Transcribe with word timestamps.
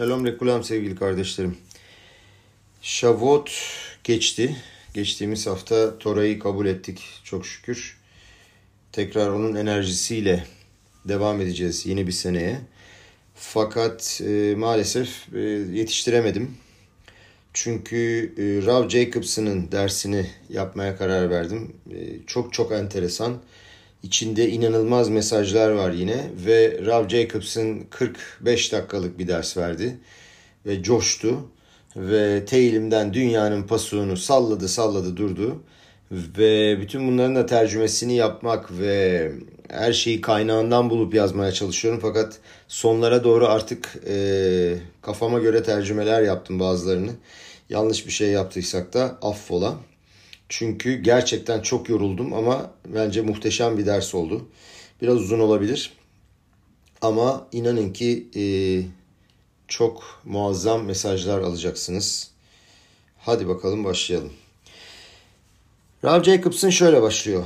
Shalom 0.00 0.26
Rekulam 0.26 0.64
sevgili 0.64 0.96
kardeşlerim. 0.96 1.56
Şavot 2.82 3.52
geçti. 4.04 4.56
Geçtiğimiz 4.94 5.46
hafta 5.46 5.98
Tora'yı 5.98 6.38
kabul 6.38 6.66
ettik 6.66 7.02
çok 7.24 7.46
şükür. 7.46 7.98
Tekrar 8.92 9.28
onun 9.28 9.54
enerjisiyle 9.54 10.44
devam 11.04 11.40
edeceğiz 11.40 11.86
yeni 11.86 12.06
bir 12.06 12.12
seneye. 12.12 12.60
Fakat 13.34 14.20
e, 14.26 14.54
maalesef 14.56 15.34
e, 15.34 15.40
yetiştiremedim. 15.72 16.56
Çünkü 17.52 18.32
e, 18.38 18.66
Rav 18.66 18.88
Jacobson'ın 18.88 19.72
dersini 19.72 20.26
yapmaya 20.48 20.96
karar 20.96 21.30
verdim. 21.30 21.72
E, 21.90 22.26
çok 22.26 22.52
çok 22.52 22.72
enteresan. 22.72 23.42
İçinde 24.02 24.48
inanılmaz 24.48 25.08
mesajlar 25.08 25.70
var 25.70 25.90
yine 25.90 26.30
ve 26.46 26.80
Rav 26.86 27.08
Jacobson 27.08 27.80
45 27.90 28.72
dakikalık 28.72 29.18
bir 29.18 29.28
ders 29.28 29.56
verdi 29.56 29.98
ve 30.66 30.82
coştu 30.82 31.48
ve 31.96 32.44
Teylim'den 32.44 33.14
dünyanın 33.14 33.62
pasuğunu 33.62 34.16
salladı 34.16 34.68
salladı 34.68 35.16
durdu 35.16 35.62
ve 36.12 36.80
bütün 36.80 37.08
bunların 37.08 37.36
da 37.36 37.46
tercümesini 37.46 38.16
yapmak 38.16 38.78
ve 38.78 39.32
her 39.68 39.92
şeyi 39.92 40.20
kaynağından 40.20 40.90
bulup 40.90 41.14
yazmaya 41.14 41.52
çalışıyorum 41.52 42.00
fakat 42.02 42.38
sonlara 42.68 43.24
doğru 43.24 43.46
artık 43.46 43.98
e, 44.08 44.74
kafama 45.02 45.38
göre 45.38 45.62
tercümeler 45.62 46.22
yaptım 46.22 46.60
bazılarını 46.60 47.10
yanlış 47.68 48.06
bir 48.06 48.12
şey 48.12 48.28
yaptıysak 48.28 48.94
da 48.94 49.18
affola. 49.22 49.76
Çünkü 50.50 50.94
gerçekten 50.94 51.60
çok 51.60 51.88
yoruldum 51.88 52.32
ama 52.32 52.70
bence 52.86 53.20
muhteşem 53.20 53.78
bir 53.78 53.86
ders 53.86 54.14
oldu. 54.14 54.48
Biraz 55.02 55.16
uzun 55.16 55.40
olabilir. 55.40 55.92
Ama 57.00 57.46
inanın 57.52 57.92
ki 57.92 58.28
e, 58.36 58.42
çok 59.68 60.22
muazzam 60.24 60.84
mesajlar 60.84 61.38
alacaksınız. 61.40 62.30
Hadi 63.18 63.48
bakalım 63.48 63.84
başlayalım. 63.84 64.32
Rav 66.04 66.22
Jacobson 66.22 66.70
şöyle 66.70 67.02
başlıyor. 67.02 67.44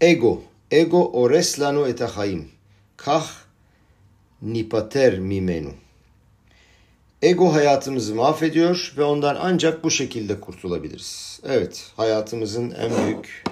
Ego. 0.00 0.42
Ego 0.70 1.10
ores 1.12 1.60
lanu 1.60 1.88
et 1.88 2.00
haim. 2.00 2.48
Kah 2.96 3.30
nipater 4.42 5.18
mimenu. 5.18 5.72
Ego 7.22 7.52
hayatımızı 7.54 8.14
mahvediyor 8.14 8.94
ve 8.96 9.04
ondan 9.04 9.36
ancak 9.40 9.84
bu 9.84 9.90
şekilde 9.90 10.40
kurtulabiliriz. 10.40 11.40
Evet, 11.44 11.90
hayatımızın 11.96 12.70
en 12.70 13.04
büyük 13.04 13.44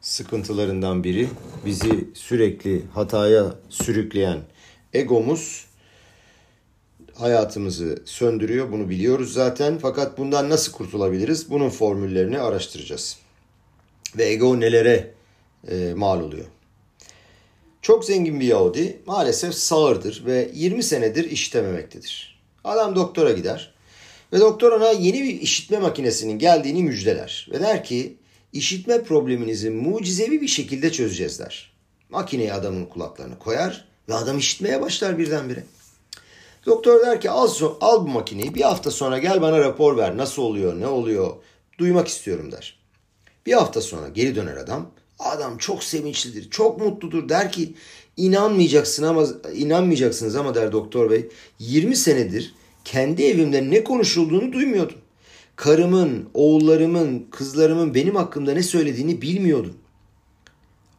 sıkıntılarından 0.00 1.04
biri 1.04 1.28
bizi 1.66 2.08
sürekli 2.14 2.82
hataya 2.94 3.54
sürükleyen 3.68 4.38
egomuz 4.94 5.66
hayatımızı 7.14 8.02
söndürüyor. 8.04 8.72
Bunu 8.72 8.88
biliyoruz 8.88 9.32
zaten. 9.32 9.78
Fakat 9.78 10.18
bundan 10.18 10.50
nasıl 10.50 10.72
kurtulabiliriz? 10.72 11.50
Bunun 11.50 11.68
formüllerini 11.68 12.40
araştıracağız. 12.40 13.18
Ve 14.18 14.24
ego 14.24 14.60
nelere 14.60 15.14
e, 15.68 15.94
mal 15.96 16.20
oluyor? 16.20 16.46
Çok 17.82 18.04
zengin 18.04 18.40
bir 18.40 18.46
Yahudi 18.46 18.98
maalesef 19.06 19.54
sağırdır 19.54 20.22
ve 20.26 20.50
20 20.54 20.82
senedir 20.82 21.30
işitememektedir. 21.30 22.39
Adam 22.64 22.96
doktora 22.96 23.32
gider 23.32 23.74
ve 24.32 24.40
doktor 24.40 24.72
ona 24.72 24.90
yeni 24.90 25.22
bir 25.22 25.40
işitme 25.40 25.78
makinesinin 25.78 26.38
geldiğini 26.38 26.82
müjdeler. 26.82 27.48
Ve 27.52 27.60
der 27.60 27.84
ki 27.84 28.16
işitme 28.52 29.02
probleminizi 29.02 29.70
mucizevi 29.70 30.40
bir 30.40 30.48
şekilde 30.48 30.92
çözeceğiz 30.92 31.38
der. 31.38 31.72
Makineyi 32.08 32.52
adamın 32.52 32.86
kulaklarına 32.86 33.38
koyar 33.38 33.84
ve 34.08 34.14
adam 34.14 34.38
işitmeye 34.38 34.80
başlar 34.80 35.18
birdenbire. 35.18 35.64
Doktor 36.66 37.00
der 37.06 37.20
ki 37.20 37.30
al, 37.30 37.48
al 37.80 38.06
bu 38.06 38.08
makineyi 38.08 38.54
bir 38.54 38.60
hafta 38.60 38.90
sonra 38.90 39.18
gel 39.18 39.42
bana 39.42 39.58
rapor 39.58 39.96
ver 39.96 40.16
nasıl 40.16 40.42
oluyor 40.42 40.80
ne 40.80 40.86
oluyor 40.86 41.36
duymak 41.78 42.08
istiyorum 42.08 42.52
der. 42.52 42.78
Bir 43.46 43.52
hafta 43.52 43.80
sonra 43.80 44.08
geri 44.08 44.36
döner 44.36 44.56
adam. 44.56 44.90
Adam 45.18 45.58
çok 45.58 45.84
sevinçlidir, 45.84 46.50
çok 46.50 46.80
mutludur. 46.80 47.28
Der 47.28 47.52
ki 47.52 47.74
inanmayacaksın 48.16 49.02
ama 49.02 49.26
inanmayacaksınız 49.54 50.36
ama 50.36 50.54
der 50.54 50.72
doktor 50.72 51.10
bey 51.10 51.28
20 51.58 51.96
senedir 51.96 52.54
kendi 52.90 53.24
evimde 53.24 53.70
ne 53.70 53.84
konuşulduğunu 53.84 54.52
duymuyordum. 54.52 54.98
Karımın, 55.56 56.28
oğullarımın, 56.34 57.26
kızlarımın 57.30 57.94
benim 57.94 58.16
hakkımda 58.16 58.52
ne 58.52 58.62
söylediğini 58.62 59.22
bilmiyordum. 59.22 59.74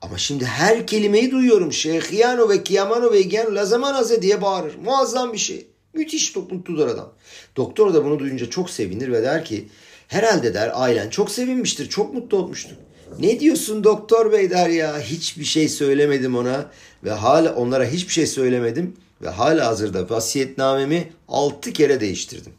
Ama 0.02 0.18
şimdi 0.18 0.46
her 0.46 0.88
kelimeyi 0.88 1.32
duyuyorum. 1.32 1.74
Şeyhiyano 1.74 2.50
ve 2.50 2.64
Kiyamano 2.64 3.12
ve 3.12 3.22
Igen 3.22 3.56
Lazaman 3.56 3.94
Haze 3.94 4.22
diye 4.22 4.42
bağırır. 4.42 4.76
Muazzam 4.76 5.34
bir 5.34 5.38
şey. 5.38 5.66
Müthiş 5.94 6.36
mutludur 6.36 6.88
adam. 6.88 7.14
Doktor 7.56 7.94
da 7.94 8.06
bunu 8.06 8.20
duyunca 8.20 8.50
çok 8.50 8.70
sevinir 8.70 9.12
ve 9.12 9.24
der 9.24 9.46
ki 9.46 9.68
herhalde 10.08 10.54
der 10.54 10.72
ailen 10.74 11.10
çok 11.10 11.32
sevinmiştir, 11.32 11.90
çok 11.90 12.14
mutlu 12.14 12.38
olmuştur. 12.38 12.76
Ne 13.20 13.40
diyorsun 13.40 13.84
doktor 13.84 14.32
bey 14.32 14.50
der 14.50 14.70
ya 14.70 15.00
hiçbir 15.00 15.46
şey 15.46 15.70
söylemedim 15.70 16.36
ona 16.36 16.72
ve 17.04 17.12
hala 17.12 17.56
onlara 17.56 17.86
hiçbir 17.86 18.14
şey 18.14 18.28
söylemedim 18.28 18.96
ve 19.22 19.30
hala 19.30 19.68
hazırda 19.68 20.10
vasiyetnamemi 20.10 21.12
altı 21.28 21.74
kere 21.74 22.00
değiştirdim. 22.00 22.54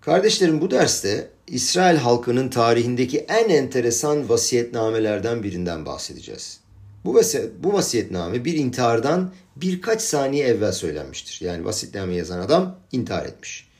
Kardeşlerim 0.00 0.60
bu 0.60 0.70
derste 0.70 1.30
İsrail 1.46 1.96
halkının 1.96 2.48
tarihindeki 2.48 3.18
en 3.18 3.48
enteresan 3.48 4.28
vasiyetnamelerden 4.28 5.42
birinden 5.42 5.86
bahsedeceğiz. 5.86 6.60
Bu, 7.04 7.14
vasi 7.14 7.50
bu 7.62 7.72
vasiyetname 7.72 8.44
bir 8.44 8.54
intihardan 8.54 9.32
birkaç 9.56 10.02
saniye 10.02 10.46
evvel 10.46 10.72
söylenmiştir. 10.72 11.46
Yani 11.46 11.64
vasiyetname 11.64 12.14
yazan 12.14 12.40
adam 12.40 12.78
intihar 12.92 13.26
etmiş 13.26 13.70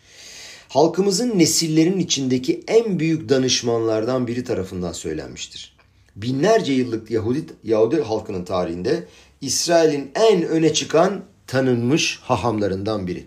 halkımızın 0.70 1.38
nesillerin 1.38 1.98
içindeki 1.98 2.64
en 2.68 2.98
büyük 2.98 3.28
danışmanlardan 3.28 4.26
biri 4.26 4.44
tarafından 4.44 4.92
söylenmiştir. 4.92 5.76
Binlerce 6.16 6.72
yıllık 6.72 7.10
Yahudi, 7.10 7.44
Yahudi 7.64 8.00
halkının 8.00 8.44
tarihinde 8.44 9.04
İsrail'in 9.40 10.10
en 10.14 10.42
öne 10.42 10.74
çıkan 10.74 11.24
tanınmış 11.46 12.18
hahamlarından 12.22 13.06
biri. 13.06 13.26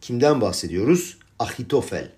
Kimden 0.00 0.40
bahsediyoruz? 0.40 1.18
Ahitofel. 1.38 2.10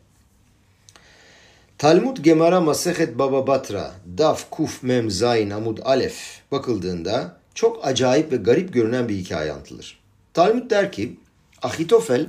Talmud 1.78 2.16
Gemara 2.16 2.60
Masehet 2.60 3.18
Baba 3.18 3.46
Batra 3.46 3.94
Daf 4.18 4.50
Kuf 4.50 4.82
Mem 4.82 5.10
Zayin 5.10 5.50
Amud 5.50 5.78
Alef 5.78 6.40
bakıldığında 6.52 7.36
çok 7.54 7.86
acayip 7.86 8.32
ve 8.32 8.36
garip 8.36 8.72
görünen 8.72 9.08
bir 9.08 9.16
hikaye 9.16 9.52
anlatılır. 9.52 10.00
Talmud 10.34 10.70
der 10.70 10.92
ki 10.92 11.16
Ahitofel 11.62 12.26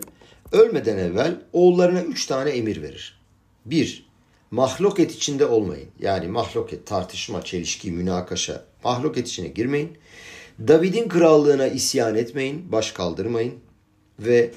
Ölmeden 0.52 0.98
evvel 0.98 1.42
oğullarına 1.54 2.02
üç 2.02 2.26
tane 2.26 2.50
emir 2.50 2.82
verir. 2.82 3.20
Bir, 3.66 4.06
mahloket 4.52 5.12
içinde 5.12 5.46
olmayın. 5.46 5.90
Yani 6.00 6.28
mahloket, 6.28 6.88
tartışma, 6.88 7.42
çelişki, 7.42 7.92
münakaşa, 7.92 8.64
mahloket 8.84 9.28
içine 9.28 9.48
girmeyin. 9.48 9.98
David'in 10.68 11.08
krallığına 11.08 11.68
isyan 11.68 12.16
etmeyin, 12.16 12.72
baş 12.72 12.92
kaldırmayın. 12.92 13.54
Ve 14.20 14.52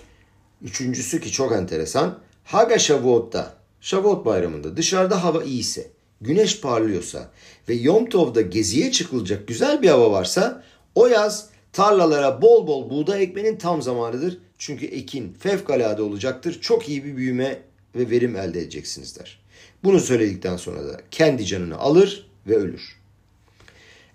üçüncüsü 0.62 1.20
ki 1.20 1.32
çok 1.32 1.52
enteresan, 1.52 2.18
Haga 2.44 2.78
Shavuot'ta, 2.78 3.54
Shavuot 3.80 4.26
bayramında 4.26 4.76
dışarıda 4.76 5.24
hava 5.24 5.44
iyiyse, 5.44 5.90
güneş 6.20 6.60
parlıyorsa 6.60 7.30
ve 7.68 7.74
Yom 7.74 8.08
Tov'da 8.08 8.40
geziye 8.40 8.92
çıkılacak 8.92 9.48
güzel 9.48 9.82
bir 9.82 9.88
hava 9.88 10.10
varsa 10.10 10.62
o 10.94 11.06
yaz 11.06 11.48
tarlalara 11.72 12.42
bol 12.42 12.66
bol 12.66 12.90
buğday 12.90 13.22
ekmenin 13.22 13.56
tam 13.56 13.82
zamanıdır. 13.82 14.38
Çünkü 14.58 14.86
ekin 14.86 15.32
fevkalade 15.32 16.02
olacaktır. 16.02 16.60
Çok 16.60 16.88
iyi 16.88 17.04
bir 17.04 17.16
büyüme 17.16 17.58
ve 17.94 18.10
verim 18.10 18.36
elde 18.36 18.60
edeceksiniz 18.60 19.18
der. 19.18 19.40
Bunu 19.84 20.00
söyledikten 20.00 20.56
sonra 20.56 20.84
da 20.88 21.00
kendi 21.10 21.46
canını 21.46 21.78
alır 21.78 22.30
ve 22.46 22.56
ölür. 22.56 23.03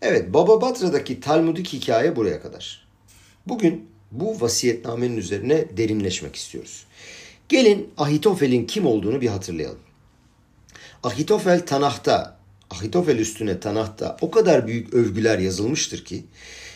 Evet 0.02 0.34
Baba 0.34 0.62
Batra'daki 0.62 1.20
Talmudik 1.20 1.74
hikaye 1.74 2.16
buraya 2.16 2.42
kadar. 2.42 2.88
Bugün 3.48 3.90
bu 4.12 4.42
vasiyetnamenin 4.42 5.18
üzerine 5.18 5.78
derinleşmek 5.78 6.36
istiyoruz. 6.36 6.86
Gelin 7.50 7.90
Ahitofel'in 7.98 8.66
kim 8.66 8.86
olduğunu 8.86 9.22
bir 9.22 9.28
hatırlayalım. 9.28 9.80
Ahitofel 11.04 11.66
Tanah'ta, 11.66 12.38
Ahitofel 12.70 13.18
üstüne 13.20 13.60
Tanah'ta 13.60 14.18
o 14.22 14.32
kadar 14.32 14.68
büyük 14.68 14.94
övgüler 14.94 15.40
yazılmıştır 15.40 16.06
ki 16.06 16.24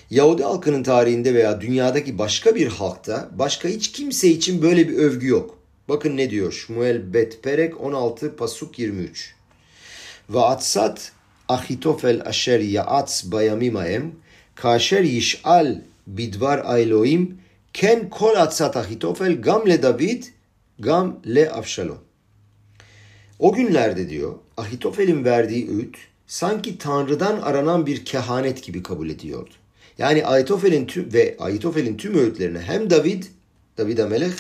Yahudi 0.10 0.44
halkının 0.44 0.84
tarihinde 0.84 1.34
veya 1.34 1.62
dünyadaki 1.62 2.18
başka 2.18 2.56
bir 2.56 2.68
halkta 2.68 3.30
başka 3.32 3.70
hiç 3.70 3.92
kimse 3.92 4.28
için 4.28 4.62
böyle 4.62 4.90
bir 4.90 4.98
övgü 4.98 5.28
yok. 5.28 5.58
Bakın 5.90 6.18
ne 6.18 6.30
diyor 6.30 6.52
Şmuel 6.52 7.14
Betperek 7.14 7.82
16 7.82 8.36
Pasuk 8.36 8.80
23. 8.80 9.36
Ve 10.30 10.40
atsat 10.40 11.12
Ahitofel 11.54 12.22
aşer 12.26 12.60
yaats 12.60 13.26
bayamimaem 13.32 14.12
kaşer 14.56 15.04
yiş'al 15.04 15.76
bidvar 16.08 16.62
ayloim 16.66 17.38
ken 17.74 18.10
kol 18.10 18.36
atsat 18.36 18.78
Ahitofel 18.78 19.42
gam 19.42 19.68
le 19.68 19.84
David 19.84 20.24
gam 20.80 21.20
le 21.36 21.52
Avşalom. 21.52 21.98
O 23.40 23.54
günlerde 23.54 24.10
diyor 24.10 24.34
Ahitofel'in 24.58 25.26
verdiği 25.26 25.70
öğüt 25.70 25.98
sanki 26.28 26.78
Tanrı'dan 26.78 27.42
aranan 27.42 27.86
bir 27.86 28.06
kehanet 28.06 28.64
gibi 28.64 28.84
kabul 28.84 29.10
ediyordu. 29.10 29.54
Yani 29.98 30.26
Aytofel'in 30.26 30.86
tüm 30.86 31.14
ve 31.14 31.36
Aytofel'in 31.40 31.98
tüm 31.98 32.18
öğütlerini 32.18 32.60
hem 32.60 32.90
David 32.90 33.24
David 33.78 33.98
Amelech 33.98 34.38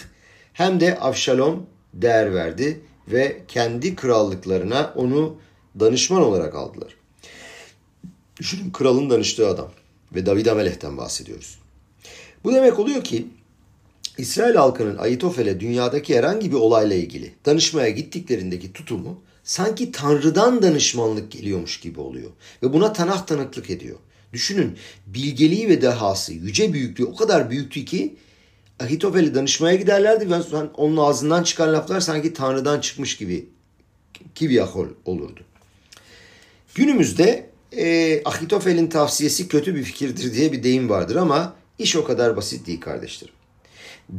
hem 0.54 0.80
de 0.80 1.00
Avşalom 1.00 1.66
değer 1.94 2.34
verdi 2.34 2.80
ve 3.08 3.38
kendi 3.48 3.96
krallıklarına 3.96 4.94
onu 4.96 5.38
danışman 5.80 6.22
olarak 6.22 6.56
aldılar. 6.56 7.03
Düşünün 8.40 8.72
kralın 8.72 9.10
danıştığı 9.10 9.48
adam 9.48 9.72
ve 10.16 10.26
David 10.26 10.46
Amelech'ten 10.46 10.98
bahsediyoruz. 10.98 11.60
Bu 12.44 12.54
demek 12.54 12.80
oluyor 12.80 13.04
ki 13.04 13.28
İsrail 14.18 14.56
halkının 14.56 14.98
Ayitofel'e 14.98 15.60
dünyadaki 15.60 16.18
herhangi 16.18 16.52
bir 16.52 16.58
olayla 16.58 16.96
ilgili 16.96 17.34
danışmaya 17.46 17.90
gittiklerindeki 17.90 18.74
tutumu 18.74 19.22
sanki 19.44 19.92
Tanrı'dan 19.92 20.62
danışmanlık 20.62 21.32
geliyormuş 21.32 21.80
gibi 21.80 22.00
oluyor. 22.00 22.32
Ve 22.64 22.74
buna 22.74 22.94
Tanah 22.94 23.26
tanıklık 23.26 23.70
ediyor. 23.70 23.98
Düşünün 24.34 24.78
bilgeliği 25.08 25.70
ve 25.70 25.82
dehası, 25.82 26.34
yüce 26.34 26.74
büyüklüğü 26.74 27.06
o 27.06 27.16
kadar 27.16 27.50
büyüktü 27.50 27.86
ki 27.86 28.16
Ahitofel'e 28.80 29.36
danışmaya 29.36 29.76
giderlerdi 29.76 30.32
ve 30.32 30.36
onun 30.78 30.98
ağzından 30.98 31.44
çıkan 31.44 31.74
laflar 31.74 32.00
sanki 32.00 32.34
Tanrı'dan 32.34 32.82
çıkmış 32.82 33.18
gibi 33.18 33.50
kiviyahol 34.36 34.88
olurdu. 35.06 35.40
Günümüzde 36.76 37.53
e, 37.78 38.22
Ahitofel'in 38.26 38.88
tavsiyesi 38.88 39.48
kötü 39.48 39.76
bir 39.76 39.84
fikirdir 39.84 40.34
diye 40.34 40.52
bir 40.52 40.64
deyim 40.64 40.90
vardır 40.90 41.16
ama 41.16 41.56
iş 41.80 41.96
o 41.96 42.04
kadar 42.06 42.38
basit 42.38 42.68
değil 42.68 42.82
kardeşlerim. 42.82 43.34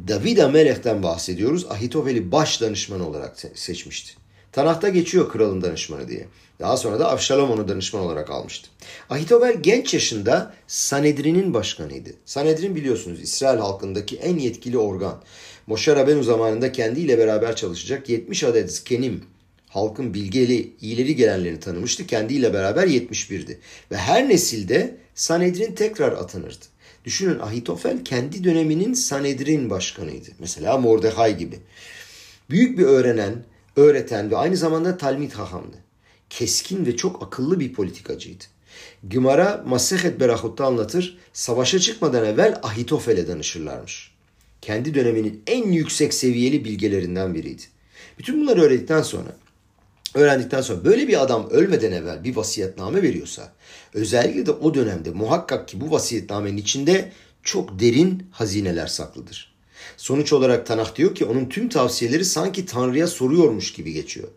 David 0.08 0.38
Amelech'ten 0.38 1.02
bahsediyoruz. 1.02 1.66
Ahitofel'i 1.70 2.32
baş 2.32 2.60
danışman 2.60 3.00
olarak 3.00 3.36
seçmişti. 3.54 4.12
Tanah'ta 4.52 4.88
geçiyor 4.88 5.32
kralın 5.32 5.62
danışmanı 5.62 6.08
diye. 6.08 6.26
Daha 6.60 6.76
sonra 6.76 6.98
da 6.98 7.10
Avşalom 7.10 7.50
onu 7.50 7.68
danışman 7.68 8.02
olarak 8.02 8.30
almıştı. 8.30 8.68
Ahitofel 9.10 9.62
genç 9.62 9.94
yaşında 9.94 10.54
Sanedrin'in 10.66 11.54
başkanıydı. 11.54 12.10
Sanedrin 12.24 12.74
biliyorsunuz 12.74 13.20
İsrail 13.20 13.58
halkındaki 13.58 14.16
en 14.16 14.38
yetkili 14.38 14.78
organ. 14.78 15.22
Moşe 15.66 15.96
Rabenu 15.96 16.22
zamanında 16.22 16.72
kendiyle 16.72 17.18
beraber 17.18 17.56
çalışacak 17.56 18.08
70 18.08 18.44
adet 18.44 18.72
zkenim 18.72 19.24
halkın 19.74 20.14
bilgeli, 20.14 20.72
ileri 20.80 21.16
gelenlerini 21.16 21.60
tanımıştı. 21.60 22.06
Kendiyle 22.06 22.54
beraber 22.54 22.86
71'di. 22.86 23.58
Ve 23.90 23.96
her 23.96 24.28
nesilde 24.28 24.96
Sanedrin 25.14 25.74
tekrar 25.74 26.12
atanırdı. 26.12 26.64
Düşünün 27.04 27.38
Ahitofel 27.38 28.04
kendi 28.04 28.44
döneminin 28.44 28.94
Sanedrin 28.94 29.70
başkanıydı. 29.70 30.28
Mesela 30.38 30.78
Mordecai 30.78 31.36
gibi. 31.36 31.58
Büyük 32.50 32.78
bir 32.78 32.84
öğrenen, 32.84 33.34
öğreten 33.76 34.30
ve 34.30 34.36
aynı 34.36 34.56
zamanda 34.56 34.96
talmid 34.96 35.32
hahamdı. 35.32 35.76
Keskin 36.30 36.86
ve 36.86 36.96
çok 36.96 37.22
akıllı 37.22 37.60
bir 37.60 37.72
politikacıydı. 37.72 38.44
Gümara 39.02 39.64
Masehet 39.66 40.20
Berahut'ta 40.20 40.66
anlatır, 40.66 41.18
savaşa 41.32 41.78
çıkmadan 41.78 42.24
evvel 42.24 42.60
Ahitofel'e 42.62 43.28
danışırlarmış. 43.28 44.14
Kendi 44.60 44.94
döneminin 44.94 45.42
en 45.46 45.72
yüksek 45.72 46.14
seviyeli 46.14 46.64
bilgelerinden 46.64 47.34
biriydi. 47.34 47.62
Bütün 48.18 48.40
bunları 48.40 48.62
öğrendikten 48.62 49.02
sonra 49.02 49.36
öğrendikten 50.14 50.60
sonra 50.60 50.84
böyle 50.84 51.08
bir 51.08 51.22
adam 51.22 51.50
ölmeden 51.50 51.92
evvel 51.92 52.24
bir 52.24 52.36
vasiyetname 52.36 53.02
veriyorsa 53.02 53.52
özellikle 53.94 54.46
de 54.46 54.50
o 54.50 54.74
dönemde 54.74 55.10
muhakkak 55.10 55.68
ki 55.68 55.80
bu 55.80 55.90
vasiyetnamenin 55.90 56.56
içinde 56.56 57.12
çok 57.42 57.80
derin 57.80 58.26
hazineler 58.30 58.86
saklıdır. 58.86 59.54
Sonuç 59.96 60.32
olarak 60.32 60.66
Tanah 60.66 60.96
diyor 60.96 61.14
ki 61.14 61.24
onun 61.24 61.48
tüm 61.48 61.68
tavsiyeleri 61.68 62.24
sanki 62.24 62.66
Tanrı'ya 62.66 63.06
soruyormuş 63.06 63.72
gibi 63.72 63.92
geçiyor. 63.92 64.28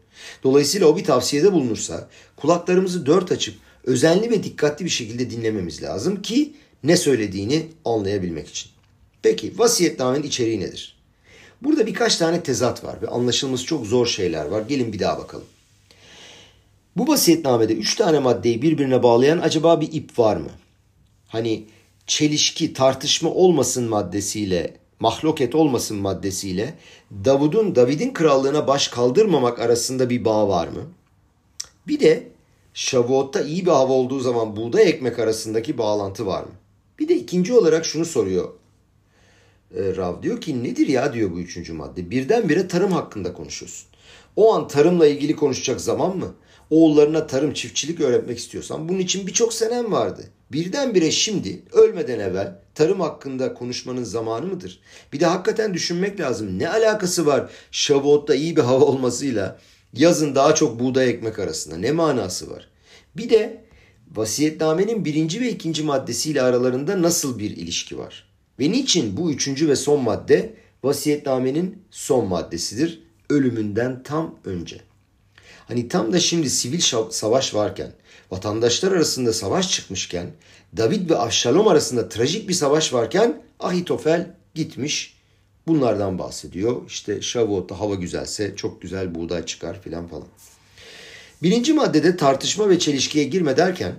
Dolayısıyla 0.44 0.88
o 0.88 0.98
bir 0.98 1.04
tavsiyede 1.04 1.54
bulunursa 1.54 2.10
kulaklarımızı 2.36 3.06
dört 3.06 3.32
açıp 3.32 3.56
özenli 3.84 4.30
ve 4.30 4.44
dikkatli 4.44 4.86
bir 4.86 4.90
şekilde 4.90 5.30
dinlememiz 5.30 5.84
lazım 5.84 6.22
ki 6.22 6.54
ne 6.84 6.98
söylediğini 6.98 7.68
anlayabilmek 7.86 8.48
için. 8.48 8.72
Peki 9.22 9.60
vasiyetnamenin 9.60 10.24
içeriği 10.24 10.60
nedir? 10.60 10.98
Burada 11.62 11.88
birkaç 11.88 12.18
tane 12.18 12.44
tezat 12.44 12.84
var 12.84 13.02
ve 13.02 13.08
anlaşılması 13.08 13.66
çok 13.66 13.86
zor 13.86 14.06
şeyler 14.06 14.46
var. 14.46 14.62
Gelin 14.62 14.94
bir 14.94 15.00
daha 15.00 15.18
bakalım. 15.18 15.46
Bu 16.98 17.08
vasiyetnamede 17.08 17.74
üç 17.74 17.96
tane 17.96 18.20
maddeyi 18.20 18.62
birbirine 18.62 19.04
bağlayan 19.04 19.40
acaba 19.40 19.82
bir 19.82 19.94
ip 19.94 20.20
var 20.20 20.38
mı? 20.38 20.50
Hani 21.28 21.64
çelişki, 22.08 22.74
tartışma 22.74 23.30
olmasın 23.30 23.90
maddesiyle, 23.90 24.78
mahloket 25.00 25.56
olmasın 25.56 25.98
maddesiyle 25.98 26.74
Davud'un 27.26 27.76
David'in 27.76 28.14
krallığına 28.14 28.68
baş 28.68 28.88
kaldırmamak 28.88 29.60
arasında 29.60 30.10
bir 30.10 30.26
bağ 30.26 30.48
var 30.48 30.68
mı? 30.68 30.82
Bir 31.88 32.00
de 32.00 32.28
Şavuot'ta 32.74 33.42
iyi 33.42 33.66
bir 33.66 33.72
hava 33.72 33.94
olduğu 33.94 34.20
zaman 34.20 34.56
buğday 34.56 34.90
ekmek 34.90 35.20
arasındaki 35.20 35.78
bağlantı 35.78 36.26
var 36.26 36.44
mı? 36.44 36.52
Bir 37.00 37.08
de 37.08 37.16
ikinci 37.16 37.54
olarak 37.54 37.86
şunu 37.86 38.06
soruyor 38.06 38.50
e, 39.76 39.96
Rav. 39.96 40.24
Diyor 40.24 40.42
ki 40.42 40.64
nedir 40.64 40.88
ya 40.88 41.14
diyor 41.14 41.32
bu 41.32 41.40
üçüncü 41.40 41.74
madde. 41.74 42.10
Birdenbire 42.10 42.68
tarım 42.68 42.92
hakkında 42.92 43.34
konuşuyorsun. 43.34 43.88
O 44.38 44.54
an 44.54 44.68
tarımla 44.68 45.08
ilgili 45.08 45.36
konuşacak 45.36 45.82
zaman 45.82 46.18
mı? 46.18 46.34
oğullarına 46.70 47.28
tarım 47.28 47.54
çiftçilik 47.54 48.02
öğretmek 48.02 48.38
istiyorsan 48.38 48.90
bunun 48.90 49.00
için 49.00 49.28
birçok 49.28 49.54
senem 49.54 49.92
vardı. 49.92 50.24
Birdenbire 50.52 51.12
şimdi 51.12 51.64
ölmeden 51.72 52.20
evvel 52.20 52.60
tarım 52.76 53.02
hakkında 53.02 53.54
konuşmanın 53.54 54.04
zamanı 54.04 54.46
mıdır? 54.46 54.80
Bir 55.14 55.20
de 55.20 55.26
hakikaten 55.26 55.74
düşünmek 55.74 56.20
lazım. 56.20 56.60
Ne 56.60 56.70
alakası 56.70 57.26
var 57.26 57.50
Şavot'ta 57.72 58.36
iyi 58.36 58.56
bir 58.56 58.62
hava 58.62 58.86
olmasıyla 58.86 59.60
yazın 59.94 60.36
daha 60.36 60.56
çok 60.56 60.80
buğday 60.80 61.10
ekmek 61.10 61.40
arasında? 61.40 61.78
Ne 61.78 61.92
manası 61.92 62.52
var? 62.52 62.68
Bir 63.18 63.30
de 63.30 63.64
vasiyetnamenin 64.16 65.06
birinci 65.06 65.42
ve 65.42 65.50
ikinci 65.50 65.84
maddesiyle 65.84 66.42
aralarında 66.42 67.02
nasıl 67.02 67.40
bir 67.40 67.58
ilişki 67.58 67.98
var? 67.98 68.30
Ve 68.60 68.72
niçin 68.72 69.18
bu 69.18 69.32
üçüncü 69.32 69.70
ve 69.70 69.76
son 69.76 70.04
madde 70.04 70.54
vasiyetnamenin 70.84 71.84
son 71.92 72.28
maddesidir? 72.28 73.07
Ölümünden 73.30 74.04
tam 74.04 74.36
önce. 74.46 74.82
Hani 75.68 75.88
tam 75.88 76.14
da 76.14 76.20
şimdi 76.20 76.50
sivil 76.50 76.80
savaş 77.12 77.56
varken, 77.56 77.92
vatandaşlar 78.32 78.92
arasında 78.92 79.34
savaş 79.34 79.72
çıkmışken, 79.72 80.32
David 80.78 81.10
ve 81.10 81.18
Avşalom 81.18 81.68
arasında 81.68 82.10
trajik 82.10 82.50
bir 82.50 82.54
savaş 82.54 82.94
varken 82.94 83.42
Ahitofel 83.60 84.36
gitmiş 84.56 85.18
bunlardan 85.68 86.20
bahsediyor. 86.20 86.82
İşte 86.88 87.22
Şavuot'ta 87.22 87.80
hava 87.80 87.96
güzelse 87.96 88.56
çok 88.56 88.82
güzel 88.82 89.16
buğday 89.16 89.46
çıkar 89.46 89.82
filan 89.82 90.08
falan. 90.08 90.28
Birinci 91.44 91.74
maddede 91.74 92.18
tartışma 92.18 92.70
ve 92.70 92.80
çelişkiye 92.80 93.26
girme 93.26 93.58
derken 93.58 93.96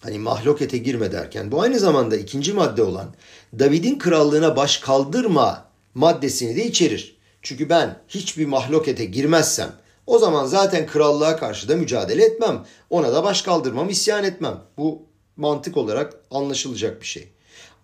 hani 0.00 0.18
mahlokete 0.18 0.78
girme 0.78 1.12
derken 1.12 1.52
bu 1.52 1.62
aynı 1.62 1.78
zamanda 1.78 2.16
ikinci 2.16 2.52
madde 2.52 2.82
olan 2.82 3.14
David'in 3.58 3.98
krallığına 3.98 4.56
baş 4.56 4.78
kaldırma 4.78 5.64
maddesini 5.94 6.56
de 6.56 6.66
içerir. 6.66 7.15
Çünkü 7.46 7.68
ben 7.68 7.98
hiçbir 8.08 8.46
mahlokete 8.46 9.04
girmezsem 9.04 9.72
o 10.06 10.18
zaman 10.18 10.46
zaten 10.46 10.86
krallığa 10.86 11.36
karşı 11.36 11.68
da 11.68 11.76
mücadele 11.76 12.24
etmem. 12.24 12.66
Ona 12.90 13.12
da 13.12 13.24
baş 13.24 13.42
kaldırmam, 13.42 13.88
isyan 13.90 14.24
etmem. 14.24 14.62
Bu 14.78 15.02
mantık 15.36 15.76
olarak 15.76 16.14
anlaşılacak 16.30 17.00
bir 17.00 17.06
şey. 17.06 17.28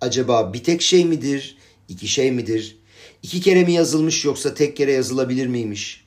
Acaba 0.00 0.52
bir 0.52 0.64
tek 0.64 0.82
şey 0.82 1.04
midir? 1.04 1.56
İki 1.88 2.08
şey 2.08 2.32
midir? 2.32 2.78
İki 3.22 3.40
kere 3.40 3.64
mi 3.64 3.72
yazılmış 3.72 4.24
yoksa 4.24 4.54
tek 4.54 4.76
kere 4.76 4.92
yazılabilir 4.92 5.46
miymiş? 5.46 6.04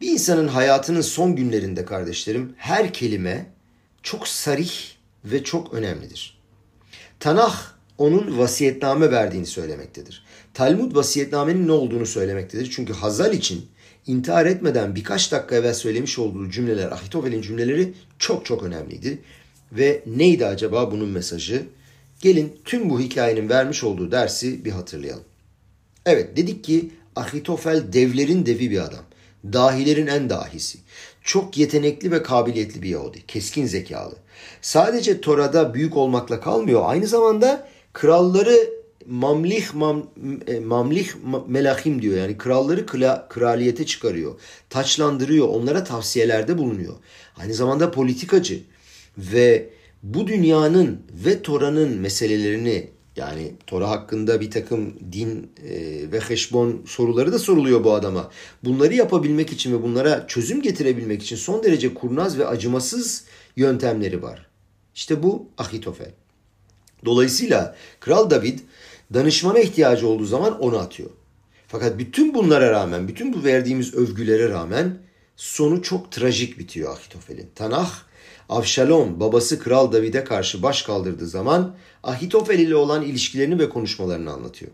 Bir 0.00 0.10
insanın 0.10 0.48
hayatının 0.48 1.00
son 1.00 1.36
günlerinde 1.36 1.84
kardeşlerim 1.84 2.54
her 2.56 2.92
kelime 2.92 3.52
çok 4.02 4.28
sarih 4.28 4.72
ve 5.24 5.44
çok 5.44 5.74
önemlidir. 5.74 6.38
Tanah 7.20 7.72
onun 7.98 8.38
vasiyetname 8.38 9.10
verdiğini 9.10 9.46
söylemektedir. 9.46 10.25
Talmud 10.56 10.96
vasiyetnamenin 10.96 11.68
ne 11.68 11.72
olduğunu 11.72 12.06
söylemektedir. 12.06 12.70
Çünkü 12.70 12.92
Hazal 12.92 13.32
için 13.32 13.66
intihar 14.06 14.46
etmeden 14.46 14.94
birkaç 14.94 15.32
dakika 15.32 15.56
evvel 15.56 15.74
söylemiş 15.74 16.18
olduğu 16.18 16.50
cümleler, 16.50 16.92
Ahitofel'in 16.92 17.42
cümleleri 17.42 17.92
çok 18.18 18.44
çok 18.44 18.62
önemliydi. 18.62 19.18
Ve 19.72 20.02
neydi 20.06 20.46
acaba 20.46 20.90
bunun 20.90 21.08
mesajı? 21.08 21.62
Gelin 22.20 22.56
tüm 22.64 22.90
bu 22.90 23.00
hikayenin 23.00 23.48
vermiş 23.48 23.84
olduğu 23.84 24.12
dersi 24.12 24.64
bir 24.64 24.70
hatırlayalım. 24.70 25.24
Evet 26.06 26.36
dedik 26.36 26.64
ki 26.64 26.90
Ahitofel 27.16 27.92
devlerin 27.92 28.46
devi 28.46 28.70
bir 28.70 28.84
adam. 28.84 29.04
Dahilerin 29.52 30.06
en 30.06 30.30
dahisi. 30.30 30.78
Çok 31.22 31.58
yetenekli 31.58 32.10
ve 32.10 32.22
kabiliyetli 32.22 32.82
bir 32.82 32.88
Yahudi. 32.88 33.26
Keskin 33.26 33.66
zekalı. 33.66 34.14
Sadece 34.62 35.20
Tora'da 35.20 35.74
büyük 35.74 35.96
olmakla 35.96 36.40
kalmıyor. 36.40 36.82
Aynı 36.84 37.06
zamanda 37.06 37.68
kralları 37.92 38.75
mamlih 39.08 39.74
mam, 39.74 40.06
e, 40.46 40.60
mamlih 40.60 41.08
melahim 41.46 42.02
diyor. 42.02 42.18
Yani 42.18 42.38
kralları 42.38 42.86
kla, 42.86 43.28
kraliyete 43.28 43.86
çıkarıyor. 43.86 44.40
Taçlandırıyor. 44.70 45.48
Onlara 45.48 45.84
tavsiyelerde 45.84 46.58
bulunuyor. 46.58 46.94
Aynı 47.36 47.54
zamanda 47.54 47.90
politikacı 47.90 48.60
ve 49.18 49.70
bu 50.02 50.26
dünyanın 50.26 51.02
ve 51.24 51.42
Tora'nın 51.42 51.98
meselelerini 51.98 52.90
yani 53.16 53.52
Tora 53.66 53.90
hakkında 53.90 54.40
bir 54.40 54.50
takım 54.50 54.94
din 55.12 55.50
e, 55.68 55.72
ve 56.12 56.20
heşbon 56.20 56.82
soruları 56.86 57.32
da 57.32 57.38
soruluyor 57.38 57.84
bu 57.84 57.92
adama. 57.92 58.30
Bunları 58.64 58.94
yapabilmek 58.94 59.52
için 59.52 59.72
ve 59.72 59.82
bunlara 59.82 60.26
çözüm 60.26 60.62
getirebilmek 60.62 61.22
için 61.22 61.36
son 61.36 61.62
derece 61.62 61.94
kurnaz 61.94 62.38
ve 62.38 62.46
acımasız 62.46 63.24
yöntemleri 63.56 64.22
var. 64.22 64.46
İşte 64.94 65.22
bu 65.22 65.48
Ahitofel. 65.58 66.10
Dolayısıyla 67.04 67.76
Kral 68.00 68.30
David 68.30 68.58
Danışmana 69.14 69.58
ihtiyacı 69.58 70.08
olduğu 70.08 70.24
zaman 70.24 70.60
onu 70.60 70.78
atıyor. 70.78 71.10
Fakat 71.68 71.98
bütün 71.98 72.34
bunlara 72.34 72.70
rağmen, 72.70 73.08
bütün 73.08 73.32
bu 73.32 73.44
verdiğimiz 73.44 73.94
övgülere 73.94 74.48
rağmen 74.48 74.98
sonu 75.36 75.82
çok 75.82 76.12
trajik 76.12 76.58
bitiyor 76.58 76.92
Ahitofel'in. 76.92 77.50
Tanah, 77.54 77.90
Avşalom 78.48 79.20
babası 79.20 79.58
Kral 79.58 79.92
David'e 79.92 80.24
karşı 80.24 80.62
baş 80.62 80.82
kaldırdığı 80.82 81.26
zaman 81.26 81.76
Ahitofel 82.02 82.58
ile 82.58 82.76
olan 82.76 83.02
ilişkilerini 83.02 83.58
ve 83.58 83.68
konuşmalarını 83.68 84.32
anlatıyor. 84.32 84.72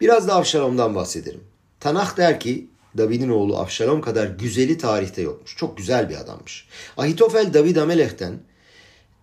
Biraz 0.00 0.28
da 0.28 0.34
Avşalom'dan 0.34 0.94
bahsederim. 0.94 1.40
Tanah 1.80 2.16
der 2.16 2.40
ki 2.40 2.68
David'in 2.98 3.28
oğlu 3.28 3.56
Avşalom 3.56 4.00
kadar 4.00 4.26
güzeli 4.26 4.78
tarihte 4.78 5.22
yokmuş. 5.22 5.56
Çok 5.56 5.76
güzel 5.76 6.10
bir 6.10 6.16
adammış. 6.16 6.68
Ahitofel 6.96 7.54
David 7.54 7.76
Amelech'ten 7.76 8.40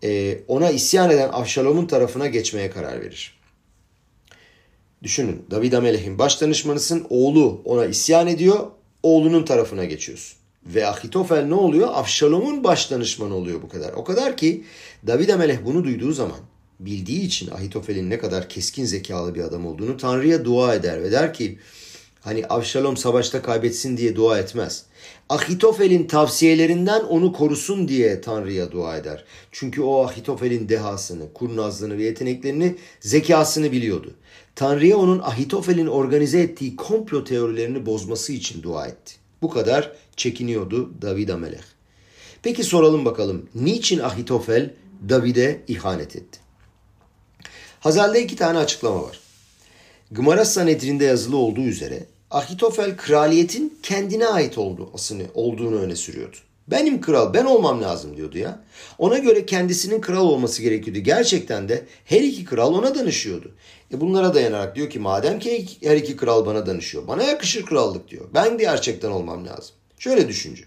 e, 0.03 0.39
ona 0.47 0.69
isyan 0.71 1.09
eden 1.09 1.29
Avşalom'un 1.29 1.85
tarafına 1.85 2.27
geçmeye 2.27 2.69
karar 2.69 3.01
verir. 3.01 3.34
Düşünün 5.03 5.45
David 5.51 5.73
Amelech'in 5.73 6.19
baş 6.19 6.41
danışmanısın 6.41 7.05
oğlu 7.09 7.61
ona 7.65 7.85
isyan 7.85 8.27
ediyor 8.27 8.67
oğlunun 9.03 9.45
tarafına 9.45 9.85
geçiyorsun. 9.85 10.37
Ve 10.65 10.87
Ahitofel 10.87 11.45
ne 11.45 11.53
oluyor? 11.53 11.87
Avşalom'un 11.93 12.63
baş 12.63 12.91
danışmanı 12.91 13.35
oluyor 13.35 13.61
bu 13.61 13.69
kadar. 13.69 13.93
O 13.93 14.03
kadar 14.03 14.37
ki 14.37 14.63
David 15.07 15.29
Amelech 15.29 15.65
bunu 15.65 15.83
duyduğu 15.83 16.11
zaman 16.11 16.39
bildiği 16.79 17.21
için 17.21 17.51
Ahitofel'in 17.51 18.09
ne 18.09 18.19
kadar 18.19 18.49
keskin 18.49 18.85
zekalı 18.85 19.35
bir 19.35 19.41
adam 19.41 19.65
olduğunu 19.65 19.97
Tanrı'ya 19.97 20.45
dua 20.45 20.75
eder 20.75 21.03
ve 21.03 21.11
der 21.11 21.33
ki 21.33 21.59
hani 22.25 22.45
Avşalom 22.45 22.97
savaşta 22.97 23.41
kaybetsin 23.41 23.97
diye 23.97 24.15
dua 24.15 24.39
etmez. 24.39 24.85
Ahitofel'in 25.29 26.07
tavsiyelerinden 26.07 27.03
onu 27.03 27.33
korusun 27.33 27.87
diye 27.87 28.21
Tanrı'ya 28.21 28.71
dua 28.71 28.97
eder. 28.97 29.25
Çünkü 29.51 29.81
o 29.81 30.05
Ahitofel'in 30.05 30.69
dehasını, 30.69 31.33
kurnazlığını 31.33 31.97
ve 31.97 32.03
yeteneklerini, 32.03 32.75
zekasını 32.99 33.71
biliyordu. 33.71 34.13
Tanrı'ya 34.55 34.97
onun 34.97 35.19
Ahitofel'in 35.19 35.87
organize 35.87 36.39
ettiği 36.39 36.75
komplo 36.75 37.23
teorilerini 37.23 37.85
bozması 37.85 38.33
için 38.33 38.63
dua 38.63 38.87
etti. 38.87 39.13
Bu 39.41 39.49
kadar 39.49 39.91
çekiniyordu 40.17 41.01
David 41.01 41.29
Amelech. 41.29 41.65
Peki 42.43 42.63
soralım 42.63 43.05
bakalım 43.05 43.49
niçin 43.55 43.99
Ahitofel 43.99 44.73
David'e 45.09 45.61
ihanet 45.67 46.15
etti? 46.15 46.39
Hazal'de 47.79 48.23
iki 48.23 48.35
tane 48.35 48.57
açıklama 48.57 49.03
var. 49.03 49.19
Gımara 50.11 50.45
Sanedrin'de 50.45 51.05
yazılı 51.05 51.37
olduğu 51.37 51.63
üzere 51.63 52.05
Ahitofel 52.31 52.97
kraliyetin 52.97 53.77
kendine 53.83 54.27
ait 54.27 54.57
olduğunu, 54.57 54.89
olduğunu 55.33 55.79
öne 55.79 55.95
sürüyordu. 55.95 56.37
Benim 56.67 57.01
kral, 57.01 57.33
ben 57.33 57.45
olmam 57.45 57.81
lazım 57.81 58.17
diyordu 58.17 58.37
ya. 58.37 58.59
Ona 58.97 59.17
göre 59.17 59.45
kendisinin 59.45 60.01
kral 60.01 60.25
olması 60.25 60.61
gerekiyordu. 60.61 60.99
Gerçekten 60.99 61.69
de 61.69 61.85
her 62.05 62.21
iki 62.21 62.45
kral 62.45 62.73
ona 62.73 62.95
danışıyordu. 62.95 63.51
E 63.93 64.01
bunlara 64.01 64.33
dayanarak 64.33 64.75
diyor 64.75 64.89
ki 64.89 64.99
madem 64.99 65.39
ki 65.39 65.67
her 65.83 65.97
iki 65.97 66.17
kral 66.17 66.45
bana 66.45 66.65
danışıyor. 66.65 67.07
Bana 67.07 67.23
yakışır 67.23 67.65
krallık 67.65 68.09
diyor. 68.09 68.25
Ben 68.33 68.59
de 68.59 68.63
gerçekten 68.63 69.11
olmam 69.11 69.47
lazım. 69.47 69.75
Şöyle 69.99 70.27
düşünce. 70.27 70.63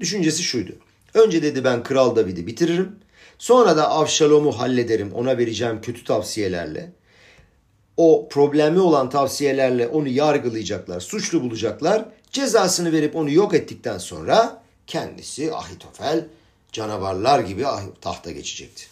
Düşüncesi 0.00 0.42
şuydu. 0.42 0.72
Önce 1.14 1.42
dedi 1.42 1.64
ben 1.64 1.82
Kral 1.82 2.16
David'i 2.16 2.46
bitiririm. 2.46 2.96
Sonra 3.38 3.76
da 3.76 3.90
Avşalom'u 3.90 4.58
hallederim. 4.58 5.12
Ona 5.14 5.38
vereceğim 5.38 5.80
kötü 5.80 6.04
tavsiyelerle. 6.04 6.92
O 7.98 8.28
problemi 8.28 8.80
olan 8.80 9.10
tavsiyelerle 9.10 9.88
onu 9.88 10.08
yargılayacaklar, 10.08 11.00
suçlu 11.00 11.42
bulacaklar. 11.42 12.04
Cezasını 12.30 12.92
verip 12.92 13.16
onu 13.16 13.30
yok 13.30 13.54
ettikten 13.54 13.98
sonra 13.98 14.62
kendisi 14.86 15.54
Ahitofel 15.54 16.26
canavarlar 16.72 17.40
gibi 17.40 17.64
tahta 18.00 18.30
geçecekti. 18.30 18.84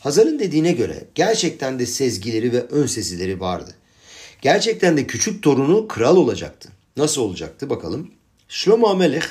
Hazar'ın 0.00 0.38
dediğine 0.38 0.72
göre 0.72 1.04
gerçekten 1.14 1.78
de 1.78 1.86
sezgileri 1.86 2.52
ve 2.52 2.60
ön 2.60 2.86
sezileri 2.86 3.40
vardı. 3.40 3.74
Gerçekten 4.42 4.96
de 4.96 5.06
küçük 5.06 5.42
torunu 5.42 5.88
kral 5.88 6.16
olacaktı. 6.16 6.68
Nasıl 6.96 7.22
olacaktı 7.22 7.70
bakalım. 7.70 8.10
Şlomo 8.48 8.88
Amelech 8.88 9.26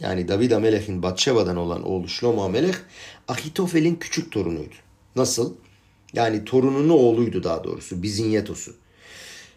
yani 0.00 0.28
David 0.28 0.50
Amelech'in 0.50 1.02
Batşeva'dan 1.02 1.56
olan 1.56 1.82
oğlu 1.82 2.08
Şlomo 2.08 2.42
Amelech 2.42 2.78
Ahitofel'in 3.28 3.94
küçük 3.94 4.32
torunuydu. 4.32 4.74
Nasıl? 5.16 5.54
Yani 6.12 6.44
torununun 6.44 6.88
oğluydu 6.88 7.42
daha 7.44 7.64
doğrusu 7.64 8.02
Bizinyetosu. 8.02 8.74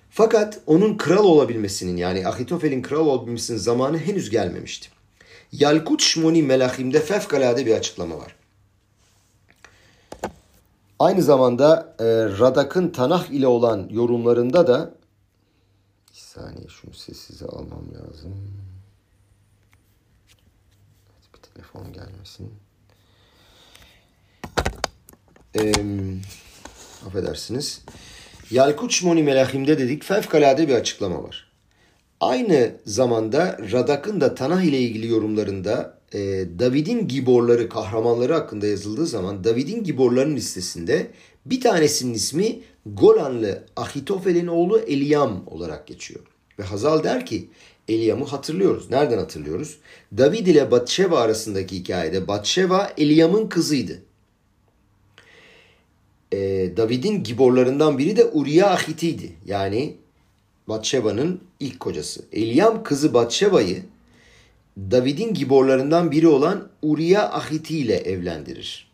Fakat 0.10 0.62
onun 0.68 0.98
kral 0.98 1.24
olabilmesinin 1.24 1.98
yani 1.98 2.28
Ahitofel'in 2.28 2.82
kral 2.82 3.06
olabilmesinin 3.08 3.58
zamanı 3.58 3.98
henüz 3.98 4.30
gelmemişti. 4.30 4.90
Yalkut 5.52 6.02
Shmoni 6.02 6.44
Melahim'de 6.44 7.00
fevkalade 7.00 7.66
bir 7.66 7.76
açıklama 7.76 8.18
var. 8.18 8.36
Aynı 11.00 11.24
zamanda 11.24 11.96
e, 12.00 12.06
Radak'ın 12.40 12.90
Tanah 12.90 13.30
ile 13.30 13.48
olan 13.48 13.88
yorumlarında 13.92 14.68
da 14.68 14.96
bir 16.14 16.18
saniye 16.18 16.68
şunu 16.68 16.94
sessize 16.94 17.46
almam 17.46 17.86
lazım. 17.94 18.34
Evet, 21.10 21.34
bir 21.36 21.42
telefon 21.42 21.94
gelmesin. 21.94 22.54
Ee, 25.56 25.72
affedersiniz. 27.08 27.82
Yalkut 28.52 28.92
Shmoni 28.92 29.24
Melahim'de 29.24 29.78
dedik 29.78 30.04
fevkalade 30.04 30.68
bir 30.68 30.74
açıklama 30.74 31.24
var. 31.24 31.52
Aynı 32.20 32.72
zamanda 32.86 33.58
Radak'ın 33.72 34.22
da 34.22 34.36
Tanah 34.36 34.62
ile 34.62 34.80
ilgili 34.80 35.08
yorumlarında 35.08 35.98
e, 36.14 36.20
David'in 36.60 37.08
giborları, 37.08 37.70
kahramanları 37.70 38.34
hakkında 38.34 38.68
yazıldığı 38.68 39.08
zaman 39.08 39.44
David'in 39.44 39.84
giborlarının 39.84 40.36
listesinde 40.36 41.08
bir 41.46 41.62
tanesinin 41.62 42.14
ismi 42.14 42.60
Golanlı 42.86 43.64
Ahitofel'in 43.76 44.48
oğlu 44.48 44.80
Eliam 44.80 45.44
olarak 45.48 45.88
geçiyor. 45.88 46.22
Ve 46.60 46.64
Hazal 46.64 47.04
der 47.04 47.26
ki 47.26 47.50
Eliam'ı 47.88 48.26
hatırlıyoruz. 48.26 48.90
Nereden 48.90 49.18
hatırlıyoruz? 49.18 49.78
David 50.18 50.48
ile 50.48 50.72
Batşeva 50.72 51.20
arasındaki 51.20 51.76
hikayede 51.76 52.28
Batşeva 52.28 52.94
Eliam'ın 52.98 53.48
kızıydı. 53.48 54.02
Ee, 56.34 56.74
David'in 56.78 57.24
giborlarından 57.24 57.98
biri 57.98 58.18
de 58.18 58.26
Uriah 58.26 58.72
Ahit'iydi. 58.72 59.36
Yani 59.46 59.98
Batşeva'nın 60.68 61.42
ilk 61.60 61.80
kocası. 61.80 62.26
Eliam 62.32 62.84
kızı 62.84 63.14
Batşeva'yı 63.14 63.84
David'in 64.78 65.34
giborlarından 65.34 66.12
biri 66.12 66.28
olan 66.28 66.70
Uriah 66.82 67.36
Ahiti 67.36 67.78
ile 67.78 67.96
evlendirir. 67.96 68.92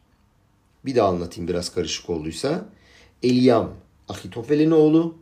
Bir 0.86 0.96
daha 0.96 1.08
anlatayım 1.08 1.48
biraz 1.48 1.70
karışık 1.70 2.10
olduysa. 2.10 2.66
Eliam 3.24 3.74
Ahitofel'in 4.10 4.72
oğlu, 4.72 5.16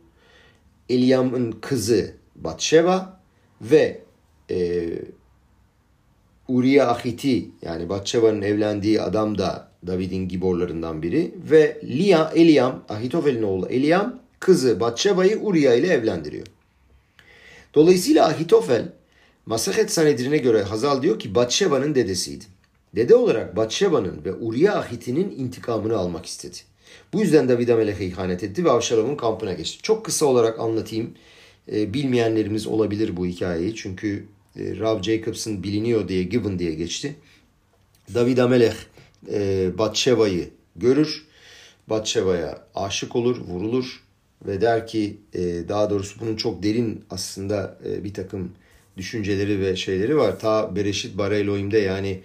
Eliam'ın 0.88 1.52
kızı 1.52 2.14
Batşeva 2.36 3.20
ve 3.60 4.02
e, 4.50 4.88
Uriah 6.48 6.88
Ahiti 6.88 7.50
yani 7.62 7.88
Batşeva'nın 7.88 8.42
evlendiği 8.42 9.02
adam 9.02 9.38
da 9.38 9.70
David'in 9.86 10.28
giborlarından 10.28 11.02
biri 11.02 11.34
ve 11.50 11.80
Lia, 11.84 12.30
Eliam, 12.34 12.84
Ahitofel'in 12.88 13.42
oğlu 13.42 13.68
Eliam 13.68 14.20
kızı 14.40 14.80
Batşeva'yı 14.80 15.38
Uriah 15.38 15.74
ile 15.74 15.86
evlendiriyor. 15.86 16.46
Dolayısıyla 17.74 18.26
Ahitofel 18.26 18.92
Masahet 19.46 19.92
Sanedrin'e 19.92 20.38
göre 20.38 20.62
Hazal 20.62 21.02
diyor 21.02 21.18
ki 21.18 21.34
Batşeva'nın 21.34 21.94
dedesiydi. 21.94 22.44
Dede 22.96 23.14
olarak 23.14 23.56
Batşeva'nın 23.56 24.24
ve 24.24 24.34
Uriah 24.34 24.76
Ahiti'nin 24.76 25.30
intikamını 25.30 25.96
almak 25.96 26.26
istedi. 26.26 26.56
Bu 27.12 27.20
yüzden 27.20 27.48
David 27.48 27.68
Amelech'e 27.68 28.04
ihanet 28.04 28.42
etti 28.42 28.64
ve 28.64 28.70
Avşalom'un 28.70 29.16
kampına 29.16 29.52
geçti. 29.52 29.82
Çok 29.82 30.04
kısa 30.04 30.26
olarak 30.26 30.60
anlatayım. 30.60 31.14
E, 31.72 31.94
bilmeyenlerimiz 31.94 32.66
olabilir 32.66 33.16
bu 33.16 33.26
hikayeyi. 33.26 33.74
Çünkü 33.74 34.24
e, 34.56 34.78
Rav 34.78 35.02
Jacobs'ın 35.02 35.62
biliniyor 35.62 36.08
diye 36.08 36.22
Gibbon 36.22 36.58
diye 36.58 36.74
geçti. 36.74 37.16
David 38.14 38.38
Amelech 38.38 38.76
e, 39.32 39.70
Batşeva'yı 39.78 40.48
görür. 40.76 41.26
Batşeva'ya 41.88 42.58
aşık 42.74 43.16
olur, 43.16 43.36
vurulur 43.40 44.02
ve 44.46 44.60
der 44.60 44.86
ki 44.86 45.16
e, 45.34 45.68
daha 45.68 45.90
doğrusu 45.90 46.20
bunun 46.20 46.36
çok 46.36 46.62
derin 46.62 47.04
aslında 47.10 47.78
e, 47.88 48.04
bir 48.04 48.14
takım 48.14 48.52
düşünceleri 48.96 49.60
ve 49.60 49.76
şeyleri 49.76 50.16
var. 50.16 50.38
Ta 50.38 50.76
Bereşit 50.76 51.18
Bara 51.18 51.36
yani 51.78 52.20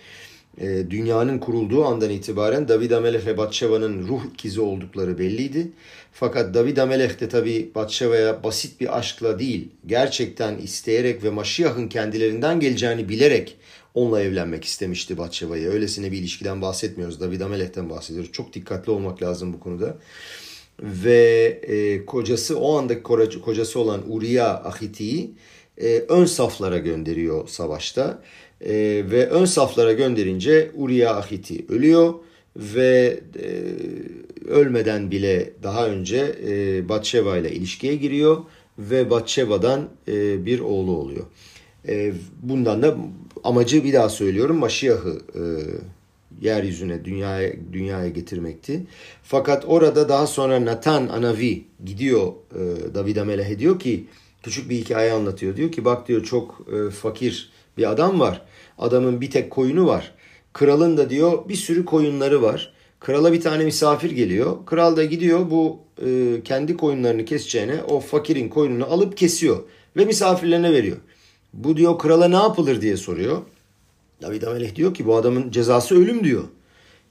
e, 0.58 0.89
dünyanın 0.89 1.39
kurulduğu 1.39 1.86
andan 1.86 2.10
itibaren 2.10 2.67
David 2.67 2.91
Amelech 2.91 3.25
ve 3.25 3.38
Batşeva'nın 3.38 4.08
ruh 4.08 4.22
ikizi 4.34 4.62
oldukları 4.62 5.20
belliydi. 5.20 5.72
Fakat 6.13 6.53
David 6.53 6.77
Amelech 6.77 7.20
de 7.20 7.29
tabi 7.29 7.72
Batşeva'ya 7.75 8.43
basit 8.43 8.81
bir 8.81 8.98
aşkla 8.98 9.39
değil, 9.39 9.67
gerçekten 9.86 10.58
isteyerek 10.58 11.24
ve 11.24 11.29
Maşiyah'ın 11.29 11.88
kendilerinden 11.88 12.60
geleceğini 12.60 13.10
bilerek 13.10 13.58
onunla 13.93 14.21
evlenmek 14.21 14.65
istemişti 14.65 15.17
Batşeva'yı. 15.17 15.69
Öylesine 15.69 16.12
bir 16.12 16.17
ilişkiden 16.17 16.62
bahsetmiyoruz. 16.62 17.19
David 17.19 17.41
Amelech'ten 17.41 17.89
bahsediyoruz. 17.89 18.31
Çok 18.31 18.53
dikkatli 18.53 18.91
olmak 18.91 19.24
lazım 19.24 19.53
bu 19.53 19.60
konuda. 19.60 19.98
Ve 20.79 21.60
e, 21.63 22.05
kocası 22.05 22.60
o 22.60 22.77
andaki 22.77 23.03
kocası 23.41 23.79
olan 23.79 24.03
Uriah 24.07 24.65
Ahiti'yi 24.65 25.31
e, 25.77 25.98
ön 25.98 26.25
saflara 26.25 26.77
gönderiyor 26.77 27.48
savaşta. 27.48 28.24
E, 28.62 28.74
ve 29.12 29.27
ön 29.29 29.45
saflara 29.45 29.93
gönderince 29.93 30.71
Uriah 30.75 31.17
Ahiti 31.17 31.65
ölüyor 31.69 32.13
ve 32.55 33.19
e, 33.43 33.63
ölmeden 34.48 35.12
bile 35.12 35.53
daha 35.63 35.88
önce 35.88 36.36
e, 36.48 36.89
Batşeva 36.89 37.38
ile 37.38 37.51
ilişkiye 37.51 37.95
giriyor 37.95 38.38
ve 38.77 39.10
Batşeva'dan 39.10 39.89
e, 40.07 40.45
bir 40.45 40.60
oğlu 40.60 40.91
oluyor. 40.98 41.25
E, 41.88 42.13
bundan 42.43 42.81
da 42.81 42.97
amacı 43.43 43.83
bir 43.83 43.93
daha 43.93 44.09
söylüyorum 44.09 44.57
Maşiyah'ı 44.57 45.21
e, 45.35 45.41
yeryüzüne, 46.41 47.05
dünyaya, 47.05 47.53
dünyaya 47.73 48.09
getirmekti. 48.09 48.85
Fakat 49.23 49.63
orada 49.67 50.09
daha 50.09 50.27
sonra 50.27 50.65
Nathan 50.65 51.07
Anavi 51.07 51.63
gidiyor 51.85 52.33
e, 52.55 52.93
David 52.95 53.17
Ameleh'e 53.17 53.59
diyor 53.59 53.79
ki 53.79 54.05
küçük 54.43 54.69
bir 54.69 54.75
hikaye 54.75 55.11
anlatıyor. 55.11 55.55
Diyor 55.55 55.71
ki 55.71 55.85
bak 55.85 56.07
diyor 56.07 56.23
çok 56.23 56.67
e, 56.73 56.89
fakir 56.89 57.51
bir 57.77 57.91
adam 57.91 58.19
var. 58.19 58.41
Adamın 58.77 59.21
bir 59.21 59.31
tek 59.31 59.51
koyunu 59.51 59.88
var. 59.88 60.11
Kralın 60.53 60.97
da 60.97 61.09
diyor 61.09 61.50
bir 61.50 61.55
sürü 61.55 61.85
koyunları 61.85 62.41
var. 62.41 62.73
Krala 63.00 63.33
bir 63.33 63.41
tane 63.41 63.63
misafir 63.63 64.11
geliyor. 64.11 64.65
Kral 64.65 64.97
da 64.97 65.03
gidiyor 65.03 65.51
bu 65.51 65.79
e, 66.05 66.41
kendi 66.43 66.77
koyunlarını 66.77 67.25
keseceğine 67.25 67.83
o 67.83 68.00
fakirin 68.00 68.50
koyununu 68.50 68.85
alıp 68.85 69.17
kesiyor. 69.17 69.63
Ve 69.97 70.05
misafirlerine 70.05 70.73
veriyor. 70.73 70.97
Bu 71.53 71.77
diyor 71.77 72.00
krala 72.00 72.27
ne 72.27 72.36
yapılır 72.36 72.81
diye 72.81 72.98
soruyor. 72.98 73.41
David 74.22 74.41
Amelech 74.43 74.75
diyor 74.75 74.93
ki 74.93 75.05
bu 75.05 75.15
adamın 75.15 75.51
cezası 75.51 75.96
ölüm 75.96 76.24
diyor. 76.24 76.43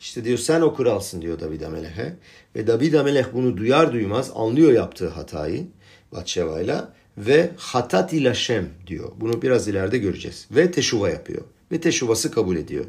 İşte 0.00 0.25
diyor 0.25 0.38
sen 0.38 0.61
o 0.61 0.75
kralsın 0.75 1.23
diyor 1.23 1.40
David 1.40 1.62
Amelech'e. 1.62 2.16
Ve 2.56 2.66
David 2.66 2.94
Amelech 2.94 3.26
bunu 3.35 3.56
duyar 3.56 3.92
duymaz 3.92 4.30
anlıyor 4.35 4.73
yaptığı 4.73 5.09
hatayı 5.09 5.66
Batşeva'yla 6.12 6.92
ve 7.18 7.50
hatat 7.56 8.12
ilaşem 8.12 8.68
diyor. 8.87 9.12
Bunu 9.16 9.42
biraz 9.42 9.68
ileride 9.68 9.99
göreceğiz. 9.99 10.47
Ve 10.50 10.70
teşuva 10.70 11.11
yapıyor. 11.11 11.42
Ve 11.73 11.80
teşuvası 11.80 12.30
kabul 12.30 12.56
ediyor. 12.56 12.85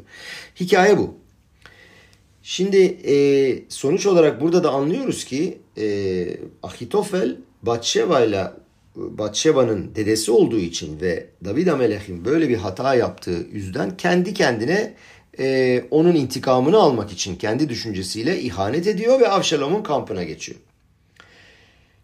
Hikaye 0.60 0.98
bu. 0.98 1.14
Şimdi 2.42 2.76
e, 3.04 3.14
sonuç 3.68 4.06
olarak 4.06 4.40
burada 4.40 4.64
da 4.64 4.70
anlıyoruz 4.70 5.24
ki 5.24 5.58
e, 5.78 6.36
Ahitofel 6.62 7.36
Batşeva 7.62 8.20
ile 8.20 8.50
Batşeva'nın 8.96 9.94
dedesi 9.94 10.30
olduğu 10.30 10.58
için 10.58 11.00
ve 11.00 11.26
David 11.44 11.66
Amelech'in 11.66 12.24
böyle 12.24 12.48
bir 12.48 12.56
hata 12.56 12.94
yaptığı 12.94 13.46
yüzden 13.52 13.96
kendi 13.96 14.34
kendine 14.34 14.94
e, 15.38 15.84
onun 15.90 16.14
intikamını 16.14 16.76
almak 16.76 17.12
için 17.12 17.36
kendi 17.36 17.68
düşüncesiyle 17.68 18.40
ihanet 18.40 18.86
ediyor 18.86 19.20
ve 19.20 19.28
Avşalom'un 19.28 19.82
kampına 19.82 20.24
geçiyor. 20.24 20.58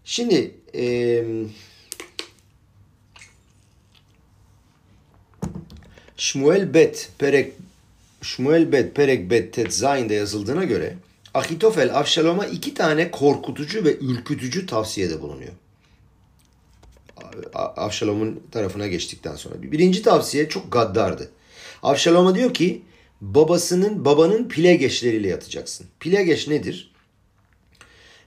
Şimdi 0.05 0.55
e, 0.75 1.25
Şmuel 6.17 6.75
Bet 6.75 7.11
Perek 7.19 7.53
Şmuel 8.23 8.73
Bet 8.73 8.95
Perek 8.95 9.31
Bet 9.31 9.53
Tet 9.53 9.75
Zayn'de 9.75 10.15
yazıldığına 10.15 10.65
göre 10.65 10.97
Ahitofel 11.35 11.95
Avşalom'a 11.95 12.47
iki 12.47 12.75
tane 12.75 13.11
korkutucu 13.11 13.85
ve 13.85 13.97
ürkütücü 13.99 14.67
tavsiyede 14.67 15.21
bulunuyor. 15.21 15.53
Avşalom'un 17.55 18.43
tarafına 18.51 18.87
geçtikten 18.87 19.37
sonra. 19.37 19.63
Birinci 19.63 20.03
tavsiye 20.03 20.49
çok 20.49 20.73
gaddardı. 20.73 21.31
Avşalom'a 21.83 22.35
diyor 22.35 22.55
ki 22.55 22.83
babasının 23.21 24.05
babanın 24.05 24.49
pilegeçleriyle 24.49 25.29
yatacaksın. 25.29 25.87
Pilegeç 26.01 26.49
nedir? 26.49 26.93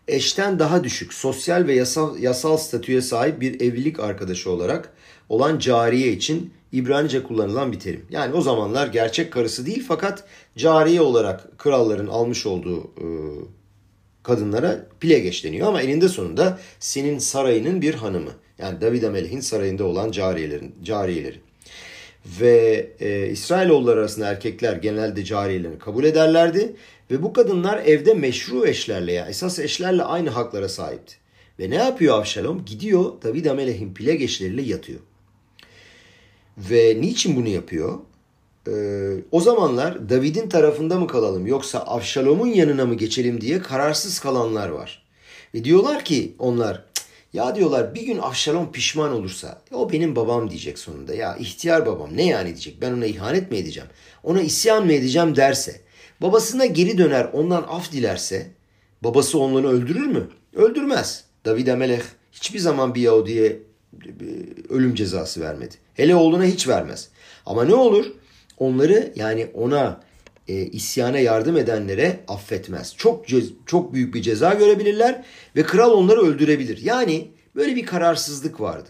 Eşten 0.08 0.60
daha 0.60 0.84
düşük 0.84 1.14
sosyal 1.14 1.68
ve 1.68 1.74
yasal, 1.74 2.20
yasal 2.20 2.58
statüye 2.58 3.02
sahip 3.02 3.42
bir 3.42 3.62
evlilik 3.62 4.00
arkadaşı 4.00 4.52
olarak 4.52 4.94
olan 5.30 5.60
cariye 5.60 6.12
için 6.12 6.54
İbranice 6.72 7.24
kullanılan 7.24 7.72
bir 7.72 7.80
terim. 7.80 8.06
Yani 8.10 8.34
o 8.34 8.42
zamanlar 8.42 8.88
gerçek 8.88 9.34
karısı 9.34 9.66
değil 9.66 9.86
fakat 9.88 10.24
cariye 10.58 11.02
olarak 11.02 11.58
kralların 11.58 12.08
almış 12.08 12.46
olduğu 12.46 12.84
e, 12.84 13.06
kadınlara 14.24 14.88
pilegeç 15.00 15.44
deniyor 15.44 15.68
ama 15.68 15.82
eninde 15.82 16.10
sonunda 16.10 16.60
senin 16.80 17.20
sarayının 17.20 17.82
bir 17.82 17.94
hanımı. 17.94 18.32
Yani 18.62 18.82
David 18.82 19.04
Amelech'in 19.04 19.40
sarayında 19.40 19.84
olan 19.84 20.12
cariyelerin, 20.12 20.76
cariyeleri. 20.84 21.40
Ve 22.26 22.88
e, 23.00 23.28
İsrailoğulları 23.28 24.00
arasında 24.00 24.28
erkekler 24.28 24.76
genelde 24.76 25.24
cariyelerini 25.24 25.80
kabul 25.80 26.04
ederlerdi. 26.04 26.76
Ve 27.12 27.24
bu 27.24 27.34
kadınlar 27.34 27.82
evde 27.86 28.14
meşru 28.14 28.68
eşlerle 28.68 29.12
yani 29.12 29.30
esas 29.30 29.60
eşlerle 29.60 30.04
aynı 30.04 30.30
haklara 30.30 30.70
sahipti. 30.70 31.16
Ve 31.60 31.70
ne 31.70 31.76
yapıyor 31.76 32.18
Avşalom? 32.18 32.66
Gidiyor 32.66 33.22
David 33.24 33.46
Amelech'in 33.46 33.94
pilegeçleriyle 33.94 34.62
yatıyor. 34.62 35.00
Ve 36.58 36.98
niçin 37.02 37.36
bunu 37.36 37.48
yapıyor? 37.48 38.00
Ee, 38.68 38.72
o 39.32 39.42
zamanlar 39.42 40.10
David'in 40.10 40.50
tarafında 40.50 41.00
mı 41.00 41.08
kalalım 41.08 41.48
yoksa 41.48 41.80
Avşalom'un 41.80 42.48
yanına 42.48 42.86
mı 42.86 42.96
geçelim 42.96 43.42
diye 43.42 43.62
kararsız 43.62 44.20
kalanlar 44.20 44.70
var. 44.70 45.04
Ve 45.54 45.64
diyorlar 45.64 46.06
ki 46.06 46.36
onlar 46.40 46.86
ya 47.34 47.56
diyorlar 47.56 47.96
bir 47.96 48.02
gün 48.02 48.18
Avşalom 48.18 48.72
pişman 48.72 49.14
olursa 49.14 49.62
o 49.74 49.92
benim 49.92 50.16
babam 50.16 50.50
diyecek 50.50 50.80
sonunda. 50.80 51.16
Ya 51.16 51.36
ihtiyar 51.36 51.86
babam 51.86 52.18
ne 52.18 52.26
yani 52.26 52.48
diyecek 52.48 52.82
ben 52.82 52.92
ona 52.92 53.06
ihanet 53.06 53.52
mi 53.52 53.58
edeceğim? 53.58 53.90
Ona 54.24 54.42
isyan 54.42 54.86
mı 54.86 54.94
edeceğim 54.94 55.36
derse. 55.36 55.82
Babasına 56.22 56.66
geri 56.66 56.98
döner 56.98 57.30
ondan 57.34 57.66
af 57.70 57.92
dilerse 57.92 58.48
babası 59.02 59.40
onları 59.40 59.68
öldürür 59.68 60.06
mü? 60.06 60.30
Öldürmez. 60.56 61.24
David 61.46 61.68
Amelech 61.68 62.04
hiçbir 62.32 62.60
zaman 62.60 62.96
bir 62.96 63.02
Yahudi'ye 63.02 63.60
ölüm 64.70 64.96
cezası 64.96 65.42
vermedi. 65.42 65.76
Hele 65.94 66.16
oğluna 66.16 66.44
hiç 66.44 66.68
vermez. 66.68 67.10
Ama 67.46 67.64
ne 67.64 67.76
olur? 67.76 68.06
Onları 68.58 69.14
yani 69.16 69.48
ona 69.54 70.02
e, 70.48 70.54
isyana 70.54 71.20
yardım 71.20 71.58
edenlere 71.58 72.20
affetmez. 72.28 72.96
Çok 72.98 73.26
çok 73.66 73.94
büyük 73.94 74.14
bir 74.16 74.22
ceza 74.22 74.54
görebilirler 74.54 75.26
ve 75.56 75.64
kral 75.64 75.92
onları 75.92 76.22
öldürebilir. 76.22 76.78
Yani 76.78 77.28
böyle 77.56 77.76
bir 77.76 77.86
kararsızlık 77.86 78.62
vardı. 78.62 78.90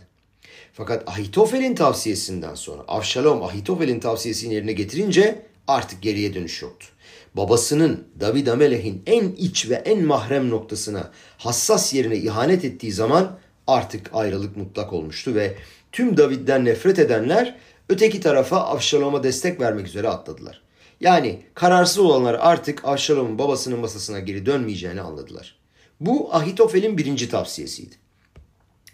Fakat 0.73 1.09
Ahitofel'in 1.09 1.75
tavsiyesinden 1.75 2.55
sonra 2.55 2.81
Avşalom 2.87 3.43
Ahitofel'in 3.43 3.99
tavsiyesini 3.99 4.53
yerine 4.53 4.73
getirince 4.73 5.45
artık 5.67 6.01
geriye 6.01 6.33
dönüş 6.33 6.61
yoktu. 6.61 6.87
Babasının 7.35 8.03
David 8.19 8.47
Amelech'in 8.47 9.03
en 9.05 9.31
iç 9.31 9.69
ve 9.69 9.75
en 9.75 10.05
mahrem 10.05 10.49
noktasına 10.49 11.11
hassas 11.37 11.93
yerine 11.93 12.17
ihanet 12.17 12.65
ettiği 12.65 12.91
zaman 12.91 13.39
artık 13.67 14.09
ayrılık 14.13 14.57
mutlak 14.57 14.93
olmuştu 14.93 15.35
ve 15.35 15.55
tüm 15.91 16.17
David'den 16.17 16.65
nefret 16.65 16.99
edenler 16.99 17.57
öteki 17.89 18.21
tarafa 18.21 18.57
Avşalom'a 18.57 19.23
destek 19.23 19.59
vermek 19.59 19.87
üzere 19.87 20.09
atladılar. 20.09 20.61
Yani 21.01 21.39
kararsız 21.53 21.97
olanlar 21.97 22.33
artık 22.33 22.85
Avşalom'un 22.85 23.39
babasının 23.39 23.79
masasına 23.79 24.19
geri 24.19 24.45
dönmeyeceğini 24.45 25.01
anladılar. 25.01 25.55
Bu 25.99 26.35
Ahitofel'in 26.35 26.97
birinci 26.97 27.29
tavsiyesiydi. 27.29 27.95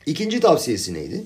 İkinci 0.05 0.39
tavsiyesi 0.39 0.93
neydi? 0.93 1.23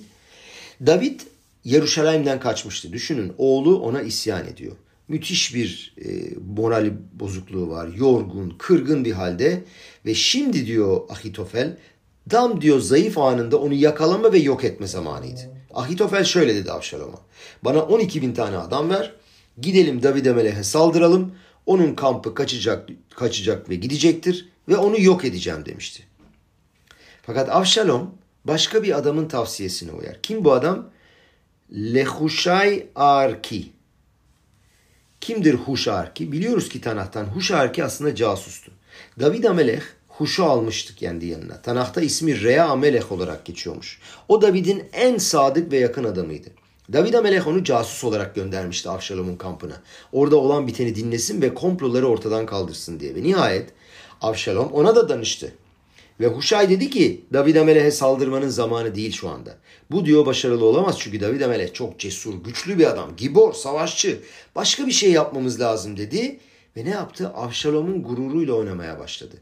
David 0.85 1.19
Yeruşalayim'den 1.63 2.39
kaçmıştı. 2.39 2.93
Düşünün 2.93 3.33
oğlu 3.37 3.79
ona 3.79 4.01
isyan 4.01 4.47
ediyor. 4.47 4.75
Müthiş 5.07 5.55
bir 5.55 5.95
e, 6.05 6.09
morali 6.55 6.93
bozukluğu 7.13 7.69
var. 7.69 7.87
Yorgun, 7.87 8.55
kırgın 8.57 9.05
bir 9.05 9.11
halde. 9.11 9.63
Ve 10.05 10.15
şimdi 10.15 10.65
diyor 10.65 11.01
Ahitofel 11.09 11.77
Dam 12.31 12.61
diyor 12.61 12.79
zayıf 12.79 13.17
anında 13.17 13.57
onu 13.57 13.73
yakalama 13.73 14.33
ve 14.33 14.37
yok 14.37 14.63
etme 14.63 14.87
zamanıydı. 14.87 15.39
Ahitofel 15.73 16.23
şöyle 16.23 16.55
dedi 16.55 16.71
Avşalom'a. 16.71 17.19
Bana 17.63 17.81
12 17.81 18.21
bin 18.21 18.33
tane 18.33 18.57
adam 18.57 18.89
ver. 18.89 19.13
Gidelim 19.57 20.03
David 20.03 20.25
Emelech'e 20.25 20.63
saldıralım. 20.63 21.35
Onun 21.65 21.95
kampı 21.95 22.35
kaçacak, 22.35 22.89
kaçacak 23.15 23.69
ve 23.69 23.75
gidecektir. 23.75 24.49
Ve 24.69 24.77
onu 24.77 25.01
yok 25.01 25.25
edeceğim 25.25 25.65
demişti. 25.65 26.03
Fakat 27.21 27.49
Avşalom 27.49 28.15
başka 28.45 28.83
bir 28.83 28.97
adamın 28.97 29.27
tavsiyesine 29.27 29.91
uyar. 29.91 30.21
Kim 30.23 30.45
bu 30.45 30.53
adam? 30.53 30.89
Lehuşay 31.71 32.85
Arki. 32.95 33.71
Kimdir 35.21 35.53
Huşarki? 35.53 36.31
Biliyoruz 36.31 36.69
ki 36.69 36.81
Tanah'tan 36.81 37.25
Huşarki 37.25 37.83
aslında 37.83 38.15
casustu. 38.15 38.71
David 39.19 39.43
Amelech 39.43 39.83
Huş'u 40.07 40.45
almıştık 40.45 40.97
kendi 40.97 41.25
yanına. 41.25 41.61
Tanah'ta 41.61 42.01
ismi 42.01 42.43
Rea 42.43 42.65
Amelech 42.65 43.11
olarak 43.11 43.45
geçiyormuş. 43.45 43.99
O 44.27 44.41
David'in 44.41 44.83
en 44.93 45.17
sadık 45.17 45.71
ve 45.71 45.77
yakın 45.77 46.03
adamıydı. 46.03 46.49
David 46.93 47.13
Amelech 47.13 47.47
onu 47.47 47.63
casus 47.63 48.03
olarak 48.03 48.35
göndermişti 48.35 48.89
Avşalom'un 48.89 49.35
kampına. 49.35 49.81
Orada 50.11 50.35
olan 50.35 50.67
biteni 50.67 50.95
dinlesin 50.95 51.41
ve 51.41 51.53
komploları 51.53 52.07
ortadan 52.07 52.45
kaldırsın 52.45 52.99
diye. 52.99 53.15
Ve 53.15 53.23
nihayet 53.23 53.69
Avşalom 54.21 54.71
ona 54.71 54.95
da 54.95 55.09
danıştı. 55.09 55.53
Ve 56.19 56.27
Huşay 56.27 56.69
dedi 56.69 56.89
ki 56.89 57.25
David 57.33 57.55
Amelech'e 57.55 57.91
saldırmanın 57.91 58.49
zamanı 58.49 58.95
değil 58.95 59.11
şu 59.11 59.29
anda. 59.29 59.57
Bu 59.91 60.05
diyor 60.05 60.25
başarılı 60.25 60.65
olamaz 60.65 60.95
çünkü 60.99 61.21
David 61.21 61.41
Amelech 61.41 61.73
çok 61.73 61.99
cesur, 61.99 62.33
güçlü 62.43 62.79
bir 62.79 62.85
adam. 62.85 63.15
Gibor, 63.17 63.53
savaşçı. 63.53 64.19
Başka 64.55 64.87
bir 64.87 64.91
şey 64.91 65.11
yapmamız 65.11 65.59
lazım 65.59 65.97
dedi. 65.97 66.39
Ve 66.77 66.85
ne 66.85 66.89
yaptı? 66.89 67.27
Avşalom'un 67.27 68.03
gururuyla 68.03 68.53
oynamaya 68.53 68.99
başladı 68.99 69.35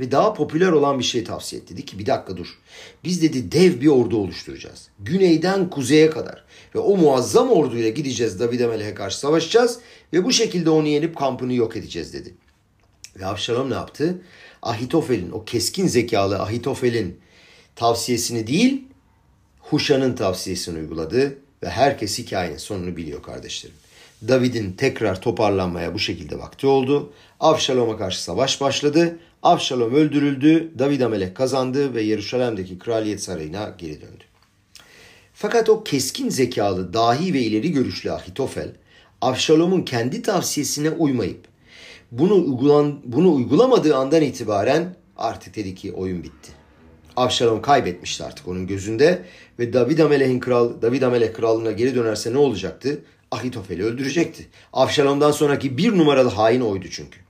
ve 0.00 0.10
daha 0.10 0.34
popüler 0.34 0.72
olan 0.72 0.98
bir 0.98 1.04
şey 1.04 1.24
tavsiye 1.24 1.62
etti. 1.62 1.74
Dedi 1.74 1.84
ki 1.84 1.98
bir 1.98 2.06
dakika 2.06 2.36
dur. 2.36 2.58
Biz 3.04 3.22
dedi 3.22 3.52
dev 3.52 3.80
bir 3.80 3.86
ordu 3.86 4.16
oluşturacağız. 4.16 4.88
Güneyden 4.98 5.70
kuzeye 5.70 6.10
kadar. 6.10 6.44
Ve 6.74 6.78
o 6.78 6.96
muazzam 6.96 7.50
orduyla 7.50 7.88
gideceğiz 7.88 8.40
David 8.40 8.60
Amelech'e 8.60 8.94
karşı 8.94 9.18
savaşacağız. 9.18 9.78
Ve 10.12 10.24
bu 10.24 10.32
şekilde 10.32 10.70
onu 10.70 10.88
yenip 10.88 11.16
kampını 11.16 11.54
yok 11.54 11.76
edeceğiz 11.76 12.12
dedi. 12.12 12.34
Ve 13.16 13.26
Avşalom 13.26 13.70
ne 13.70 13.74
yaptı? 13.74 14.22
Ahitofel'in, 14.62 15.30
o 15.30 15.44
keskin 15.44 15.86
zekalı 15.86 16.42
Ahitofel'in 16.42 17.20
tavsiyesini 17.76 18.46
değil, 18.46 18.84
Huşa'nın 19.60 20.14
tavsiyesini 20.14 20.78
uyguladı 20.78 21.38
ve 21.62 21.70
herkes 21.70 22.18
hikayenin 22.18 22.56
sonunu 22.56 22.96
biliyor 22.96 23.22
kardeşlerim. 23.22 23.76
David'in 24.28 24.72
tekrar 24.72 25.20
toparlanmaya 25.20 25.94
bu 25.94 25.98
şekilde 25.98 26.38
vakti 26.38 26.66
oldu. 26.66 27.12
Avşalom'a 27.40 27.96
karşı 27.96 28.22
savaş 28.22 28.60
başladı. 28.60 29.18
Avşalom 29.42 29.94
öldürüldü. 29.94 30.72
David 30.78 31.00
Amelek 31.00 31.34
kazandı 31.34 31.94
ve 31.94 32.02
Yeruşalim'deki 32.02 32.78
kraliyet 32.78 33.22
sarayına 33.22 33.74
geri 33.78 34.00
döndü. 34.00 34.24
Fakat 35.34 35.68
o 35.68 35.84
keskin 35.84 36.28
zekalı, 36.28 36.92
dahi 36.92 37.34
ve 37.34 37.40
ileri 37.40 37.72
görüşlü 37.72 38.12
Ahitofel, 38.12 38.72
Avşalom'un 39.20 39.82
kendi 39.82 40.22
tavsiyesine 40.22 40.90
uymayıp 40.90 41.40
bunu, 42.12 42.34
uygulan, 42.34 43.00
bunu 43.04 43.34
uygulamadığı 43.34 43.96
andan 43.96 44.22
itibaren 44.22 44.96
artık 45.16 45.56
dedi 45.56 45.74
ki 45.74 45.92
oyun 45.92 46.22
bitti. 46.22 46.52
Avşalom 47.16 47.62
kaybetmişti 47.62 48.24
artık 48.24 48.48
onun 48.48 48.66
gözünde 48.66 49.24
ve 49.58 49.72
David 49.72 49.98
Amelek'in 49.98 50.40
kral 50.40 50.82
David 50.82 51.02
Amelek 51.02 51.36
krallığına 51.36 51.72
geri 51.72 51.94
dönerse 51.94 52.32
ne 52.32 52.38
olacaktı? 52.38 53.02
Ahitofel'i 53.30 53.84
öldürecekti. 53.84 54.46
Avşalom'dan 54.72 55.30
sonraki 55.30 55.76
bir 55.76 55.98
numaralı 55.98 56.28
hain 56.28 56.60
oydu 56.60 56.86
çünkü. 56.90 57.21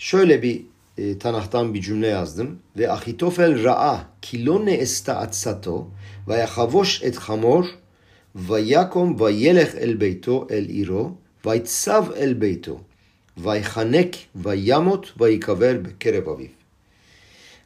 Şöyle 0.00 0.42
bir 0.42 0.62
e, 0.98 1.18
Tanah'tan 1.18 1.74
bir 1.74 1.80
cümle 1.80 2.06
yazdım. 2.06 2.58
Ve 2.78 2.92
Ahitofel 2.92 3.64
ra'a 3.64 4.08
kilone 4.22 4.72
esta 4.72 5.16
atsato 5.16 5.88
ve 6.28 6.34
yachavosh 6.34 7.02
et 7.02 7.16
hamor 7.16 7.64
ve 8.34 8.60
yakom 8.60 9.20
ve 9.20 9.32
yelech 9.32 9.74
el 9.80 10.00
beyto 10.00 10.46
el 10.50 10.68
iro 10.68 11.16
ve 11.46 11.54
yitsav 11.54 12.04
el 12.18 12.40
beyto 12.40 12.80
ve 13.38 13.58
ychanek 13.58 14.28
ve 14.34 14.56
yamot 14.56 15.20
ve 15.20 15.32
yikaver 15.32 15.84
bekereb 15.84 16.26
aviv. 16.26 16.48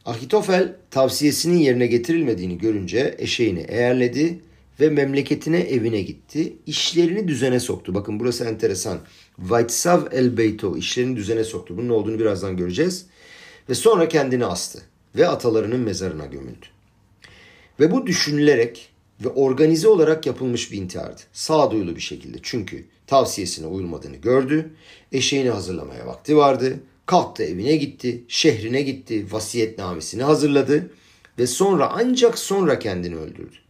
Ahitofel 0.05 0.77
tavsiyesinin 0.91 1.59
yerine 1.59 1.87
getirilmediğini 1.87 2.59
görünce 2.59 3.15
eşeğini 3.19 3.61
eğerledi 3.61 4.39
ve 4.81 4.91
memleketine 4.91 5.61
evine 5.61 6.03
gitti. 6.03 6.57
İşlerini 6.67 7.29
düzene 7.29 7.61
soktu. 7.61 7.95
Bakın 7.95 8.21
burası 8.21 8.45
enteresan. 8.45 8.99
Vaitsav 9.39 10.01
el 10.13 10.37
beyto 10.37 10.77
işlerini 10.77 11.17
düzene 11.17 11.45
soktu. 11.45 11.77
Bunun 11.77 11.89
olduğunu 11.89 12.19
birazdan 12.19 12.57
göreceğiz. 12.57 13.07
Ve 13.69 13.75
sonra 13.75 14.09
kendini 14.09 14.45
astı 14.45 14.83
ve 15.17 15.29
atalarının 15.29 15.81
mezarına 15.81 16.27
gömüldü. 16.27 16.67
Ve 17.81 17.91
bu 17.91 18.07
düşünülerek 18.07 18.89
ve 19.25 19.29
organize 19.29 19.89
olarak 19.89 20.27
yapılmış 20.27 20.73
bir 20.73 20.79
intihardı. 20.79 21.21
Sağduyulu 21.33 21.97
bir 21.97 22.01
şekilde. 22.01 22.39
Çünkü 22.43 22.85
tavsiyesine 23.07 23.67
uyulmadığını 23.67 24.17
gördü. 24.17 24.71
Eşeğini 25.13 25.51
hazırlamaya 25.51 26.07
vakti 26.07 26.37
vardı. 26.37 26.81
Kalktı 27.07 27.43
evine 27.43 27.77
gitti, 27.77 28.25
şehrine 28.29 28.83
gitti, 28.83 29.27
vasiyetnamesini 29.33 30.23
hazırladı 30.23 30.91
ve 31.39 31.47
sonra 31.47 31.91
ancak 31.95 32.39
sonra 32.39 32.79
kendini 32.79 33.17
öldürdü. 33.17 33.64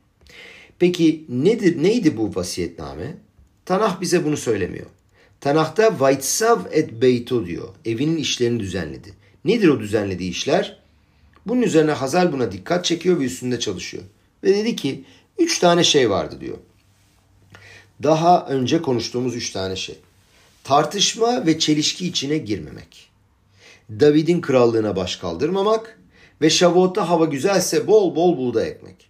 Peki 0.85 1.25
nedir 1.29 1.83
neydi 1.83 2.17
bu 2.17 2.35
vasiyetname? 2.35 3.17
Tanah 3.65 4.01
bize 4.01 4.25
bunu 4.25 4.37
söylemiyor. 4.37 4.87
Tanah'ta 5.41 6.01
Vaitsav 6.01 6.61
et 6.73 6.93
Beyto 6.93 7.47
diyor. 7.47 7.69
Evinin 7.85 8.17
işlerini 8.17 8.61
düzenledi. 8.61 9.15
Nedir 9.45 9.69
o 9.69 9.81
düzenlediği 9.81 10.31
işler? 10.31 10.79
Bunun 11.47 11.63
üzerine 11.63 11.93
Hazal 11.93 12.33
buna 12.33 12.53
dikkat 12.53 12.85
çekiyor 12.85 13.21
ve 13.21 13.25
üstünde 13.25 13.61
çalışıyor. 13.61 14.03
Ve 14.45 14.57
dedi 14.57 14.77
ki 14.77 15.05
üç 15.39 15.59
tane 15.59 15.85
şey 15.85 16.11
vardı 16.11 16.41
diyor. 16.41 16.59
Daha 18.03 18.47
önce 18.47 18.83
konuştuğumuz 18.83 19.37
üç 19.37 19.51
tane 19.51 19.77
şey. 19.77 19.97
Tartışma 20.65 21.47
ve 21.47 21.59
çelişki 21.59 22.07
içine 22.07 22.39
girmemek. 22.39 23.11
David'in 23.91 24.41
krallığına 24.41 24.97
baş 24.97 25.17
kaldırmamak 25.17 26.01
ve 26.41 26.51
Şavot'ta 26.51 27.09
hava 27.09 27.25
güzelse 27.25 27.87
bol 27.87 28.17
bol 28.17 28.39
buğday 28.39 28.69
ekmek. 28.69 29.04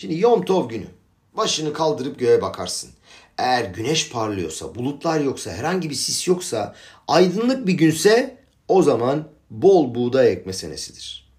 Şimdi 0.00 0.18
Yom 0.18 0.44
Tov 0.44 0.68
günü 0.68 0.86
başını 1.34 1.72
kaldırıp 1.72 2.18
göğe 2.18 2.42
bakarsın. 2.42 2.90
Eğer 3.38 3.64
güneş 3.64 4.10
parlıyorsa, 4.10 4.74
bulutlar 4.74 5.20
yoksa, 5.20 5.50
herhangi 5.50 5.90
bir 5.90 5.94
sis 5.94 6.28
yoksa, 6.28 6.74
aydınlık 7.08 7.66
bir 7.66 7.72
günse 7.72 8.36
o 8.68 8.82
zaman 8.82 9.28
bol 9.50 9.94
buğday 9.94 10.32
ekme 10.32 10.52
senesidir. 10.52 11.30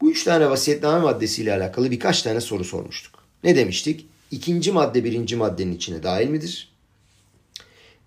Bu 0.00 0.10
üç 0.10 0.24
tane 0.24 0.50
vasiyetname 0.50 1.04
maddesiyle 1.04 1.54
alakalı 1.54 1.90
birkaç 1.90 2.22
tane 2.22 2.40
soru 2.40 2.64
sormuştuk. 2.64 3.14
Ne 3.44 3.56
demiştik? 3.56 4.06
İkinci 4.30 4.72
madde 4.72 5.04
birinci 5.04 5.36
maddenin 5.36 5.76
içine 5.76 6.02
dahil 6.02 6.28
midir? 6.28 6.72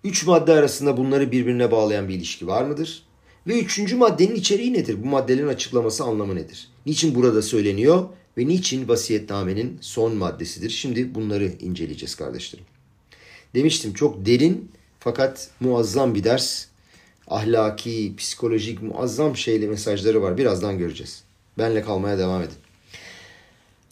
Üç 0.04 0.26
madde 0.26 0.52
arasında 0.52 0.96
bunları 0.96 1.32
birbirine 1.32 1.70
bağlayan 1.70 2.08
bir 2.08 2.14
ilişki 2.14 2.46
var 2.46 2.64
mıdır? 2.64 3.02
Ve 3.46 3.60
üçüncü 3.60 3.96
maddenin 3.96 4.34
içeriği 4.34 4.72
nedir? 4.72 5.02
Bu 5.02 5.06
maddelerin 5.06 5.48
açıklaması 5.48 6.04
anlamı 6.04 6.36
nedir? 6.36 6.68
Niçin 6.86 7.14
burada 7.14 7.42
söyleniyor 7.42 8.08
ve 8.38 8.46
niçin 8.48 8.88
vasiyetnamenin 8.88 9.78
son 9.80 10.16
maddesidir? 10.16 10.70
Şimdi 10.70 11.14
bunları 11.14 11.52
inceleyeceğiz 11.60 12.14
kardeşlerim. 12.14 12.64
Demiştim 13.54 13.92
çok 13.92 14.26
derin 14.26 14.70
fakat 15.00 15.50
muazzam 15.60 16.14
bir 16.14 16.24
ders. 16.24 16.66
Ahlaki, 17.28 18.14
psikolojik 18.16 18.82
muazzam 18.82 19.36
şeyli 19.36 19.68
mesajları 19.68 20.22
var. 20.22 20.38
Birazdan 20.38 20.78
göreceğiz. 20.78 21.22
Benle 21.58 21.82
kalmaya 21.82 22.18
devam 22.18 22.42
edin. 22.42 22.56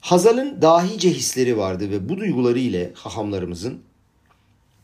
Hazal'ın 0.00 0.62
dahice 0.62 1.11
hisleri 1.11 1.57
vardı 1.59 1.90
ve 1.90 2.09
bu 2.09 2.16
duyguları 2.16 2.59
ile 2.59 2.90
hahamlarımızın 2.94 3.80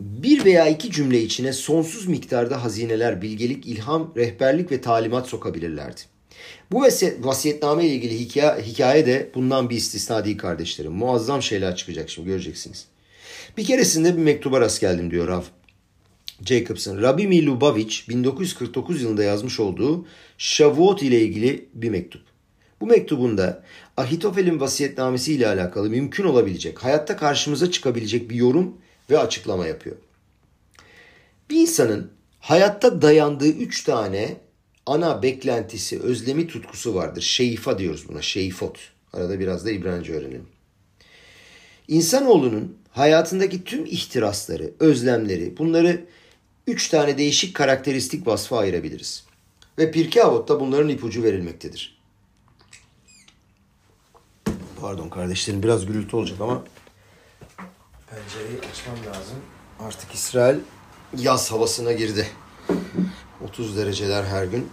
bir 0.00 0.44
veya 0.44 0.68
iki 0.68 0.90
cümle 0.90 1.22
içine 1.22 1.52
sonsuz 1.52 2.06
miktarda 2.06 2.64
hazineler, 2.64 3.22
bilgelik, 3.22 3.66
ilham, 3.66 4.12
rehberlik 4.16 4.72
ve 4.72 4.80
talimat 4.80 5.28
sokabilirlerdi. 5.28 6.00
Bu 6.72 6.82
vasiyetname 7.20 7.86
ile 7.86 7.94
ilgili 7.94 8.18
hikaye, 8.18 8.62
hikaye 8.62 9.06
de 9.06 9.30
bundan 9.34 9.70
bir 9.70 9.76
istisna 9.76 10.24
değil 10.24 10.38
kardeşlerim. 10.38 10.92
Muazzam 10.92 11.42
şeyler 11.42 11.76
çıkacak 11.76 12.10
şimdi 12.10 12.28
göreceksiniz. 12.28 12.86
Bir 13.56 13.64
keresinde 13.64 14.16
bir 14.16 14.22
mektuba 14.22 14.60
rast 14.60 14.80
geldim 14.80 15.10
diyor 15.10 15.28
Rav 15.28 15.42
Jacobson. 16.44 17.02
Rabbi 17.02 17.26
Milubavitch 17.26 18.08
1949 18.08 19.02
yılında 19.02 19.24
yazmış 19.24 19.60
olduğu 19.60 20.06
Shavuot 20.38 21.02
ile 21.02 21.20
ilgili 21.20 21.68
bir 21.74 21.90
mektup. 21.90 22.22
Bu 22.80 22.86
mektubunda 22.86 23.62
Ahitofel'in 23.96 24.60
vasiyetnamesi 24.60 25.32
ile 25.32 25.48
alakalı 25.48 25.90
mümkün 25.90 26.24
olabilecek, 26.24 26.84
hayatta 26.84 27.16
karşımıza 27.16 27.70
çıkabilecek 27.70 28.30
bir 28.30 28.34
yorum 28.34 28.76
ve 29.10 29.18
açıklama 29.18 29.66
yapıyor. 29.66 29.96
Bir 31.50 31.56
insanın 31.56 32.10
hayatta 32.40 33.02
dayandığı 33.02 33.48
üç 33.48 33.84
tane 33.84 34.36
ana 34.90 35.22
beklentisi, 35.22 36.00
özlemi, 36.00 36.46
tutkusu 36.46 36.94
vardır. 36.94 37.22
Şeyifa 37.22 37.78
diyoruz 37.78 38.08
buna, 38.08 38.22
şeyifot. 38.22 38.78
Arada 39.12 39.40
biraz 39.40 39.66
da 39.66 39.70
İbranice 39.70 40.12
öğrenelim. 40.12 40.46
İnsanoğlunun 41.88 42.76
hayatındaki 42.92 43.64
tüm 43.64 43.86
ihtirasları, 43.86 44.70
özlemleri, 44.80 45.56
bunları 45.58 46.06
üç 46.66 46.88
tane 46.88 47.18
değişik 47.18 47.56
karakteristik 47.56 48.26
vasfa 48.26 48.58
ayırabiliriz. 48.58 49.24
Ve 49.78 49.90
Pirkei 49.90 50.22
Avot'ta 50.22 50.60
bunların 50.60 50.88
ipucu 50.88 51.22
verilmektedir. 51.22 52.00
Pardon 54.80 55.08
kardeşlerim 55.08 55.62
biraz 55.62 55.86
gürültü 55.86 56.16
olacak 56.16 56.40
ama 56.40 56.64
pencereyi 58.10 58.58
açmam 58.58 58.96
lazım. 59.14 59.36
Artık 59.80 60.14
İsrail 60.14 60.58
yaz 61.16 61.52
havasına 61.52 61.92
girdi. 61.92 62.26
30 63.44 63.76
dereceler 63.76 64.24
her 64.24 64.44
gün. 64.44 64.70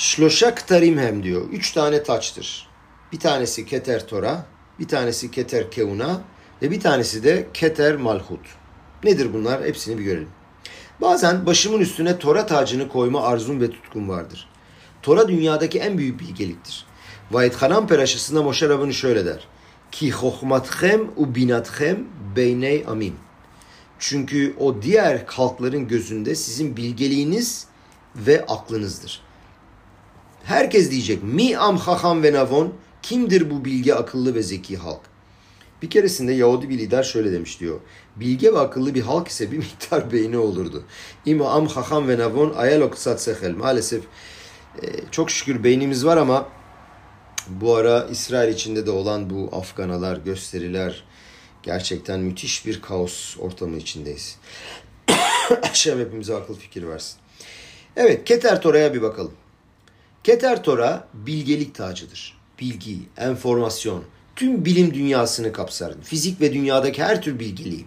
Şloşak 0.00 0.68
tarim 0.68 0.98
hem 0.98 1.22
diyor. 1.22 1.48
Üç 1.52 1.72
tane 1.72 2.02
taçtır. 2.02 2.68
Bir 3.12 3.20
tanesi 3.20 3.66
Keter 3.66 4.06
Tora, 4.06 4.46
bir 4.78 4.88
tanesi 4.88 5.30
Keter 5.30 5.70
Keuna 5.70 6.20
ve 6.62 6.70
bir 6.70 6.80
tanesi 6.80 7.24
de 7.24 7.48
Keter 7.54 7.96
Malhut. 7.96 8.40
Nedir 9.04 9.32
bunlar? 9.34 9.64
Hepsini 9.64 9.98
bir 9.98 10.04
görelim. 10.04 10.28
Bazen 11.00 11.46
başımın 11.46 11.80
üstüne 11.80 12.18
Tora 12.18 12.46
tacını 12.46 12.88
koyma 12.88 13.22
arzum 13.22 13.60
ve 13.60 13.70
tutkum 13.70 14.08
vardır. 14.08 14.48
Tora 15.02 15.28
dünyadaki 15.28 15.78
en 15.78 15.98
büyük 15.98 16.20
bilgeliktir. 16.20 16.86
Vahid 17.30 17.54
Hanan 17.54 17.86
Peraşasında 17.86 18.42
Moşe 18.42 18.68
Rabını 18.68 18.94
şöyle 18.94 19.26
der. 19.26 19.48
Ki 19.92 20.10
hohmatchem 20.10 21.00
u 21.16 21.34
binatchem 21.34 22.04
beyney 22.36 22.84
amim. 22.88 23.14
Çünkü 23.98 24.54
o 24.58 24.82
diğer 24.82 25.24
halkların 25.26 25.88
gözünde 25.88 26.34
sizin 26.34 26.76
bilgeliğiniz 26.76 27.66
ve 28.16 28.46
aklınızdır. 28.46 29.29
Herkes 30.44 30.90
diyecek 30.90 31.22
mi 31.22 31.56
am 31.56 31.78
haham 31.78 32.22
ve 32.22 32.32
navon 32.32 32.74
kimdir 33.02 33.50
bu 33.50 33.64
bilgi 33.64 33.94
akıllı 33.94 34.34
ve 34.34 34.42
zeki 34.42 34.76
halk? 34.76 35.00
Bir 35.82 35.90
keresinde 35.90 36.32
Yahudi 36.32 36.68
bir 36.68 36.78
lider 36.78 37.02
şöyle 37.02 37.32
demiş 37.32 37.60
diyor. 37.60 37.80
Bilge 38.16 38.52
ve 38.52 38.58
akıllı 38.58 38.94
bir 38.94 39.02
halk 39.02 39.28
ise 39.28 39.52
bir 39.52 39.56
miktar 39.58 40.12
beyni 40.12 40.38
olurdu. 40.38 40.84
İma 41.26 41.50
am 41.50 41.66
haham 41.66 42.08
ve 42.08 42.18
navon 42.18 42.54
ayalok 42.56 42.98
sat 42.98 43.22
sehel. 43.22 43.54
Maalesef 43.54 44.02
e, 44.82 44.86
çok 45.10 45.30
şükür 45.30 45.64
beynimiz 45.64 46.06
var 46.06 46.16
ama 46.16 46.48
bu 47.48 47.74
ara 47.74 48.06
İsrail 48.10 48.54
içinde 48.54 48.86
de 48.86 48.90
olan 48.90 49.30
bu 49.30 49.48
Afganalar, 49.52 50.16
gösteriler 50.16 51.04
gerçekten 51.62 52.20
müthiş 52.20 52.66
bir 52.66 52.82
kaos 52.82 53.36
ortamı 53.38 53.76
içindeyiz. 53.76 54.36
Şem 55.72 55.98
hepimize 55.98 56.34
akıl 56.34 56.54
fikir 56.54 56.88
versin. 56.88 57.18
Evet 57.96 58.24
Keter 58.24 58.62
Tora'ya 58.62 58.94
bir 58.94 59.02
bakalım. 59.02 59.32
Keter 60.24 60.62
Tora 60.62 61.08
bilgelik 61.14 61.74
tacıdır. 61.74 62.40
Bilgi, 62.60 62.98
enformasyon, 63.16 64.04
tüm 64.36 64.64
bilim 64.64 64.94
dünyasını 64.94 65.52
kapsar. 65.52 65.94
Fizik 66.02 66.40
ve 66.40 66.52
dünyadaki 66.52 67.02
her 67.02 67.22
tür 67.22 67.38
bilgiliği. 67.38 67.86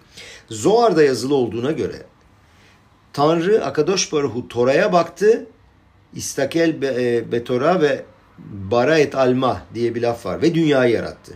Zohar'da 0.49 1.03
yazılı 1.03 1.35
olduğuna 1.35 1.71
göre 1.71 2.03
Tanrı 3.13 3.65
Akadosh 3.65 4.11
Baruhu 4.11 4.47
Tora'ya 4.47 4.93
baktı. 4.93 5.47
İstakel 6.15 6.81
be, 6.81 6.95
e, 6.99 7.31
betora 7.31 7.81
ve 7.81 8.05
bara 8.71 8.97
et 8.97 9.15
alma 9.15 9.61
diye 9.73 9.95
bir 9.95 10.01
laf 10.01 10.25
var 10.25 10.41
ve 10.41 10.55
dünyayı 10.55 10.93
yarattı. 10.93 11.33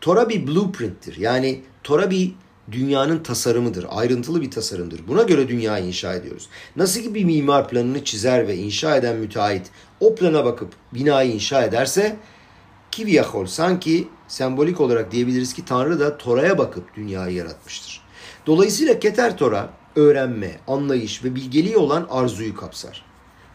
Tora 0.00 0.28
bir 0.28 0.46
blueprint'tir. 0.46 1.16
Yani 1.16 1.62
Tora 1.84 2.10
bir 2.10 2.34
dünyanın 2.72 3.22
tasarımıdır. 3.22 3.86
Ayrıntılı 3.88 4.42
bir 4.42 4.50
tasarımdır. 4.50 5.08
Buna 5.08 5.22
göre 5.22 5.48
dünyayı 5.48 5.86
inşa 5.86 6.14
ediyoruz. 6.14 6.48
Nasıl 6.76 7.00
ki 7.00 7.14
bir 7.14 7.24
mimar 7.24 7.68
planını 7.68 8.04
çizer 8.04 8.48
ve 8.48 8.56
inşa 8.56 8.96
eden 8.96 9.16
müteahhit 9.16 9.70
o 10.00 10.14
plana 10.14 10.44
bakıp 10.44 10.72
binayı 10.94 11.32
inşa 11.32 11.64
ederse 11.64 12.16
Kiviyahol 12.90 13.46
sanki 13.46 14.08
sembolik 14.28 14.80
olarak 14.80 15.12
diyebiliriz 15.12 15.54
ki 15.54 15.64
Tanrı 15.64 16.00
da 16.00 16.18
Tora'ya 16.18 16.58
bakıp 16.58 16.96
dünyayı 16.96 17.36
yaratmıştır. 17.36 18.02
Dolayısıyla 18.46 18.98
Keter 18.98 19.36
Tora 19.36 19.70
öğrenme, 19.96 20.58
anlayış 20.66 21.24
ve 21.24 21.34
bilgeliği 21.34 21.76
olan 21.76 22.06
arzuyu 22.10 22.56
kapsar. 22.56 23.04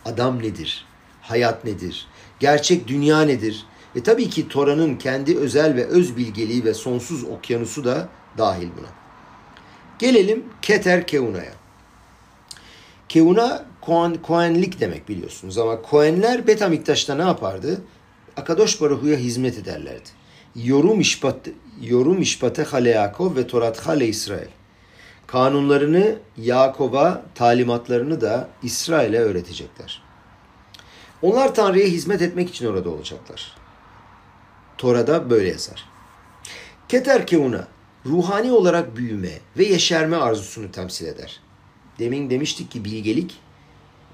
Adam 0.05 0.39
nedir? 0.39 0.85
Hayat 1.21 1.65
nedir? 1.65 2.07
Gerçek 2.39 2.87
dünya 2.87 3.21
nedir? 3.21 3.65
Ve 3.95 4.03
tabii 4.03 4.29
ki 4.29 4.47
Tora'nın 4.47 4.95
kendi 4.95 5.37
özel 5.37 5.75
ve 5.75 5.85
öz 5.85 6.17
bilgeliği 6.17 6.65
ve 6.65 6.73
sonsuz 6.73 7.23
okyanusu 7.23 7.83
da 7.83 8.09
dahil 8.37 8.67
buna. 8.77 8.87
Gelelim 9.99 10.43
Keter 10.61 11.07
Keuna'ya. 11.07 11.53
Keuna 13.09 13.65
Koenlik 14.23 14.79
demek 14.79 15.09
biliyorsunuz 15.09 15.57
ama 15.57 15.81
Koenler 15.81 16.47
Betamiktaş'ta 16.47 17.15
ne 17.15 17.21
yapardı? 17.21 17.81
Akadosh 18.37 18.81
Baruhu'ya 18.81 19.17
hizmet 19.17 19.57
ederlerdi. 19.57 20.09
Yorum 20.55 20.99
işpat, 20.99 21.35
yorum 21.81 22.21
işpate 22.21 22.63
hale 22.63 22.89
Yakov 22.89 23.35
ve 23.35 23.47
Torat 23.47 23.87
hale 23.87 24.07
İsrail. 24.07 24.47
Kanunlarını 25.27 26.15
Yakov'a, 26.37 27.21
talimatlarını 27.35 28.21
da 28.21 28.49
İsrail'e 28.63 29.19
öğretecekler. 29.19 30.01
Onlar 31.21 31.55
Tanrı'ya 31.55 31.85
hizmet 31.85 32.21
etmek 32.21 32.49
için 32.49 32.65
orada 32.65 32.89
olacaklar. 32.89 33.55
Tora'da 34.77 35.29
böyle 35.29 35.49
yazar. 35.49 35.85
Keter 36.89 37.27
Keuna, 37.27 37.67
ruhani 38.05 38.51
olarak 38.51 38.97
büyüme 38.97 39.31
ve 39.57 39.63
yeşerme 39.63 40.17
arzusunu 40.17 40.71
temsil 40.71 41.05
eder. 41.05 41.39
Demin 41.99 42.29
demiştik 42.29 42.71
ki 42.71 42.85
bilgelik 42.85 43.44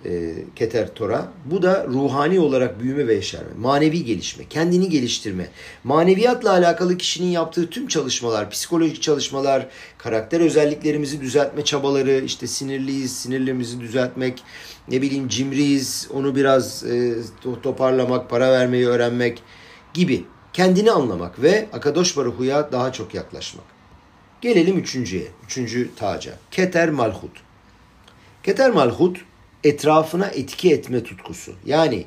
e, 0.06 0.34
Keter 0.56 0.94
Tora. 0.94 1.28
Bu 1.46 1.62
da 1.62 1.86
ruhani 1.88 2.40
olarak 2.40 2.80
büyüme 2.80 3.08
ve 3.08 3.14
yeşerme, 3.14 3.50
manevi 3.58 4.06
gelişme, 4.06 4.44
kendini 4.50 4.90
geliştirme. 4.90 5.48
Maneviyatla 5.84 6.52
alakalı 6.52 6.98
kişinin 6.98 7.28
yaptığı 7.28 7.70
tüm 7.70 7.88
çalışmalar, 7.88 8.50
psikolojik 8.50 9.02
çalışmalar, 9.02 9.68
karakter 9.98 10.42
özelliklerimizi 10.42 11.22
düzeltme 11.22 11.64
çabaları, 11.64 12.22
işte 12.26 12.48
sinirliyiz, 12.48 13.18
sinirlerimizi 13.18 13.80
düzeltmek, 13.80 14.44
ne 14.88 15.02
bileyim 15.02 15.28
cimriyiz, 15.28 16.08
onu 16.14 16.36
biraz 16.36 16.84
e, 16.84 17.16
toparlamak, 17.64 18.30
para 18.30 18.52
vermeyi 18.52 18.88
öğrenmek 18.88 19.44
gibi. 19.94 20.26
Kendini 20.54 20.92
anlamak 20.92 21.42
ve 21.42 21.68
Akadosh 21.74 22.18
Baruhu'ya 22.18 22.72
daha 22.72 22.94
çok 22.94 23.14
yaklaşmak. 23.14 23.66
Gelelim 24.42 24.78
üçüncüye, 24.78 25.28
üçüncü 25.46 25.96
taca. 25.96 26.34
Keter 26.52 26.90
Malhut. 26.90 27.32
Keter 28.44 28.72
Malhut 28.72 29.18
etrafına 29.64 30.26
etki 30.26 30.74
etme 30.74 31.04
tutkusu. 31.04 31.54
Yani 31.66 32.06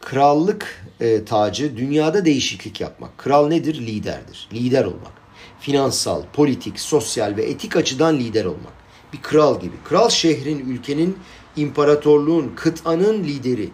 krallık 0.00 0.84
e, 1.00 1.24
tacı 1.24 1.76
dünyada 1.76 2.24
değişiklik 2.24 2.80
yapmak. 2.80 3.18
Kral 3.18 3.48
nedir? 3.48 3.86
Liderdir. 3.86 4.48
Lider 4.52 4.84
olmak. 4.84 5.12
Finansal, 5.60 6.22
politik, 6.32 6.80
sosyal 6.80 7.36
ve 7.36 7.42
etik 7.42 7.76
açıdan 7.76 8.18
lider 8.18 8.44
olmak. 8.44 8.72
Bir 9.12 9.22
kral 9.22 9.60
gibi. 9.60 9.74
Kral 9.84 10.08
şehrin, 10.08 10.58
ülkenin, 10.58 11.18
imparatorluğun, 11.56 12.52
kıtanın 12.56 13.24
lideri. 13.24 13.70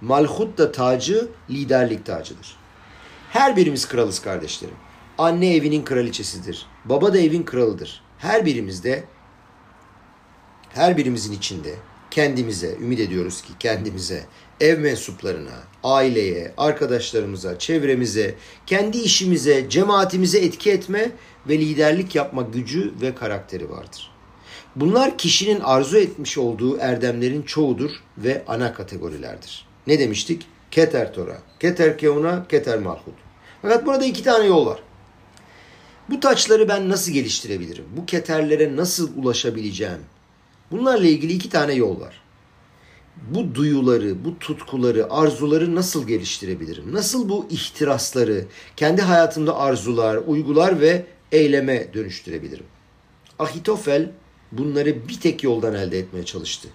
Malhut 0.00 0.58
da 0.58 0.72
tacı, 0.72 1.28
liderlik 1.50 2.06
tacıdır. 2.06 2.56
Her 3.30 3.56
birimiz 3.56 3.88
kralız 3.88 4.18
kardeşlerim. 4.18 4.74
Anne 5.18 5.54
evinin 5.54 5.84
kraliçesidir. 5.84 6.66
Baba 6.84 7.14
da 7.14 7.18
evin 7.18 7.42
kralıdır. 7.42 8.02
Her 8.18 8.46
birimizde, 8.46 9.04
her 10.68 10.96
birimizin 10.96 11.32
içinde 11.32 11.74
kendimize, 12.16 12.76
ümit 12.82 13.00
ediyoruz 13.00 13.42
ki 13.42 13.52
kendimize, 13.60 14.24
ev 14.60 14.78
mensuplarına, 14.78 15.62
aileye, 15.84 16.52
arkadaşlarımıza, 16.56 17.58
çevremize, 17.58 18.34
kendi 18.66 18.98
işimize, 18.98 19.70
cemaatimize 19.70 20.38
etki 20.38 20.70
etme 20.70 21.10
ve 21.48 21.58
liderlik 21.58 22.14
yapma 22.14 22.42
gücü 22.42 22.94
ve 23.00 23.14
karakteri 23.14 23.70
vardır. 23.70 24.10
Bunlar 24.76 25.18
kişinin 25.18 25.60
arzu 25.60 25.98
etmiş 25.98 26.38
olduğu 26.38 26.78
erdemlerin 26.78 27.42
çoğudur 27.42 27.90
ve 28.18 28.42
ana 28.48 28.74
kategorilerdir. 28.74 29.66
Ne 29.86 29.98
demiştik? 29.98 30.46
Keter 30.70 31.14
Tora, 31.14 31.38
Keter 31.60 31.98
Keuna, 31.98 32.48
Keter 32.48 32.78
Malhut. 32.78 33.14
Fakat 33.62 33.86
burada 33.86 34.04
iki 34.04 34.22
tane 34.22 34.46
yol 34.46 34.66
var. 34.66 34.78
Bu 36.10 36.20
taçları 36.20 36.68
ben 36.68 36.88
nasıl 36.88 37.12
geliştirebilirim? 37.12 37.84
Bu 37.96 38.06
keterlere 38.06 38.76
nasıl 38.76 39.16
ulaşabileceğim? 39.16 40.00
Bunlarla 40.70 41.06
ilgili 41.06 41.32
iki 41.32 41.50
tane 41.50 41.74
yol 41.74 42.00
var. 42.00 42.22
Bu 43.30 43.54
duyuları, 43.54 44.24
bu 44.24 44.38
tutkuları, 44.38 45.12
arzuları 45.12 45.74
nasıl 45.74 46.06
geliştirebilirim? 46.06 46.94
Nasıl 46.94 47.28
bu 47.28 47.46
ihtirasları 47.50 48.44
kendi 48.76 49.02
hayatımda 49.02 49.56
arzular, 49.56 50.16
uygular 50.26 50.80
ve 50.80 51.06
eyleme 51.32 51.94
dönüştürebilirim? 51.94 52.66
Ahitofel 53.38 54.10
bunları 54.52 55.08
bir 55.08 55.20
tek 55.20 55.44
yoldan 55.44 55.74
elde 55.74 55.98
etmeye 55.98 56.24
çalıştı. 56.24 56.68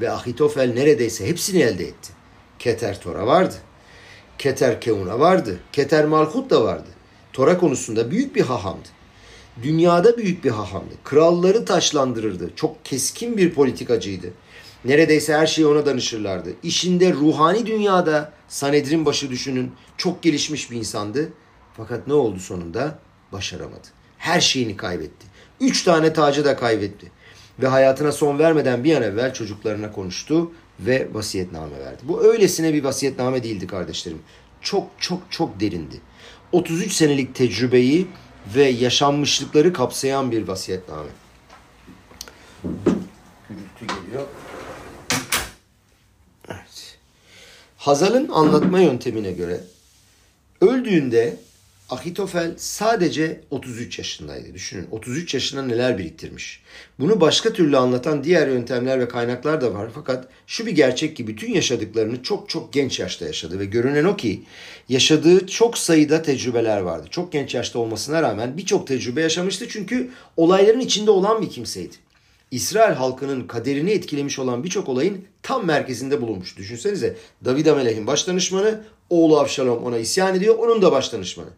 Ve 0.00 0.10
Ahitofel 0.10 0.72
neredeyse 0.72 1.26
hepsini 1.26 1.62
elde 1.62 1.84
etti. 1.84 2.12
Keter 2.58 3.00
Tora 3.00 3.26
vardı. 3.26 3.54
Keter 4.38 4.80
Keuna 4.80 5.20
vardı. 5.20 5.58
Keter 5.72 6.04
Malhut 6.04 6.50
da 6.50 6.64
vardı. 6.64 6.88
Tora 7.32 7.58
konusunda 7.58 8.10
büyük 8.10 8.36
bir 8.36 8.42
hahamdı. 8.42 8.88
Dünyada 9.62 10.16
büyük 10.16 10.44
bir 10.44 10.50
hahamdı. 10.50 10.94
Kralları 11.04 11.64
taşlandırırdı. 11.64 12.50
Çok 12.56 12.84
keskin 12.84 13.36
bir 13.36 13.54
politikacıydı. 13.54 14.26
Neredeyse 14.84 15.34
her 15.34 15.46
şeyi 15.46 15.66
ona 15.66 15.86
danışırlardı. 15.86 16.50
İşinde 16.62 17.12
ruhani 17.12 17.66
dünyada 17.66 18.32
Sanedrin 18.48 19.06
başı 19.06 19.30
düşünün 19.30 19.72
çok 19.96 20.22
gelişmiş 20.22 20.70
bir 20.70 20.76
insandı. 20.76 21.32
Fakat 21.76 22.06
ne 22.06 22.14
oldu 22.14 22.38
sonunda? 22.38 22.98
Başaramadı. 23.32 23.88
Her 24.18 24.40
şeyini 24.40 24.76
kaybetti. 24.76 25.26
Üç 25.60 25.82
tane 25.82 26.12
tacı 26.12 26.44
da 26.44 26.56
kaybetti. 26.56 27.10
Ve 27.58 27.66
hayatına 27.66 28.12
son 28.12 28.38
vermeden 28.38 28.84
bir 28.84 28.96
an 28.96 29.02
evvel 29.02 29.34
çocuklarına 29.34 29.92
konuştu 29.92 30.52
ve 30.80 31.08
vasiyetname 31.12 31.78
verdi. 31.78 32.02
Bu 32.02 32.24
öylesine 32.24 32.74
bir 32.74 32.84
vasiyetname 32.84 33.42
değildi 33.42 33.66
kardeşlerim. 33.66 34.18
Çok 34.60 34.86
çok 34.98 35.22
çok 35.30 35.60
derindi. 35.60 36.00
33 36.52 36.92
senelik 36.92 37.34
tecrübeyi 37.34 38.06
ve 38.54 38.64
yaşanmışlıkları 38.64 39.72
kapsayan 39.72 40.30
bir 40.30 40.48
vasiyetname. 40.48 41.10
Gürültü 43.48 43.86
geliyor. 43.86 44.26
Evet. 46.48 46.98
Hazal'ın 47.76 48.28
anlatma 48.28 48.80
yöntemine 48.80 49.32
göre 49.32 49.60
öldüğünde 50.60 51.36
Ahitofel 51.92 52.54
sadece 52.56 53.40
33 53.50 53.98
yaşındaydı. 53.98 54.54
Düşünün 54.54 54.86
33 54.90 55.34
yaşında 55.34 55.62
neler 55.62 55.98
biriktirmiş. 55.98 56.62
Bunu 56.98 57.20
başka 57.20 57.52
türlü 57.52 57.76
anlatan 57.76 58.24
diğer 58.24 58.48
yöntemler 58.48 59.00
ve 59.00 59.08
kaynaklar 59.08 59.60
da 59.60 59.74
var. 59.74 59.90
Fakat 59.94 60.28
şu 60.46 60.66
bir 60.66 60.70
gerçek 60.70 61.16
ki 61.16 61.26
bütün 61.26 61.54
yaşadıklarını 61.54 62.22
çok 62.22 62.48
çok 62.48 62.72
genç 62.72 63.00
yaşta 63.00 63.24
yaşadı. 63.24 63.58
Ve 63.58 63.64
görünen 63.64 64.04
o 64.04 64.16
ki 64.16 64.42
yaşadığı 64.88 65.46
çok 65.46 65.78
sayıda 65.78 66.22
tecrübeler 66.22 66.80
vardı. 66.80 67.06
Çok 67.10 67.32
genç 67.32 67.54
yaşta 67.54 67.78
olmasına 67.78 68.22
rağmen 68.22 68.56
birçok 68.56 68.86
tecrübe 68.86 69.20
yaşamıştı. 69.20 69.68
Çünkü 69.68 70.10
olayların 70.36 70.80
içinde 70.80 71.10
olan 71.10 71.42
bir 71.42 71.50
kimseydi. 71.50 71.94
İsrail 72.50 72.94
halkının 72.94 73.46
kaderini 73.46 73.90
etkilemiş 73.90 74.38
olan 74.38 74.64
birçok 74.64 74.88
olayın 74.88 75.24
tam 75.42 75.66
merkezinde 75.66 76.20
bulunmuş. 76.20 76.56
Düşünsenize 76.56 77.16
David 77.44 77.66
Amelech'in 77.66 78.06
baş 78.06 78.26
danışmanı, 78.26 78.84
oğlu 79.10 79.38
Avşalom 79.38 79.84
ona 79.84 79.98
isyan 79.98 80.34
ediyor, 80.34 80.58
onun 80.58 80.82
da 80.82 80.92
baş 80.92 81.12
danışmanı. 81.12 81.50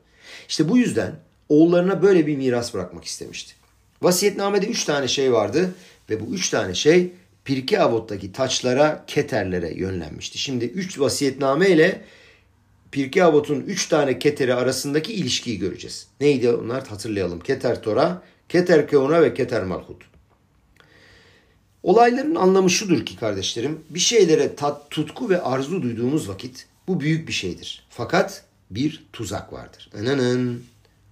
İşte 0.49 0.69
bu 0.69 0.79
yüzden 0.79 1.13
oğullarına 1.49 2.03
böyle 2.03 2.27
bir 2.27 2.37
miras 2.37 2.75
bırakmak 2.75 3.05
istemişti. 3.05 3.55
Vasiyetnamede 4.03 4.67
üç 4.67 4.85
tane 4.85 5.09
şey 5.09 5.33
vardı 5.33 5.75
ve 6.11 6.21
bu 6.21 6.35
üç 6.35 6.51
tane 6.51 6.75
şey 6.75 7.13
Pirke 7.45 7.81
Avot'taki 7.81 8.33
taçlara, 8.33 9.05
keterlere 9.07 9.75
yönlenmişti. 9.75 10.39
Şimdi 10.39 10.65
üç 10.65 11.01
vasiyetname 11.01 11.71
ile 11.71 12.01
Pirke 12.93 13.25
Avot'un 13.25 13.61
üç 13.61 13.87
tane 13.87 14.19
keteri 14.19 14.55
arasındaki 14.55 15.13
ilişkiyi 15.13 15.59
göreceğiz. 15.59 16.07
Neydi 16.21 16.51
onlar 16.51 16.87
hatırlayalım. 16.87 17.41
Keter 17.41 17.83
Tora, 17.83 18.23
Keter 18.49 18.89
Keuna 18.89 19.23
ve 19.23 19.35
Keter 19.35 19.65
Malhut. 19.65 20.03
Olayların 21.83 22.35
anlamı 22.35 22.71
şudur 22.71 23.07
ki 23.07 23.17
kardeşlerim, 23.17 23.81
bir 23.91 24.01
şeylere 24.01 24.55
tat, 24.55 24.91
tutku 24.91 25.31
ve 25.31 25.43
arzu 25.43 25.83
duyduğumuz 25.83 26.29
vakit 26.29 26.67
bu 26.89 27.01
büyük 27.01 27.29
bir 27.29 27.33
şeydir. 27.33 27.87
Fakat 27.91 28.45
bir 28.71 29.07
tuzak 29.13 29.53
vardır. 29.53 29.91
Ananın 30.01 30.65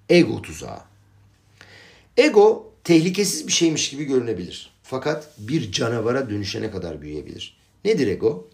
ego 0.08 0.42
tuzağı. 0.42 0.80
Ego 2.16 2.72
tehlikesiz 2.84 3.46
bir 3.46 3.52
şeymiş 3.52 3.90
gibi 3.90 4.04
görünebilir. 4.04 4.72
Fakat 4.82 5.28
bir 5.38 5.72
canavara 5.72 6.30
dönüşene 6.30 6.70
kadar 6.70 7.02
büyüyebilir. 7.02 7.56
Nedir 7.84 8.06
ego? 8.06 8.48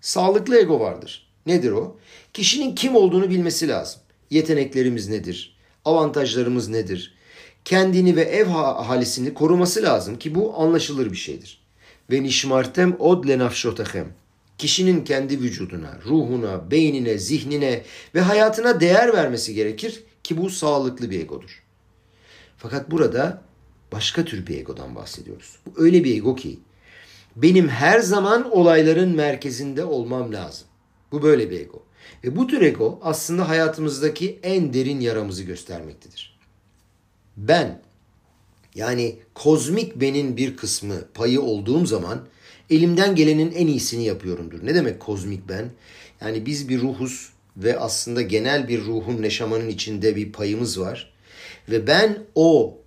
Sağlıklı 0.00 0.58
ego 0.58 0.80
vardır. 0.80 1.26
Nedir 1.46 1.70
o? 1.70 1.96
Kişinin 2.32 2.74
kim 2.74 2.96
olduğunu 2.96 3.30
bilmesi 3.30 3.68
lazım. 3.68 4.00
Yeteneklerimiz 4.30 5.08
nedir? 5.08 5.56
Avantajlarımız 5.84 6.68
nedir? 6.68 7.14
Kendini 7.64 8.16
ve 8.16 8.22
ev 8.22 8.48
ahalisini 8.48 9.34
koruması 9.34 9.82
lazım 9.82 10.18
ki 10.18 10.34
bu 10.34 10.60
anlaşılır 10.60 11.12
bir 11.12 11.16
şeydir. 11.16 11.62
Ve 12.10 12.22
nişmartem 12.22 12.96
od 12.98 13.28
lenafşotehem. 13.28 14.08
Kişinin 14.58 15.04
kendi 15.04 15.40
vücuduna, 15.40 15.98
ruhuna, 16.06 16.70
beynine, 16.70 17.18
zihnine 17.18 17.82
ve 18.14 18.20
hayatına 18.20 18.80
değer 18.80 19.12
vermesi 19.12 19.54
gerekir 19.54 20.02
ki 20.24 20.36
bu 20.36 20.50
sağlıklı 20.50 21.10
bir 21.10 21.20
egodur. 21.20 21.62
Fakat 22.56 22.90
burada 22.90 23.42
başka 23.92 24.24
tür 24.24 24.46
bir 24.46 24.58
egodan 24.58 24.94
bahsediyoruz. 24.94 25.58
Bu 25.66 25.82
öyle 25.84 26.04
bir 26.04 26.16
ego 26.16 26.36
ki 26.36 26.58
benim 27.36 27.68
her 27.68 28.00
zaman 28.00 28.50
olayların 28.50 29.16
merkezinde 29.16 29.84
olmam 29.84 30.32
lazım. 30.32 30.66
Bu 31.12 31.22
böyle 31.22 31.50
bir 31.50 31.60
ego. 31.60 31.82
Ve 32.24 32.36
bu 32.36 32.46
tür 32.46 32.62
ego 32.62 32.98
aslında 33.02 33.48
hayatımızdaki 33.48 34.38
en 34.42 34.74
derin 34.74 35.00
yaramızı 35.00 35.42
göstermektedir. 35.42 36.38
Ben 37.36 37.82
yani 38.74 39.18
kozmik 39.34 40.00
benin 40.00 40.36
bir 40.36 40.56
kısmı 40.56 40.94
payı 41.14 41.40
olduğum 41.40 41.86
zaman 41.86 42.26
elimden 42.70 43.14
gelenin 43.14 43.52
en 43.52 43.66
iyisini 43.66 44.04
yapıyorumdur. 44.04 44.66
Ne 44.66 44.74
demek 44.74 45.00
kozmik 45.00 45.48
ben? 45.48 45.70
Yani 46.20 46.46
biz 46.46 46.68
bir 46.68 46.80
ruhuz 46.80 47.28
ve 47.56 47.78
aslında 47.78 48.22
genel 48.22 48.68
bir 48.68 48.84
ruhun 48.84 49.22
neşamanın 49.22 49.68
içinde 49.68 50.16
bir 50.16 50.32
payımız 50.32 50.80
var. 50.80 51.12
Ve 51.68 51.86
ben 51.86 52.18
o 52.34 52.78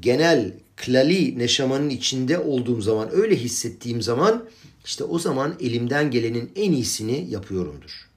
genel 0.00 0.52
klali 0.76 1.38
neşamanın 1.38 1.90
içinde 1.90 2.38
olduğum 2.38 2.80
zaman, 2.80 3.08
öyle 3.12 3.36
hissettiğim 3.36 4.02
zaman 4.02 4.48
işte 4.84 5.04
o 5.04 5.18
zaman 5.18 5.54
elimden 5.60 6.10
gelenin 6.10 6.52
en 6.56 6.72
iyisini 6.72 7.30
yapıyorumdur. 7.30 8.10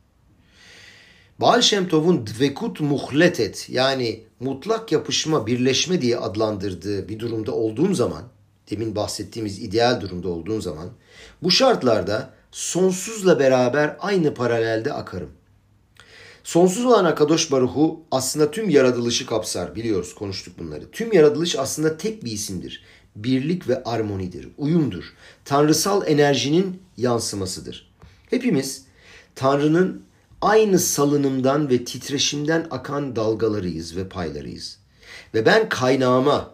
Baal 1.39 1.62
Shem 1.62 1.88
Tov'un 1.88 2.28
dvekut 2.28 2.82
muhletet 2.82 3.69
yani 3.69 4.23
mutlak 4.39 4.91
yapışma, 4.91 5.47
birleşme 5.47 6.02
diye 6.02 6.17
adlandırdığı 6.17 7.10
bir 7.10 7.19
durumda 7.19 7.52
olduğum 7.52 7.93
zaman, 7.93 8.23
demin 8.71 8.95
bahsettiğimiz 8.95 9.60
ideal 9.60 10.02
durumda 10.02 10.30
olduğum 10.30 10.62
zaman, 10.62 10.89
bu 11.44 11.52
şartlarda 11.52 12.34
sonsuzla 12.52 13.40
beraber 13.40 13.98
aynı 14.00 14.34
paralelde 14.34 14.94
akarım. 14.94 15.30
Sonsuz 16.44 16.86
olan 16.86 17.06
Akadosh 17.06 17.52
Baruhu 17.52 18.06
aslında 18.12 18.52
tüm 18.52 18.70
yaratılışı 18.70 19.26
kapsar. 19.26 19.76
Biliyoruz 19.76 20.16
konuştuk 20.16 20.60
bunları. 20.60 20.92
Tüm 20.92 21.14
yaratılış 21.14 21.56
aslında 21.56 21.98
tek 21.98 22.26
bir 22.26 22.32
isimdir. 22.32 22.84
Birlik 23.16 23.70
ve 23.70 23.84
armonidir, 23.84 24.48
uyumdur. 24.58 25.14
Tanrısal 25.46 26.08
enerjinin 26.08 26.82
yansımasıdır. 26.98 27.94
Hepimiz 28.30 28.86
Tanrı'nın 29.36 30.04
aynı 30.42 30.80
salınımdan 30.80 31.70
ve 31.70 31.86
titreşimden 31.86 32.68
akan 32.72 33.16
dalgalarıyız 33.16 33.98
ve 33.98 34.10
paylarıyız. 34.10 34.80
Ve 35.34 35.46
ben 35.46 35.70
kaynağıma 35.70 36.52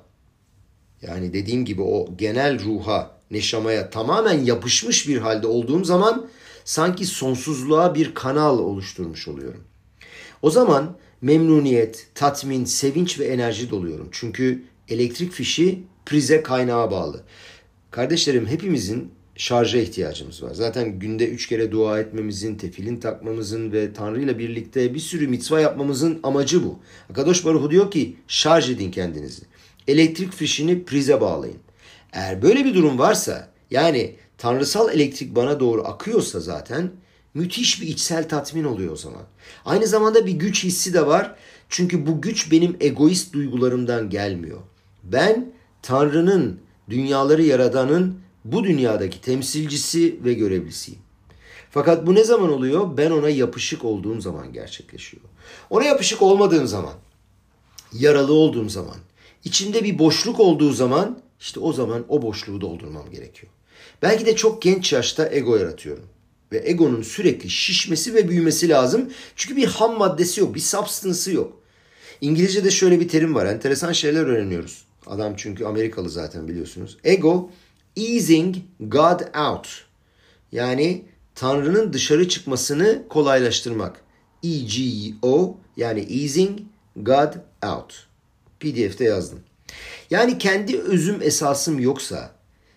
yani 1.02 1.34
dediğim 1.34 1.66
gibi 1.66 1.82
o 1.82 2.18
genel 2.18 2.64
ruha, 2.64 3.19
neşamaya 3.32 3.90
tamamen 3.90 4.44
yapışmış 4.44 5.08
bir 5.08 5.18
halde 5.18 5.48
olduğum 5.48 5.84
zaman 5.84 6.28
sanki 6.66 7.06
sonsuzluğa 7.06 7.96
bir 7.96 8.14
kanal 8.14 8.60
oluşturmuş 8.60 9.28
oluyorum. 9.28 9.64
O 10.42 10.50
zaman 10.50 10.98
memnuniyet, 11.22 12.08
tatmin, 12.16 12.66
sevinç 12.66 13.20
ve 13.20 13.26
enerji 13.26 13.70
doluyorum. 13.70 14.10
Çünkü 14.12 14.64
elektrik 14.90 15.32
fişi 15.32 15.84
prize 16.06 16.44
kaynağa 16.44 16.92
bağlı. 16.92 17.24
Kardeşlerim 17.92 18.48
hepimizin 18.48 19.12
şarja 19.36 19.78
ihtiyacımız 19.78 20.44
var. 20.44 20.54
Zaten 20.54 21.00
günde 21.00 21.30
üç 21.30 21.48
kere 21.48 21.72
dua 21.72 22.00
etmemizin, 22.00 22.56
tefilin 22.56 22.98
takmamızın 22.98 23.72
ve 23.72 23.94
Tanrı 23.94 24.22
ile 24.22 24.40
birlikte 24.40 24.94
bir 24.94 25.00
sürü 25.00 25.28
mitva 25.28 25.60
yapmamızın 25.60 26.20
amacı 26.24 26.64
bu. 26.64 26.80
Akadosh 27.10 27.46
Baruhu 27.46 27.72
diyor 27.72 27.92
ki 27.92 28.16
şarj 28.28 28.70
edin 28.70 28.92
kendinizi. 28.92 29.42
Elektrik 29.88 30.34
fişini 30.34 30.84
prize 30.84 31.22
bağlayın. 31.22 31.58
Eğer 32.14 32.42
böyle 32.42 32.66
bir 32.66 32.76
durum 32.76 33.00
varsa 33.00 33.50
yani 33.72 34.16
tanrısal 34.38 34.94
elektrik 34.94 35.36
bana 35.36 35.60
doğru 35.60 35.88
akıyorsa 35.88 36.40
zaten 36.40 36.92
müthiş 37.34 37.82
bir 37.82 37.88
içsel 37.88 38.30
tatmin 38.30 38.64
oluyor 38.64 38.94
o 38.94 38.96
zaman. 38.96 39.24
Aynı 39.66 39.88
zamanda 39.88 40.26
bir 40.26 40.32
güç 40.32 40.64
hissi 40.64 40.94
de 40.94 41.08
var. 41.08 41.36
Çünkü 41.70 42.08
bu 42.08 42.22
güç 42.22 42.52
benim 42.52 42.78
egoist 42.80 43.34
duygularımdan 43.34 44.10
gelmiyor. 44.10 44.60
Ben 45.04 45.52
Tanrı'nın, 45.82 46.60
dünyaları 46.90 47.44
yaradanın 47.44 48.20
bu 48.46 48.64
dünyadaki 48.64 49.22
temsilcisi 49.22 50.20
ve 50.24 50.34
görevlisiyim. 50.34 51.02
Fakat 51.72 52.08
bu 52.08 52.16
ne 52.16 52.24
zaman 52.24 52.54
oluyor? 52.54 52.98
Ben 52.98 53.12
ona 53.12 53.30
yapışık 53.30 53.86
olduğum 53.86 54.22
zaman 54.22 54.54
gerçekleşiyor. 54.54 55.24
Ona 55.70 55.84
yapışık 55.84 56.22
olmadığım 56.22 56.68
zaman, 56.68 56.94
yaralı 57.94 58.34
olduğum 58.34 58.70
zaman, 58.70 58.96
içinde 59.44 59.84
bir 59.84 60.00
boşluk 60.00 60.40
olduğu 60.40 60.74
zaman 60.74 61.20
işte 61.40 61.60
o 61.60 61.74
zaman 61.74 62.06
o 62.10 62.22
boşluğu 62.22 62.62
doldurmam 62.62 63.12
gerekiyor. 63.12 63.52
Belki 64.02 64.26
de 64.26 64.36
çok 64.36 64.62
genç 64.62 64.94
yaşta 64.94 65.30
ego 65.32 65.56
yaratıyorum. 65.56 66.06
Ve 66.52 66.62
egonun 66.70 67.02
sürekli 67.02 67.50
şişmesi 67.50 68.14
ve 68.14 68.30
büyümesi 68.30 68.70
lazım. 68.70 69.10
Çünkü 69.36 69.56
bir 69.56 69.68
ham 69.68 69.98
maddesi 69.98 70.42
yok, 70.42 70.56
bir 70.56 70.60
substance'ı 70.60 71.36
yok. 71.36 71.60
İngilizce'de 72.22 72.72
şöyle 72.72 73.00
bir 73.00 73.08
terim 73.08 73.36
var. 73.36 73.46
Enteresan 73.46 73.92
şeyler 73.92 74.26
öğreniyoruz. 74.26 74.86
Adam 75.08 75.34
çünkü 75.38 75.66
Amerikalı 75.66 76.10
zaten 76.10 76.48
biliyorsunuz. 76.48 76.98
Ego 77.04 77.52
easing 77.98 78.56
God 78.80 79.20
out. 79.36 79.86
Yani 80.52 81.06
Tanrı'nın 81.36 81.94
dışarı 81.94 82.30
çıkmasını 82.30 83.04
kolaylaştırmak. 83.10 84.02
E-G-O 84.44 85.58
yani 85.78 86.00
easing 86.00 86.60
God 86.96 87.34
out. 87.64 88.08
PDF'de 88.60 89.04
yazdım. 89.04 89.40
Yani 90.10 90.38
kendi 90.38 90.80
özüm 90.80 91.22
esasım 91.22 91.80
yoksa 91.80 92.32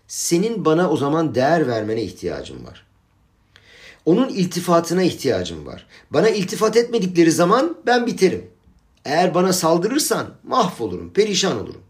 senin 0.09 0.65
bana 0.65 0.91
o 0.91 0.97
zaman 0.97 1.35
değer 1.35 1.69
vermene 1.69 2.03
ihtiyacım 2.03 2.67
var. 2.67 2.87
Onun 4.05 4.29
iltifatına 4.29 5.03
ihtiyacım 5.03 5.67
var. 5.67 5.87
Bana 6.11 6.29
iltifat 6.29 6.77
etmedikleri 6.77 7.33
zaman 7.33 7.77
ben 7.87 8.07
biterim. 8.07 8.51
Eğer 9.05 9.35
bana 9.35 9.53
saldırırsan 9.53 10.27
mahvolurum, 10.43 11.13
perişan 11.13 11.61
olurum. 11.61 11.83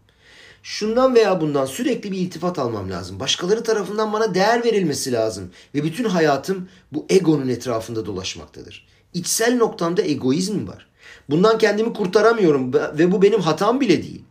Şundan 0.63 1.15
veya 1.15 1.41
bundan 1.41 1.65
sürekli 1.65 2.11
bir 2.11 2.17
iltifat 2.17 2.59
almam 2.59 2.89
lazım. 2.89 3.19
Başkaları 3.19 3.63
tarafından 3.63 4.13
bana 4.13 4.35
değer 4.35 4.63
verilmesi 4.63 5.11
lazım. 5.11 5.51
Ve 5.75 5.83
bütün 5.83 6.03
hayatım 6.03 6.69
bu 6.91 7.05
egonun 7.09 7.49
etrafında 7.49 8.05
dolaşmaktadır. 8.05 8.87
İçsel 9.13 9.57
noktamda 9.57 10.01
egoizm 10.01 10.67
var. 10.67 10.87
Bundan 11.29 11.57
kendimi 11.57 11.93
kurtaramıyorum 11.93 12.73
ve 12.73 13.11
bu 13.11 13.21
benim 13.21 13.41
hatam 13.41 13.81
bile 13.81 14.03
değil. 14.03 14.22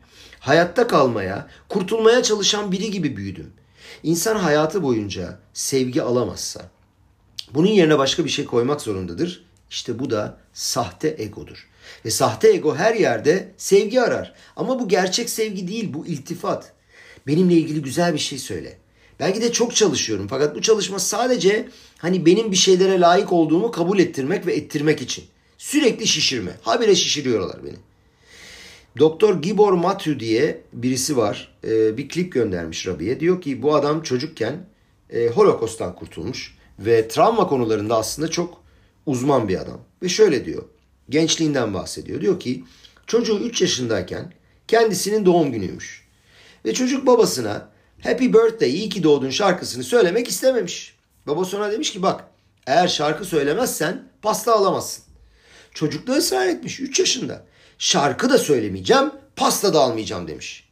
Hayatta 0.42 0.86
kalmaya, 0.86 1.48
kurtulmaya 1.68 2.22
çalışan 2.22 2.72
biri 2.72 2.90
gibi 2.90 3.16
büyüdüm. 3.16 3.52
İnsan 4.02 4.36
hayatı 4.36 4.82
boyunca 4.82 5.38
sevgi 5.52 6.02
alamazsa, 6.02 6.70
bunun 7.54 7.68
yerine 7.68 7.98
başka 7.98 8.24
bir 8.24 8.30
şey 8.30 8.44
koymak 8.44 8.80
zorundadır. 8.80 9.44
İşte 9.70 9.98
bu 9.98 10.10
da 10.10 10.38
sahte 10.52 11.16
egodur. 11.18 11.68
Ve 12.04 12.10
sahte 12.10 12.52
ego 12.52 12.76
her 12.76 12.94
yerde 12.94 13.52
sevgi 13.56 14.00
arar. 14.00 14.34
Ama 14.56 14.80
bu 14.80 14.88
gerçek 14.88 15.30
sevgi 15.30 15.68
değil, 15.68 15.94
bu 15.94 16.06
iltifat. 16.06 16.72
Benimle 17.26 17.54
ilgili 17.54 17.82
güzel 17.82 18.14
bir 18.14 18.18
şey 18.18 18.38
söyle. 18.38 18.78
Belki 19.20 19.42
de 19.42 19.52
çok 19.52 19.76
çalışıyorum 19.76 20.26
fakat 20.30 20.56
bu 20.56 20.62
çalışma 20.62 20.98
sadece 20.98 21.68
hani 21.98 22.26
benim 22.26 22.50
bir 22.50 22.56
şeylere 22.56 23.00
layık 23.00 23.32
olduğumu 23.32 23.70
kabul 23.70 23.98
ettirmek 23.98 24.46
ve 24.46 24.54
ettirmek 24.54 25.02
için. 25.02 25.24
Sürekli 25.58 26.06
şişirme. 26.06 26.52
Habire 26.62 26.94
şişiriyorlar 26.94 27.64
beni. 27.64 27.76
Doktor 28.98 29.42
Gibor 29.42 29.72
Matthew 29.72 30.20
diye 30.20 30.60
birisi 30.72 31.16
var. 31.16 31.54
Ee, 31.64 31.96
bir 31.96 32.08
klip 32.08 32.32
göndermiş 32.32 32.86
Rabi'ye. 32.86 33.20
Diyor 33.20 33.40
ki 33.40 33.62
bu 33.62 33.74
adam 33.74 34.02
çocukken 34.02 34.66
e, 35.10 35.28
Holocaust'tan 35.28 35.94
kurtulmuş 35.94 36.56
ve 36.78 37.08
travma 37.08 37.48
konularında 37.48 37.96
aslında 37.96 38.28
çok 38.28 38.62
uzman 39.06 39.48
bir 39.48 39.60
adam. 39.60 39.80
Ve 40.02 40.08
şöyle 40.08 40.44
diyor. 40.44 40.62
Gençliğinden 41.08 41.74
bahsediyor. 41.74 42.20
Diyor 42.20 42.40
ki 42.40 42.64
çocuğu 43.06 43.38
3 43.38 43.62
yaşındayken 43.62 44.32
kendisinin 44.68 45.26
doğum 45.26 45.52
günüymüş. 45.52 46.08
Ve 46.64 46.74
çocuk 46.74 47.06
babasına 47.06 47.68
Happy 48.02 48.26
Birthday 48.26 48.70
iyi 48.70 48.88
ki 48.88 49.02
doğdun 49.02 49.30
şarkısını 49.30 49.84
söylemek 49.84 50.28
istememiş. 50.28 50.96
Baba 51.26 51.44
sonra 51.44 51.72
demiş 51.72 51.92
ki 51.92 52.02
bak 52.02 52.24
eğer 52.66 52.88
şarkı 52.88 53.24
söylemezsen 53.24 54.08
pasta 54.22 54.54
alamazsın. 54.54 55.04
Çocuk 55.74 56.06
da 56.06 56.12
ısrar 56.12 56.46
etmiş 56.46 56.80
3 56.80 57.00
yaşında. 57.00 57.44
Şarkı 57.82 58.30
da 58.30 58.38
söylemeyeceğim, 58.38 59.10
pasta 59.36 59.74
da 59.74 59.80
almayacağım 59.80 60.28
demiş. 60.28 60.68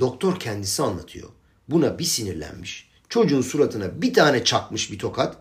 Doktor 0.00 0.40
kendisi 0.40 0.82
anlatıyor. 0.82 1.28
Buna 1.68 1.98
bir 1.98 2.04
sinirlenmiş 2.04 2.90
Çocuğun 3.08 3.40
suratına 3.40 4.02
bir 4.02 4.14
tane 4.14 4.44
çakmış 4.44 4.92
bir 4.92 4.98
tokat. 4.98 5.36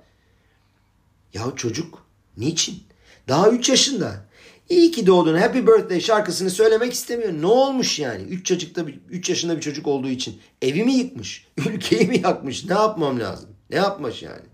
Ya 1.33 1.43
çocuk 1.55 2.05
niçin? 2.37 2.83
Daha 3.27 3.49
3 3.49 3.69
yaşında. 3.69 4.25
İyi 4.69 4.91
ki 4.91 5.07
doğdun 5.07 5.37
Happy 5.37 5.59
Birthday 5.59 5.99
şarkısını 6.01 6.49
söylemek 6.49 6.93
istemiyor. 6.93 7.33
Ne 7.33 7.47
olmuş 7.47 7.99
yani? 7.99 8.23
3 8.23 8.45
çocukta 8.45 8.85
3 9.09 9.29
yaşında 9.29 9.55
bir 9.55 9.61
çocuk 9.61 9.87
olduğu 9.87 10.09
için 10.09 10.41
evimi 10.61 10.93
yıkmış, 10.93 11.47
ülkeyi 11.57 12.07
mi 12.07 12.21
yakmış? 12.23 12.65
Ne 12.65 12.73
yapmam 12.73 13.19
lazım? 13.19 13.49
Ne 13.69 13.75
yapmış 13.75 14.23
yani? 14.23 14.45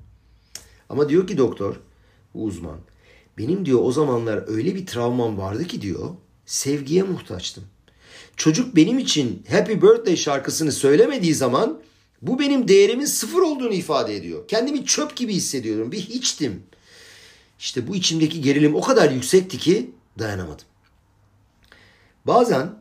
Ama 0.90 1.10
diyor 1.10 1.28
ki 1.28 1.38
doktor, 1.38 1.76
bu 2.34 2.44
uzman, 2.44 2.80
benim 3.38 3.66
diyor 3.66 3.80
o 3.84 3.92
zamanlar 3.92 4.44
öyle 4.48 4.76
bir 4.76 4.86
travmam 4.86 5.38
vardı 5.38 5.68
ki 5.68 5.82
diyor, 5.82 6.10
sevgiye 6.48 7.04
muhtaçtım. 7.04 7.64
Çocuk 8.38 8.76
benim 8.76 9.00
için 9.00 9.44
Happy 9.50 9.74
Birthday 9.74 10.16
şarkısını 10.16 10.72
söylemediği 10.72 11.36
zaman 11.36 11.82
bu 12.22 12.40
benim 12.40 12.68
değerimin 12.68 13.06
sıfır 13.06 13.42
olduğunu 13.42 13.74
ifade 13.74 14.16
ediyor. 14.16 14.48
Kendimi 14.48 14.86
çöp 14.86 15.16
gibi 15.16 15.34
hissediyorum. 15.34 15.92
Bir 15.92 16.02
hiçtim. 16.02 16.64
İşte 17.60 17.88
bu 17.88 17.96
içimdeki 17.96 18.42
gerilim 18.42 18.76
o 18.76 18.82
kadar 18.82 19.12
yüksekti 19.12 19.58
ki 19.58 19.92
dayanamadım. 20.20 20.66
Bazen 22.26 22.76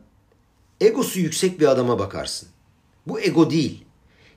egosu 0.81 1.19
yüksek 1.19 1.59
bir 1.59 1.67
adama 1.67 1.99
bakarsın. 1.99 2.49
Bu 3.07 3.19
ego 3.19 3.49
değil. 3.49 3.83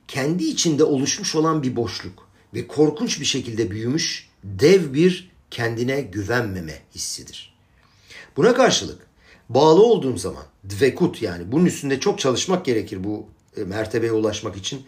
Kendi 0.08 0.44
içinde 0.44 0.84
oluşmuş 0.84 1.34
olan 1.34 1.62
bir 1.62 1.76
boşluk 1.76 2.28
ve 2.54 2.66
korkunç 2.66 3.20
bir 3.20 3.24
şekilde 3.24 3.70
büyümüş 3.70 4.28
dev 4.44 4.94
bir 4.94 5.30
kendine 5.50 6.00
güvenmeme 6.00 6.82
hissidir. 6.94 7.54
Buna 8.36 8.54
karşılık 8.54 9.09
bağlı 9.54 9.82
olduğum 9.82 10.16
zaman 10.16 10.44
dvekut 10.70 11.22
yani 11.22 11.52
bunun 11.52 11.66
üstünde 11.66 12.00
çok 12.00 12.18
çalışmak 12.18 12.64
gerekir 12.64 13.04
bu 13.04 13.26
e, 13.56 13.64
mertebeye 13.64 14.12
ulaşmak 14.12 14.56
için. 14.56 14.82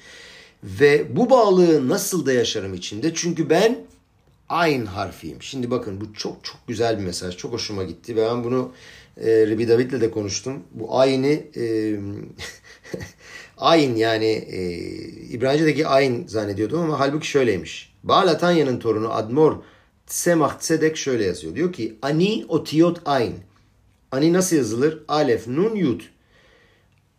Ve 0.65 1.17
bu 1.17 1.31
bağlılığı 1.31 1.89
nasıl 1.89 2.27
da 2.27 2.33
yaşarım 2.33 2.75
içinde? 2.75 3.15
Çünkü 3.15 3.51
ben 3.51 3.79
ayn 4.49 4.87
harfiyim. 4.87 5.43
Şimdi 5.43 5.71
bakın 5.71 6.01
bu 6.01 6.15
çok 6.15 6.45
çok 6.45 6.57
güzel 6.67 6.99
bir 6.99 7.05
mesaj. 7.05 7.37
Çok 7.37 7.53
hoşuma 7.53 7.85
gitti 7.85 8.17
ve 8.17 8.27
ben 8.27 8.45
bunu 8.45 8.73
e, 9.21 9.47
Ribi 9.47 9.69
David'le 9.69 10.01
de 10.01 10.11
konuştum. 10.11 10.63
Bu 10.73 10.99
aynı 10.99 11.27
e, 11.57 11.97
ayn 13.59 13.97
yani 13.97 14.27
e, 14.27 14.79
İbranice'deki 15.29 15.87
ayn 15.87 16.27
zannediyordum 16.27 16.81
ama 16.81 17.01
halbuki 17.01 17.27
şöyleymiş. 17.27 17.93
Balatanya'nın 18.05 18.79
torunu 18.79 19.15
Admor 19.15 19.57
Tsemah 20.07 20.59
Tzedek 20.59 20.97
şöyle 20.97 21.25
yazıyor. 21.25 21.55
Diyor 21.55 21.73
ki 21.73 21.99
Ani 22.03 22.45
otiyot 22.49 23.01
ayn. 23.05 23.35
Ani 24.13 24.33
nasıl 24.33 24.57
yazılır? 24.57 25.03
Alef, 25.09 25.47
nun, 25.49 25.75
yud. 25.75 26.01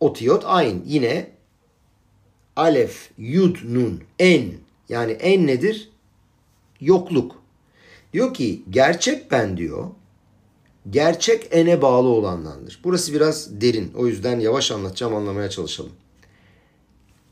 Otiyot 0.00 0.44
ayn. 0.46 0.82
Yine 0.86 1.30
alef, 2.56 3.10
yud, 3.18 3.56
nun, 3.64 4.02
en. 4.18 4.52
Yani 4.88 5.12
en 5.12 5.46
nedir? 5.46 5.90
Yokluk. 6.80 7.42
Diyor 8.12 8.34
ki 8.34 8.62
gerçek 8.70 9.30
ben 9.30 9.56
diyor. 9.56 9.90
Gerçek 10.90 11.48
ene 11.50 11.82
bağlı 11.82 12.08
olanlandır. 12.08 12.80
Burası 12.84 13.14
biraz 13.14 13.60
derin. 13.60 13.92
O 13.96 14.06
yüzden 14.06 14.40
yavaş 14.40 14.70
anlatacağım 14.70 15.14
anlamaya 15.14 15.50
çalışalım. 15.50 15.92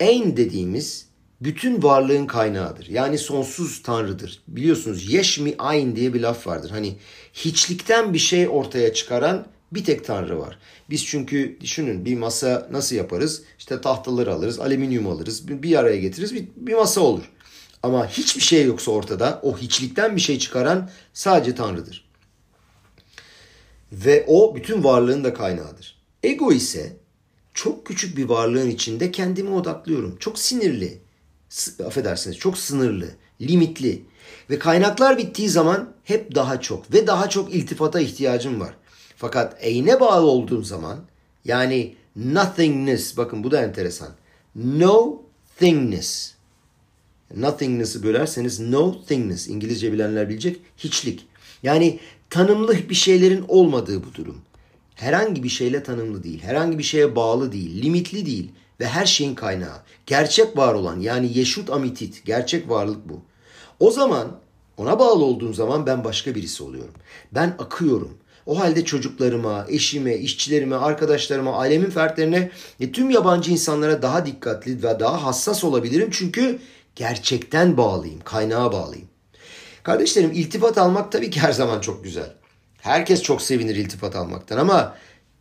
En 0.01 0.37
dediğimiz 0.37 1.07
bütün 1.45 1.83
varlığın 1.83 2.27
kaynağıdır. 2.27 2.87
Yani 2.87 3.19
sonsuz 3.19 3.83
tanrıdır. 3.83 4.43
Biliyorsunuz 4.49 5.13
yeşmi 5.13 5.55
ayn 5.59 5.97
diye 5.97 6.15
bir 6.15 6.21
laf 6.21 6.47
vardır. 6.47 6.71
Hani 6.71 6.97
hiçlikten 7.33 8.15
bir 8.15 8.19
şey 8.19 8.49
ortaya 8.49 8.95
çıkaran 8.95 9.47
bir 9.73 9.85
tek 9.85 10.05
tanrı 10.05 10.39
var. 10.39 10.59
Biz 10.91 11.07
çünkü 11.07 11.59
düşünün 11.61 12.05
bir 12.05 12.19
masa 12.19 12.69
nasıl 12.71 12.97
yaparız? 12.97 13.43
İşte 13.59 13.81
tahtaları 13.81 14.35
alırız, 14.35 14.61
alüminyum 14.61 15.07
alırız, 15.07 15.49
bir 15.49 15.77
araya 15.77 15.97
getiririz 15.97 16.35
bir, 16.35 16.49
bir 16.57 16.75
masa 16.75 17.01
olur. 17.01 17.31
Ama 17.83 18.07
hiçbir 18.07 18.43
şey 18.43 18.65
yoksa 18.65 18.91
ortada 18.91 19.41
o 19.43 19.59
hiçlikten 19.59 20.17
bir 20.17 20.21
şey 20.21 20.39
çıkaran 20.39 20.91
sadece 21.13 21.55
tanrıdır. 21.55 22.09
Ve 23.93 24.25
o 24.27 24.57
bütün 24.57 24.85
varlığın 24.85 25.25
da 25.25 25.35
kaynağıdır. 25.35 26.03
Ego 26.23 26.53
ise 26.53 26.97
çok 27.55 27.87
küçük 27.87 28.17
bir 28.17 28.25
varlığın 28.25 28.71
içinde 28.71 29.13
kendimi 29.13 29.51
odaklıyorum. 29.51 30.17
Çok 30.17 30.39
sinirli, 30.39 31.03
affedersiniz 31.87 32.39
çok 32.39 32.59
sınırlı, 32.59 33.11
limitli 33.41 34.03
ve 34.51 34.59
kaynaklar 34.59 35.19
bittiği 35.19 35.49
zaman 35.49 35.93
hep 36.05 36.35
daha 36.35 36.61
çok 36.61 36.95
ve 36.95 37.07
daha 37.07 37.29
çok 37.29 37.55
iltifata 37.55 38.01
ihtiyacım 38.01 38.61
var. 38.61 38.75
Fakat 39.17 39.57
eyne 39.61 40.01
bağlı 40.01 40.27
olduğum 40.27 40.63
zaman 40.63 40.99
yani 41.45 41.95
nothingness 42.17 43.17
bakın 43.17 43.45
bu 43.45 43.51
da 43.51 43.63
enteresan. 43.63 44.11
No 44.55 45.23
thingness. 45.59 46.35
Nothingness'ı 47.37 48.03
bölerseniz 48.03 48.61
no 48.61 49.05
thingness 49.05 49.49
İngilizce 49.49 49.93
bilenler 49.93 50.29
bilecek 50.29 50.61
hiçlik. 50.77 51.27
Yani 51.63 51.99
tanımlı 52.31 52.89
bir 52.89 52.95
şeylerin 52.95 53.45
olmadığı 53.49 54.05
bu 54.05 54.15
durum. 54.15 54.43
Herhangi 54.95 55.43
bir 55.43 55.49
şeyle 55.49 55.83
tanımlı 55.83 56.23
değil. 56.23 56.43
Herhangi 56.43 56.79
bir 56.79 56.83
şeye 56.83 57.17
bağlı 57.17 57.53
değil. 57.53 57.83
Limitli 57.83 58.27
değil. 58.27 58.51
Ve 58.81 58.87
her 58.87 59.07
şeyin 59.07 59.35
kaynağı. 59.35 59.77
Gerçek 60.07 60.57
var 60.57 60.75
olan 60.75 61.01
yani 61.01 61.39
yeşut 61.39 61.71
amitit. 61.71 62.25
Gerçek 62.25 62.69
varlık 62.69 63.09
bu. 63.09 63.21
O 63.81 63.91
zaman 63.91 64.39
ona 64.77 64.99
bağlı 64.99 65.25
olduğum 65.25 65.53
zaman 65.53 65.87
ben 65.87 66.05
başka 66.05 66.35
birisi 66.35 66.63
oluyorum. 66.63 66.95
Ben 67.33 67.55
akıyorum. 67.59 68.19
O 68.47 68.61
halde 68.61 68.85
çocuklarıma, 68.85 69.67
eşime, 69.69 70.17
işçilerime, 70.17 70.77
arkadaşlarıma, 70.77 71.59
ailemin 71.59 71.91
fertlerine 71.91 72.51
ve 72.81 72.93
tüm 72.93 73.11
yabancı 73.11 73.51
insanlara 73.51 74.03
daha 74.03 74.27
dikkatli 74.27 74.83
ve 74.83 75.01
daha 75.01 75.25
hassas 75.25 75.65
olabilirim. 75.65 76.09
Çünkü 76.13 76.59
gerçekten 76.97 77.77
bağlıyım, 77.77 78.21
kaynağa 78.25 78.73
bağlıyım. 78.73 79.09
Kardeşlerim 79.83 80.31
iltifat 80.33 80.79
almak 80.79 81.13
tabii 81.13 81.31
ki 81.31 81.41
her 81.41 81.53
zaman 81.53 81.81
çok 81.81 82.05
güzel. 82.05 82.33
Herkes 82.81 83.23
çok 83.23 83.43
sevinir 83.43 83.77
iltifat 83.77 84.17
almaktan 84.17 84.59
ama 84.59 84.97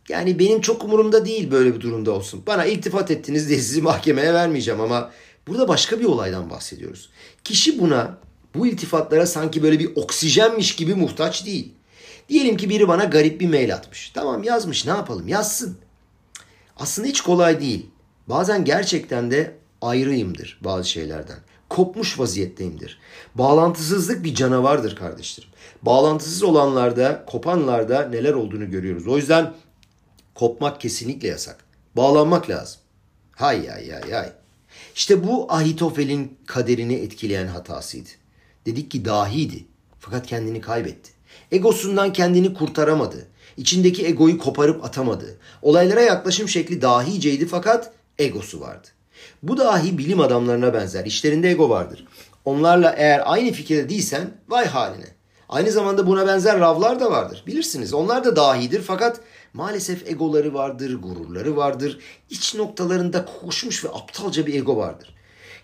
yani 0.08 0.38
benim 0.38 0.60
çok 0.60 0.84
umurumda 0.84 1.24
değil 1.24 1.50
böyle 1.50 1.74
bir 1.74 1.80
durumda 1.80 2.12
olsun. 2.12 2.42
Bana 2.46 2.64
iltifat 2.64 3.10
ettiniz 3.10 3.48
diye 3.48 3.58
sizi 3.58 3.82
mahkemeye 3.82 4.34
vermeyeceğim 4.34 4.80
ama 4.80 5.10
burada 5.46 5.68
başka 5.68 6.00
bir 6.00 6.04
olaydan 6.04 6.50
bahsediyoruz. 6.50 7.10
Kişi 7.44 7.80
buna, 7.80 8.18
bu 8.54 8.66
iltifatlara 8.66 9.26
sanki 9.26 9.62
böyle 9.62 9.78
bir 9.78 9.96
oksijenmiş 9.96 10.76
gibi 10.76 10.94
muhtaç 10.94 11.46
değil. 11.46 11.72
Diyelim 12.28 12.56
ki 12.56 12.70
biri 12.70 12.88
bana 12.88 13.04
garip 13.04 13.40
bir 13.40 13.48
mail 13.48 13.74
atmış. 13.74 14.10
Tamam 14.14 14.42
yazmış 14.42 14.86
ne 14.86 14.92
yapalım 14.92 15.28
yazsın. 15.28 15.78
Aslında 16.76 17.08
hiç 17.08 17.20
kolay 17.20 17.60
değil. 17.60 17.86
Bazen 18.28 18.64
gerçekten 18.64 19.30
de 19.30 19.56
ayrıyımdır 19.82 20.60
bazı 20.64 20.88
şeylerden. 20.88 21.38
Kopmuş 21.68 22.18
vaziyetteyimdir. 22.18 22.98
Bağlantısızlık 23.34 24.24
bir 24.24 24.34
canavardır 24.34 24.96
kardeşlerim. 24.96 25.50
Bağlantısız 25.82 26.42
olanlarda, 26.42 27.24
kopanlarda 27.26 28.08
neler 28.08 28.32
olduğunu 28.32 28.70
görüyoruz. 28.70 29.06
O 29.06 29.16
yüzden 29.16 29.54
kopmak 30.34 30.80
kesinlikle 30.80 31.28
yasak. 31.28 31.64
Bağlanmak 31.96 32.50
lazım. 32.50 32.80
Hay 33.32 33.68
hay 33.68 33.90
hay 33.90 34.10
hay. 34.10 34.32
İşte 34.94 35.26
bu 35.26 35.52
Ahitofel'in 35.52 36.38
kaderini 36.46 36.94
etkileyen 36.94 37.46
hatasıydı. 37.46 38.08
Dedik 38.66 38.90
ki 38.90 39.04
dahiydi. 39.04 39.64
Fakat 40.00 40.26
kendini 40.26 40.60
kaybetti. 40.60 41.10
Egosundan 41.52 42.12
kendini 42.12 42.54
kurtaramadı. 42.54 43.26
İçindeki 43.56 44.06
egoyu 44.06 44.38
koparıp 44.38 44.84
atamadı. 44.84 45.38
Olaylara 45.62 46.00
yaklaşım 46.00 46.48
şekli 46.48 46.82
dahiceydi 46.82 47.46
fakat 47.46 47.92
egosu 48.18 48.60
vardı. 48.60 48.88
Bu 49.42 49.58
dahi 49.58 49.98
bilim 49.98 50.20
adamlarına 50.20 50.74
benzer. 50.74 51.04
İşlerinde 51.04 51.50
ego 51.50 51.70
vardır. 51.70 52.06
Onlarla 52.44 52.94
eğer 52.96 53.22
aynı 53.24 53.52
fikirde 53.52 53.88
değilsen 53.88 54.30
vay 54.48 54.66
haline. 54.66 55.06
Aynı 55.48 55.70
zamanda 55.70 56.06
buna 56.06 56.26
benzer 56.26 56.60
ravlar 56.60 57.00
da 57.00 57.10
vardır. 57.10 57.44
Bilirsiniz 57.46 57.94
onlar 57.94 58.24
da 58.24 58.36
dahidir 58.36 58.82
fakat 58.82 59.20
maalesef 59.54 60.10
egoları 60.10 60.54
vardır, 60.54 61.02
gururları 61.02 61.56
vardır. 61.56 61.98
İç 62.30 62.54
noktalarında 62.54 63.24
koşmuş 63.24 63.84
ve 63.84 63.88
aptalca 63.88 64.46
bir 64.46 64.54
ego 64.54 64.76
vardır. 64.76 65.14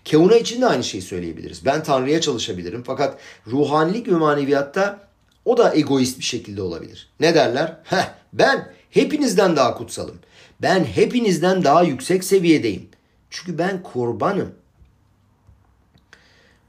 Keuna 0.05 0.35
için 0.35 0.61
de 0.61 0.65
aynı 0.65 0.83
şeyi 0.83 1.01
söyleyebiliriz. 1.01 1.65
Ben 1.65 1.83
Tanrı'ya 1.83 2.21
çalışabilirim 2.21 2.83
fakat 2.85 3.19
ruhanilik 3.47 4.07
ve 4.07 4.15
maneviyatta 4.15 5.07
o 5.45 5.57
da 5.57 5.75
egoist 5.75 6.19
bir 6.19 6.23
şekilde 6.23 6.61
olabilir. 6.61 7.09
Ne 7.19 7.35
derler? 7.35 7.77
Heh, 7.83 8.13
ben 8.33 8.73
hepinizden 8.89 9.55
daha 9.55 9.77
kutsalım. 9.77 10.19
Ben 10.61 10.83
hepinizden 10.83 11.63
daha 11.63 11.83
yüksek 11.83 12.23
seviyedeyim. 12.23 12.89
Çünkü 13.29 13.57
ben 13.57 13.83
kurbanım. 13.83 14.51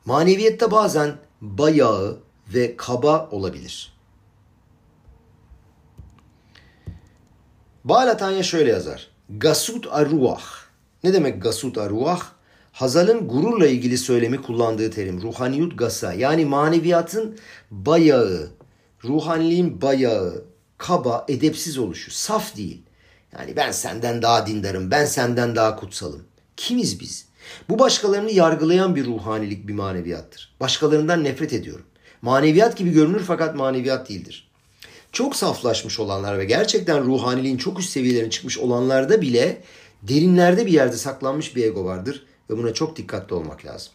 Maneviyette 0.05 0.71
bazen 0.71 1.17
bayağı 1.41 2.19
ve 2.55 2.77
kaba 2.77 3.29
olabilir. 3.31 3.93
Balatanya 7.85 8.43
şöyle 8.43 8.71
yazar. 8.71 9.07
Gasut 9.31 9.87
arruah. 9.91 10.43
Ne 11.05 11.13
demek 11.13 11.43
gasut 11.43 11.79
arruah? 11.79 12.23
Hazal'ın 12.73 13.29
gururla 13.29 13.67
ilgili 13.67 13.99
söylemi 13.99 14.43
kullandığı 14.43 14.91
terim. 14.91 15.23
Ruhaniyut 15.23 15.79
gasa. 15.79 16.13
Yani 16.13 16.45
maneviyatın 16.45 17.39
bayağı, 17.71 18.51
ruhaniliğin 19.05 19.83
bayağı, 19.83 20.45
kaba, 20.79 21.25
edepsiz 21.29 21.79
oluşu. 21.79 22.11
Saf 22.11 22.57
değil. 22.57 22.83
Yani 23.39 23.57
ben 23.57 23.73
senden 23.73 24.23
daha 24.23 24.47
dindarım, 24.47 24.91
ben 24.91 25.05
senden 25.05 25.57
daha 25.57 25.77
kutsalım. 25.77 26.23
Kimiz 26.57 27.01
biz? 27.01 27.27
Bu 27.69 27.79
başkalarını 27.79 28.31
yargılayan 28.31 28.97
bir 28.97 29.07
ruhanilik, 29.07 29.69
bir 29.69 29.75
maneviyattır. 29.75 30.57
Başkalarından 30.61 31.25
nefret 31.25 31.53
ediyorum. 31.53 31.87
Maneviyat 32.23 32.77
gibi 32.77 32.91
görünür 32.91 33.23
fakat 33.27 33.55
maneviyat 33.55 34.09
değildir. 34.09 34.50
Çok 35.13 35.37
saflaşmış 35.37 36.01
olanlar 36.01 36.39
ve 36.39 36.45
gerçekten 36.45 37.05
ruhaniliğin 37.05 37.57
çok 37.57 37.79
üst 37.79 37.91
seviyelerine 37.91 38.31
çıkmış 38.31 38.59
olanlarda 38.59 39.21
bile 39.21 39.63
derinlerde 40.03 40.67
bir 40.67 40.73
yerde 40.73 40.97
saklanmış 40.97 41.57
bir 41.57 41.65
ego 41.65 41.85
vardır 41.85 42.27
ve 42.51 42.59
buna 42.59 42.75
çok 42.75 42.97
dikkatli 42.97 43.35
olmak 43.35 43.65
lazım. 43.67 43.93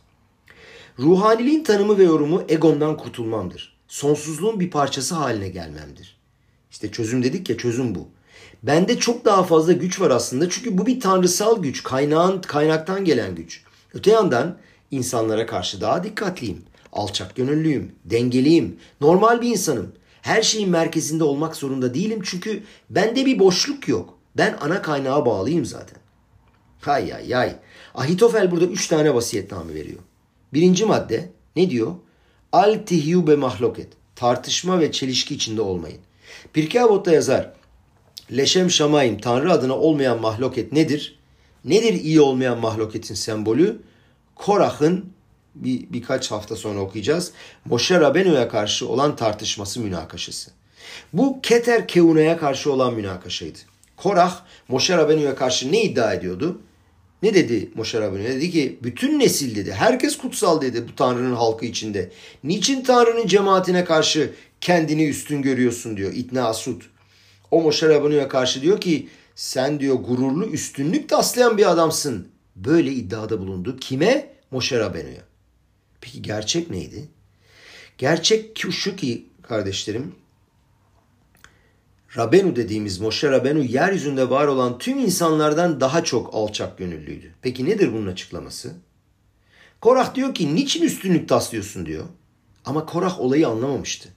Ruhaniliğin 0.99 1.63
tanımı 1.63 1.97
ve 1.97 2.03
yorumu 2.03 2.43
egondan 2.49 2.97
kurtulmamdır. 2.97 3.77
Sonsuzluğun 3.87 4.59
bir 4.59 4.71
parçası 4.71 5.15
haline 5.15 5.49
gelmemdir. 5.49 6.17
İşte 6.71 6.91
çözüm 6.91 7.23
dedik 7.23 7.49
ya 7.49 7.57
çözüm 7.57 7.95
bu. 7.95 8.07
Bende 8.63 8.99
çok 8.99 9.25
daha 9.25 9.43
fazla 9.43 9.73
güç 9.73 10.01
var 10.01 10.11
aslında 10.11 10.49
çünkü 10.49 10.77
bu 10.77 10.85
bir 10.85 10.99
tanrısal 10.99 11.61
güç, 11.61 11.83
kaynağın 11.83 12.41
kaynaktan 12.41 13.05
gelen 13.05 13.35
güç. 13.35 13.63
Öte 13.93 14.11
yandan 14.11 14.57
insanlara 14.91 15.45
karşı 15.45 15.81
daha 15.81 16.03
dikkatliyim, 16.03 16.63
alçak 16.93 17.35
gönüllüyüm, 17.35 17.91
dengeliyim, 18.05 18.79
normal 19.01 19.41
bir 19.41 19.49
insanım. 19.49 19.91
Her 20.25 20.41
şeyin 20.41 20.69
merkezinde 20.69 21.23
olmak 21.23 21.55
zorunda 21.55 21.93
değilim 21.93 22.21
çünkü 22.23 22.63
bende 22.89 23.25
bir 23.25 23.39
boşluk 23.39 23.87
yok. 23.87 24.17
Ben 24.37 24.57
ana 24.61 24.81
kaynağa 24.81 25.25
bağlıyım 25.25 25.65
zaten. 25.65 25.97
Hay 26.81 27.11
hay 27.11 27.31
hay. 27.31 27.55
Ahitofel 27.95 28.51
burada 28.51 28.65
üç 28.65 28.87
tane 28.87 29.15
vasiyetname 29.15 29.73
veriyor. 29.73 29.99
Birinci 30.53 30.85
madde 30.85 31.29
ne 31.55 31.69
diyor? 31.69 31.95
Al 32.51 32.79
tihyu 32.85 33.27
be 33.27 33.35
mahloket. 33.35 33.87
Tartışma 34.15 34.79
ve 34.79 34.91
çelişki 34.91 35.35
içinde 35.35 35.61
olmayın. 35.61 35.99
Pirkei 36.53 36.81
Avot'ta 36.81 37.11
yazar. 37.11 37.53
Leşem 38.31 38.69
şamayim 38.69 39.17
Tanrı 39.17 39.51
adına 39.51 39.77
olmayan 39.77 40.21
mahloket 40.21 40.71
nedir? 40.71 41.19
Nedir 41.65 41.93
iyi 41.93 42.21
olmayan 42.21 42.59
mahloketin 42.59 43.15
sembolü? 43.15 43.81
Korah'ın 44.35 45.05
bir, 45.55 45.93
birkaç 45.93 46.31
hafta 46.31 46.55
sonra 46.55 46.79
okuyacağız. 46.79 47.31
Moshe 47.65 47.99
Rabenu'ya 47.99 48.47
karşı 48.49 48.89
olan 48.89 49.15
tartışması 49.15 49.79
münakaşası. 49.79 50.51
Bu 51.13 51.41
Keter 51.41 51.87
Keuna'ya 51.87 52.37
karşı 52.37 52.73
olan 52.73 52.93
münakaşaydı. 52.93 53.59
Korah 53.97 54.41
Moshe 54.67 54.97
Rabenu'ya 54.97 55.35
karşı 55.35 55.71
ne 55.71 55.83
iddia 55.83 56.13
ediyordu? 56.13 56.61
Ne 57.23 57.33
dedi 57.33 57.69
Moshe 57.75 58.01
Rabbeinu? 58.01 58.27
Dedi 58.27 58.51
ki 58.51 58.79
bütün 58.83 59.19
nesil 59.19 59.55
dedi. 59.55 59.73
Herkes 59.73 60.17
kutsal 60.17 60.61
dedi 60.61 60.87
bu 60.87 60.95
Tanrı'nın 60.95 61.35
halkı 61.35 61.65
içinde. 61.65 62.11
Niçin 62.43 62.83
Tanrı'nın 62.83 63.27
cemaatine 63.27 63.85
karşı 63.85 64.33
kendini 64.61 65.05
üstün 65.05 65.41
görüyorsun 65.41 65.97
diyor. 65.97 66.13
İtna 66.13 66.45
Asud. 66.47 66.81
O 67.51 67.61
Moshe 67.61 67.89
Rabbeinu'ya 67.89 68.27
karşı 68.27 68.61
diyor 68.61 68.81
ki 68.81 69.09
sen 69.35 69.79
diyor 69.79 69.95
gururlu 69.95 70.45
üstünlük 70.45 71.09
taslayan 71.09 71.57
bir 71.57 71.71
adamsın. 71.71 72.27
Böyle 72.55 72.91
iddiada 72.91 73.39
bulundu. 73.39 73.77
Kime? 73.77 74.29
Moshe 74.51 74.79
Rabbeinu'ya. 74.79 75.21
Peki 76.05 76.21
gerçek 76.21 76.69
neydi? 76.69 77.07
Gerçek 77.97 78.65
şu 78.71 78.95
ki 78.95 79.25
kardeşlerim 79.41 80.15
Rabenu 82.17 82.55
dediğimiz 82.55 82.99
Moshe 82.99 83.31
Rabenu 83.31 83.63
yeryüzünde 83.63 84.29
var 84.29 84.47
olan 84.47 84.77
tüm 84.77 84.99
insanlardan 84.99 85.79
daha 85.79 86.03
çok 86.03 86.35
alçak 86.35 86.77
gönüllüydü. 86.77 87.33
Peki 87.41 87.65
nedir 87.65 87.93
bunun 87.93 88.07
açıklaması? 88.07 88.73
Korah 89.81 90.15
diyor 90.15 90.35
ki 90.35 90.55
niçin 90.55 90.83
üstünlük 90.83 91.29
taslıyorsun 91.29 91.85
diyor. 91.85 92.05
Ama 92.65 92.85
Korah 92.85 93.19
olayı 93.19 93.47
anlamamıştı. 93.47 94.09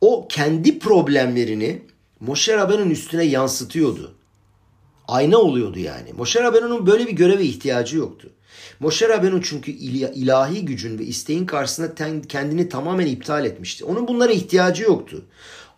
O 0.00 0.28
kendi 0.28 0.78
problemlerini 0.78 1.82
Moshe 2.20 2.56
Rabenu'nun 2.56 2.90
üstüne 2.90 3.24
yansıtıyordu. 3.24 4.14
Ayna 5.08 5.38
oluyordu 5.38 5.78
yani. 5.78 6.12
Moshe 6.12 6.42
Rabenu'nun 6.42 6.86
böyle 6.86 7.06
bir 7.06 7.12
göreve 7.12 7.44
ihtiyacı 7.44 7.96
yoktu. 7.96 8.32
Moshe 8.80 9.08
Rabenu 9.08 9.42
çünkü 9.42 9.70
ilahi 9.70 10.64
gücün 10.64 10.98
ve 10.98 11.04
isteğin 11.04 11.46
karşısında 11.46 11.94
kendini 12.28 12.68
tamamen 12.68 13.06
iptal 13.06 13.44
etmişti. 13.44 13.84
Onun 13.84 14.08
bunlara 14.08 14.32
ihtiyacı 14.32 14.82
yoktu. 14.82 15.24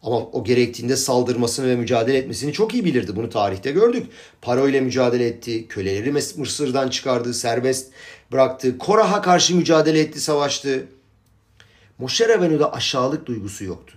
Ama 0.03 0.16
o 0.16 0.45
gerektiğinde 0.45 0.97
saldırmasını 0.97 1.66
ve 1.66 1.77
mücadele 1.77 2.18
etmesini 2.18 2.53
çok 2.53 2.75
iyi 2.75 2.85
bilirdi. 2.85 3.16
Bunu 3.16 3.31
tarihte 3.31 3.73
gördük. 3.73 4.07
Paro 4.43 4.68
ile 4.68 4.81
mücadele 4.81 5.27
etti. 5.27 5.68
Köleleri 5.68 6.12
Mısır'dan 6.12 6.89
çıkardı. 6.89 7.35
Serbest 7.35 7.93
bıraktı. 8.33 8.79
Korah'a 8.79 9.23
karşı 9.23 9.57
mücadele 9.57 10.01
etti. 10.01 10.20
Savaştı. 10.20 10.87
Moshe 11.99 12.29
Rabenu'da 12.29 12.73
aşağılık 12.73 13.27
duygusu 13.27 13.64
yoktu. 13.64 13.95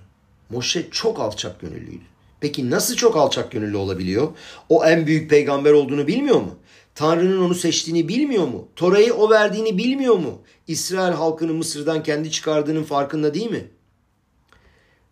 Moshe 0.50 0.90
çok 0.92 1.20
alçak 1.20 1.62
gönüllüydü. 1.62 2.04
Peki 2.40 2.70
nasıl 2.70 2.96
çok 2.96 3.18
alçak 3.18 3.52
gönüllü 3.52 3.78
olabiliyor? 3.78 4.28
O 4.70 4.86
en 4.86 5.08
büyük 5.08 5.30
peygamber 5.30 5.72
olduğunu 5.72 6.08
bilmiyor 6.08 6.42
mu? 6.42 6.56
Tanrı'nın 6.96 7.42
onu 7.42 7.56
seçtiğini 7.56 8.08
bilmiyor 8.08 8.48
mu? 8.48 8.68
Tora'yı 8.76 9.14
o 9.14 9.30
verdiğini 9.30 9.78
bilmiyor 9.78 10.16
mu? 10.16 10.42
İsrail 10.68 11.14
halkını 11.14 11.54
Mısır'dan 11.54 12.04
kendi 12.04 12.32
çıkardığının 12.32 12.84
farkında 12.84 13.34
değil 13.34 13.52
mi? 13.52 13.68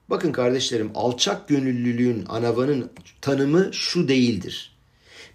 Bakın 0.10 0.32
kardeşlerim 0.32 0.92
alçak 0.96 1.48
gönüllülüğün, 1.48 2.26
anavanın 2.30 2.92
tanımı 3.22 3.70
şu 3.74 4.08
değildir. 4.08 4.76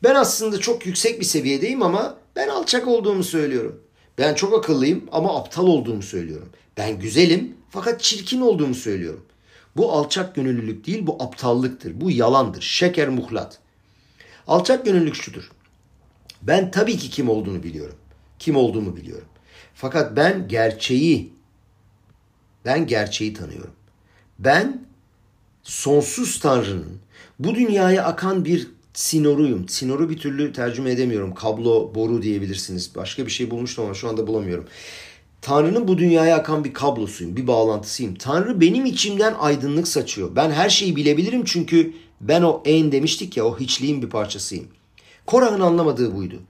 Ben 0.02 0.14
aslında 0.14 0.58
çok 0.60 0.86
yüksek 0.86 1.20
bir 1.20 1.24
seviyedeyim 1.24 1.82
ama 1.82 2.18
ben 2.36 2.48
alçak 2.48 2.88
olduğumu 2.88 3.24
söylüyorum. 3.24 3.80
Ben 4.18 4.34
çok 4.34 4.54
akıllıyım 4.54 5.04
ama 5.12 5.36
aptal 5.36 5.66
olduğumu 5.66 6.02
söylüyorum. 6.02 6.48
Ben 6.76 6.98
güzelim 6.98 7.56
fakat 7.70 8.00
çirkin 8.00 8.40
olduğumu 8.40 8.74
söylüyorum. 8.74 9.24
Bu 9.76 9.92
alçak 9.92 10.34
gönüllülük 10.34 10.86
değil 10.86 11.06
bu 11.06 11.22
aptallıktır. 11.22 12.00
Bu 12.00 12.10
yalandır. 12.10 12.62
Şeker 12.62 13.08
muhlat. 13.08 13.58
Alçak 14.46 14.84
gönüllülük 14.84 15.14
şudur. 15.14 15.50
Ben 16.42 16.70
tabii 16.70 16.96
ki 16.96 17.10
kim 17.10 17.28
olduğunu 17.28 17.62
biliyorum. 17.62 17.96
Kim 18.38 18.56
olduğumu 18.56 18.96
biliyorum. 18.96 19.28
Fakat 19.74 20.16
ben 20.16 20.48
gerçeği 20.48 21.32
ben 22.64 22.86
gerçeği 22.86 23.34
tanıyorum. 23.34 23.72
Ben 24.38 24.86
sonsuz 25.62 26.40
Tanrı'nın 26.40 26.98
bu 27.38 27.54
dünyaya 27.54 28.04
akan 28.04 28.44
bir 28.44 28.68
sinoruyum. 28.94 29.68
Sinoru 29.68 30.10
bir 30.10 30.18
türlü 30.18 30.52
tercüme 30.52 30.90
edemiyorum. 30.90 31.34
Kablo, 31.34 31.94
boru 31.94 32.22
diyebilirsiniz. 32.22 32.94
Başka 32.96 33.26
bir 33.26 33.30
şey 33.30 33.50
bulmuştum 33.50 33.84
ama 33.84 33.94
şu 33.94 34.08
anda 34.08 34.26
bulamıyorum. 34.26 34.66
Tanrı'nın 35.42 35.88
bu 35.88 35.98
dünyaya 35.98 36.36
akan 36.36 36.64
bir 36.64 36.72
kablosuyum, 36.72 37.36
bir 37.36 37.46
bağlantısıyım. 37.46 38.14
Tanrı 38.14 38.60
benim 38.60 38.86
içimden 38.86 39.34
aydınlık 39.38 39.88
saçıyor. 39.88 40.36
Ben 40.36 40.50
her 40.50 40.68
şeyi 40.68 40.96
bilebilirim 40.96 41.44
çünkü 41.44 41.92
ben 42.20 42.42
o 42.42 42.62
en 42.64 42.92
demiştik 42.92 43.36
ya 43.36 43.44
o 43.44 43.60
hiçliğin 43.60 44.02
bir 44.02 44.10
parçasıyım. 44.10 44.68
Korah'ın 45.28 45.60
anlamadığı 45.60 46.16
buydu. 46.16 46.40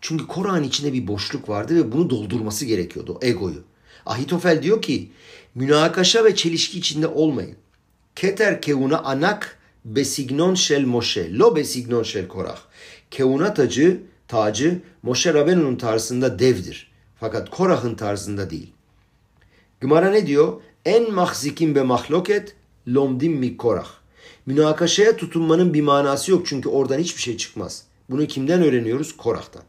Çünkü 0.00 0.26
Korah'ın 0.26 0.62
içinde 0.62 0.92
bir 0.92 1.06
boşluk 1.06 1.48
vardı 1.48 1.76
ve 1.76 1.92
bunu 1.92 2.10
doldurması 2.10 2.64
gerekiyordu, 2.64 3.18
egoyu. 3.22 3.62
Ahitofel 4.06 4.62
diyor 4.62 4.82
ki 4.82 5.10
münakaşa 5.54 6.24
ve 6.24 6.34
çelişki 6.34 6.78
içinde 6.78 7.06
olmayın. 7.06 7.56
Keter 8.16 8.62
keuna 8.62 8.98
anak 8.98 9.58
besignon 9.84 10.54
shel 10.54 10.84
Moshe, 10.84 11.38
lo 11.38 11.56
besignon 11.56 12.02
shel 12.02 12.28
Korah. 12.28 12.58
Keuna 13.10 13.54
tacı, 13.54 14.00
tacı 14.28 14.80
Moshe 15.02 15.34
Rabenu'nun 15.34 15.76
tarzında 15.76 16.38
devdir. 16.38 16.90
Fakat 17.20 17.50
Korah'ın 17.50 17.94
tarzında 17.94 18.50
değil. 18.50 18.72
Gımara 19.80 20.10
ne 20.10 20.26
diyor? 20.26 20.60
En 20.84 21.12
mahzikin 21.12 21.74
be 21.74 21.82
mahloket 21.82 22.56
lomdim 22.88 23.32
mi 23.32 23.56
Korah. 23.56 23.88
Münakaşaya 24.46 25.16
tutunmanın 25.16 25.74
bir 25.74 25.82
manası 25.82 26.30
yok 26.30 26.46
çünkü 26.46 26.68
oradan 26.68 26.98
hiçbir 26.98 27.22
şey 27.22 27.36
çıkmaz. 27.36 27.86
Bunu 28.10 28.26
kimden 28.26 28.62
öğreniyoruz? 28.62 29.16
Korah'tan. 29.16 29.62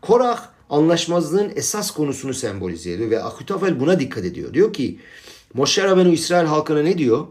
Korah 0.00 0.48
anlaşmazlığın 0.70 1.52
esas 1.56 1.90
konusunu 1.90 2.34
sembolize 2.34 2.92
ediyor 2.92 3.10
ve 3.10 3.22
Ahitofel 3.22 3.80
buna 3.80 4.00
dikkat 4.00 4.24
ediyor. 4.24 4.54
Diyor 4.54 4.72
ki 4.72 4.98
Moshe 5.54 5.84
Rabenu 5.84 6.12
İsrail 6.12 6.46
halkına 6.46 6.82
ne 6.82 6.98
diyor? 6.98 7.26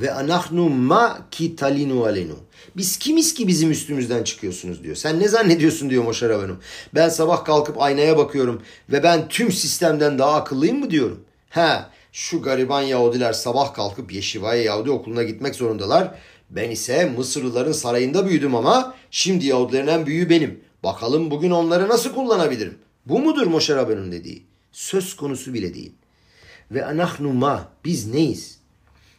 Ve 0.00 0.12
anahnu 0.12 0.68
ma 0.68 1.18
ki 1.30 1.56
talinu 1.56 2.04
alenu. 2.04 2.36
Biz 2.76 2.98
kimiz 2.98 3.34
ki 3.34 3.48
bizim 3.48 3.70
üstümüzden 3.70 4.24
çıkıyorsunuz 4.24 4.84
diyor. 4.84 4.96
Sen 4.96 5.20
ne 5.20 5.28
zannediyorsun 5.28 5.90
diyor 5.90 6.04
Moshe 6.04 6.28
Rabenu. 6.28 6.56
Ben 6.94 7.08
sabah 7.08 7.44
kalkıp 7.44 7.82
aynaya 7.82 8.16
bakıyorum 8.16 8.62
ve 8.92 9.02
ben 9.02 9.28
tüm 9.28 9.52
sistemden 9.52 10.18
daha 10.18 10.34
akıllıyım 10.34 10.78
mı 10.80 10.90
diyorum. 10.90 11.20
Ha 11.50 11.90
şu 12.12 12.42
gariban 12.42 12.82
Yahudiler 12.82 13.32
sabah 13.32 13.74
kalkıp 13.74 14.12
Yeşivaya 14.12 14.62
Yahudi 14.62 14.90
okuluna 14.90 15.22
gitmek 15.22 15.54
zorundalar. 15.54 16.14
Ben 16.50 16.70
ise 16.70 17.04
Mısırlıların 17.16 17.72
sarayında 17.72 18.28
büyüdüm 18.28 18.54
ama 18.54 18.94
şimdi 19.10 19.46
Yahudilerin 19.46 19.86
en 19.86 20.06
büyüğü 20.06 20.30
benim. 20.30 20.60
Bakalım 20.84 21.30
bugün 21.30 21.50
onları 21.50 21.88
nasıl 21.88 22.14
kullanabilirim? 22.14 22.78
Bu 23.06 23.18
mudur 23.18 23.46
Moshe 23.46 23.76
Rabbeinu'nun 23.76 24.12
dediği? 24.12 24.42
Söz 24.72 25.16
konusu 25.16 25.54
bile 25.54 25.74
değil. 25.74 25.92
Ve 26.70 26.84
anahnu 26.84 27.32
ma 27.32 27.72
biz 27.84 28.06
neyiz? 28.06 28.58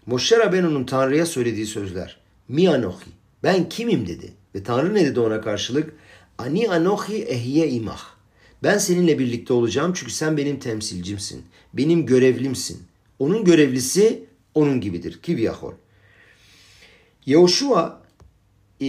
Moshe 0.06 0.40
Rabbeinu'nun 0.40 0.84
Tanrı'ya 0.84 1.26
söylediği 1.26 1.66
sözler. 1.66 2.18
Mi 2.48 2.70
anohi 2.70 3.10
ben 3.44 3.70
kimim 3.70 4.08
dedi. 4.08 4.34
Ve 4.56 4.64
Tanrı 4.64 4.94
ne 4.94 5.06
dedi 5.06 5.20
ona 5.20 5.42
karşılık? 5.42 5.94
Ani 6.38 6.70
anohi 6.70 7.24
ehye 7.24 7.70
imah. 7.70 8.02
Ben 8.64 8.78
seninle 8.78 9.20
birlikte 9.20 9.54
olacağım 9.54 9.94
çünkü 9.96 10.12
sen 10.12 10.38
benim 10.38 10.60
temsilcimsin. 10.60 11.44
Benim 11.74 12.06
görevlimsin. 12.06 12.84
Onun 13.20 13.46
görevlisi 13.46 14.24
onun 14.56 14.82
gibidir. 14.82 15.20
Kivyahol. 15.24 15.74
Yehoşua 17.26 18.02
e, 18.82 18.88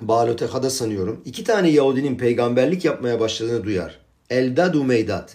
Baloteha'da 0.00 0.70
sanıyorum. 0.70 1.22
iki 1.24 1.44
tane 1.44 1.68
Yahudinin 1.70 2.18
peygamberlik 2.18 2.84
yapmaya 2.84 3.20
başladığını 3.20 3.64
duyar. 3.64 3.98
Eldad 4.30 4.74
Umeydad. 4.74 5.28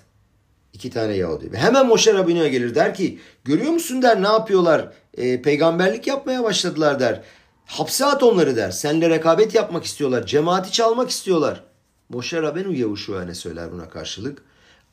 İki 0.73 0.89
tane 0.89 1.13
Yahudi. 1.13 1.51
Ve 1.51 1.57
hemen 1.57 1.87
Moşe 1.87 2.13
Rabbini'ye 2.13 2.49
gelir 2.49 2.75
der 2.75 2.93
ki 2.93 3.19
görüyor 3.43 3.71
musun 3.71 4.01
der 4.01 4.23
ne 4.23 4.27
yapıyorlar? 4.27 4.93
E, 5.17 5.41
peygamberlik 5.41 6.07
yapmaya 6.07 6.43
başladılar 6.43 6.99
der. 6.99 7.23
Hapse 7.65 8.05
at 8.05 8.23
onları 8.23 8.55
der. 8.55 8.71
Seninle 8.71 9.09
rekabet 9.09 9.55
yapmak 9.55 9.83
istiyorlar. 9.83 10.25
Cemaati 10.25 10.71
çalmak 10.71 11.09
istiyorlar. 11.09 11.63
Moşe 12.09 12.41
Rabbenu 12.41 12.73
Yavuşu'a 12.73 13.25
ne 13.25 13.35
söyler 13.35 13.71
buna 13.71 13.89
karşılık? 13.89 14.43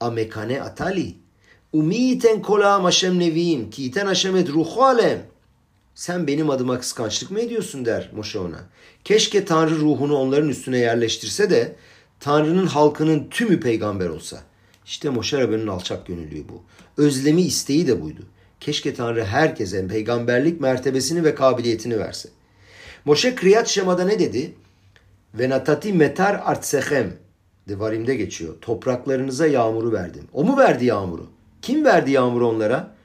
Amekane 0.00 0.62
atali. 0.62 1.14
Umiten 1.72 2.42
kola 2.42 2.84
Haşem 2.84 3.18
neviyim. 3.18 3.70
Kiten 3.70 4.06
Haşem 4.06 4.36
et 4.36 4.48
ruhu 4.48 4.84
alem. 4.84 5.22
Sen 6.00 6.26
benim 6.26 6.50
adıma 6.50 6.78
kıskançlık 6.78 7.30
mı 7.30 7.40
ediyorsun 7.40 7.84
der 7.84 8.10
Moşe 8.16 8.38
ona. 8.38 8.60
Keşke 9.04 9.44
Tanrı 9.44 9.76
ruhunu 9.76 10.16
onların 10.16 10.48
üstüne 10.48 10.78
yerleştirse 10.78 11.50
de 11.50 11.76
Tanrı'nın 12.20 12.66
halkının 12.66 13.28
tümü 13.30 13.60
peygamber 13.60 14.08
olsa. 14.08 14.40
İşte 14.86 15.10
Moşe 15.10 15.40
Rabbe'nin 15.40 15.66
alçak 15.66 16.06
gönüllüğü 16.06 16.48
bu. 16.48 16.62
Özlemi 16.96 17.42
isteği 17.42 17.86
de 17.86 18.02
buydu. 18.02 18.20
Keşke 18.60 18.94
Tanrı 18.94 19.24
herkese 19.24 19.88
peygamberlik 19.88 20.60
mertebesini 20.60 21.24
ve 21.24 21.34
kabiliyetini 21.34 21.98
verse. 21.98 22.28
Moşe 23.04 23.34
Kriyat 23.34 23.68
Şema'da 23.68 24.04
ne 24.04 24.18
dedi? 24.18 24.54
Ve 25.34 25.50
natati 25.50 25.92
metar 25.92 26.40
artsehem. 26.44 27.12
Devarim'de 27.68 28.14
geçiyor. 28.14 28.54
Topraklarınıza 28.60 29.46
yağmuru 29.46 29.92
verdim. 29.92 30.24
O 30.32 30.44
mu 30.44 30.58
verdi 30.58 30.84
yağmuru? 30.84 31.26
Kim 31.62 31.84
verdi 31.84 32.10
yağmuru 32.10 32.48
onlara? 32.48 32.99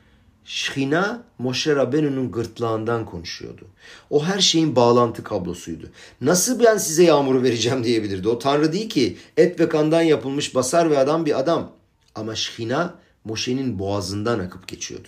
Şhina 0.46 1.24
Moşe 1.40 1.76
Rabbenu'nun 1.76 2.32
gırtlağından 2.32 3.06
konuşuyordu. 3.06 3.68
O 4.10 4.26
her 4.26 4.40
şeyin 4.40 4.76
bağlantı 4.76 5.24
kablosuydu. 5.24 5.90
Nasıl 6.22 6.64
ben 6.64 6.78
size 6.78 7.04
yağmuru 7.04 7.44
vereceğim 7.44 7.84
diyebilirdi. 7.84 8.28
O 8.28 8.40
Tanrı 8.40 8.74
değil 8.74 8.90
ki 8.90 9.18
et 9.38 9.60
ve 9.60 9.70
kandan 9.70 10.02
yapılmış 10.02 10.56
basar 10.56 10.90
ve 10.92 10.98
adam 10.98 11.26
bir 11.26 11.40
adam. 11.40 11.72
Ama 12.16 12.36
Şhina 12.36 12.96
Moşe'nin 13.24 13.80
boğazından 13.80 14.40
akıp 14.40 14.68
geçiyordu. 14.68 15.08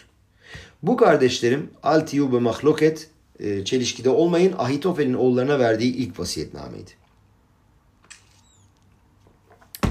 Bu 0.83 0.97
kardeşlerim 0.97 1.69
Altiyub 1.83 2.33
ve 2.33 2.39
Mahloket 2.39 3.09
e, 3.39 3.65
çelişkide 3.65 4.09
olmayın 4.09 4.53
Ahitofel'in 4.57 5.13
oğullarına 5.13 5.59
verdiği 5.59 5.93
ilk 5.93 6.19
vasiyetnameydi. 6.19 6.91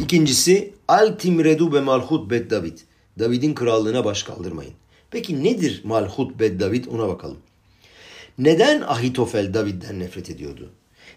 İkincisi 0.00 0.74
Al 0.88 1.18
timredu 1.18 1.72
be 1.72 1.80
malhut 1.80 2.30
bet 2.30 2.50
David. 2.50 2.78
David'in 3.18 3.54
krallığına 3.54 4.04
baş 4.04 4.22
kaldırmayın. 4.22 4.74
Peki 5.16 5.44
nedir 5.44 5.80
malhut 5.84 6.40
bed 6.40 6.60
David 6.60 6.84
ona 6.84 7.08
bakalım. 7.08 7.38
Neden 8.38 8.80
Ahitofel 8.80 9.54
David'den 9.54 10.00
nefret 10.00 10.30
ediyordu? 10.30 10.70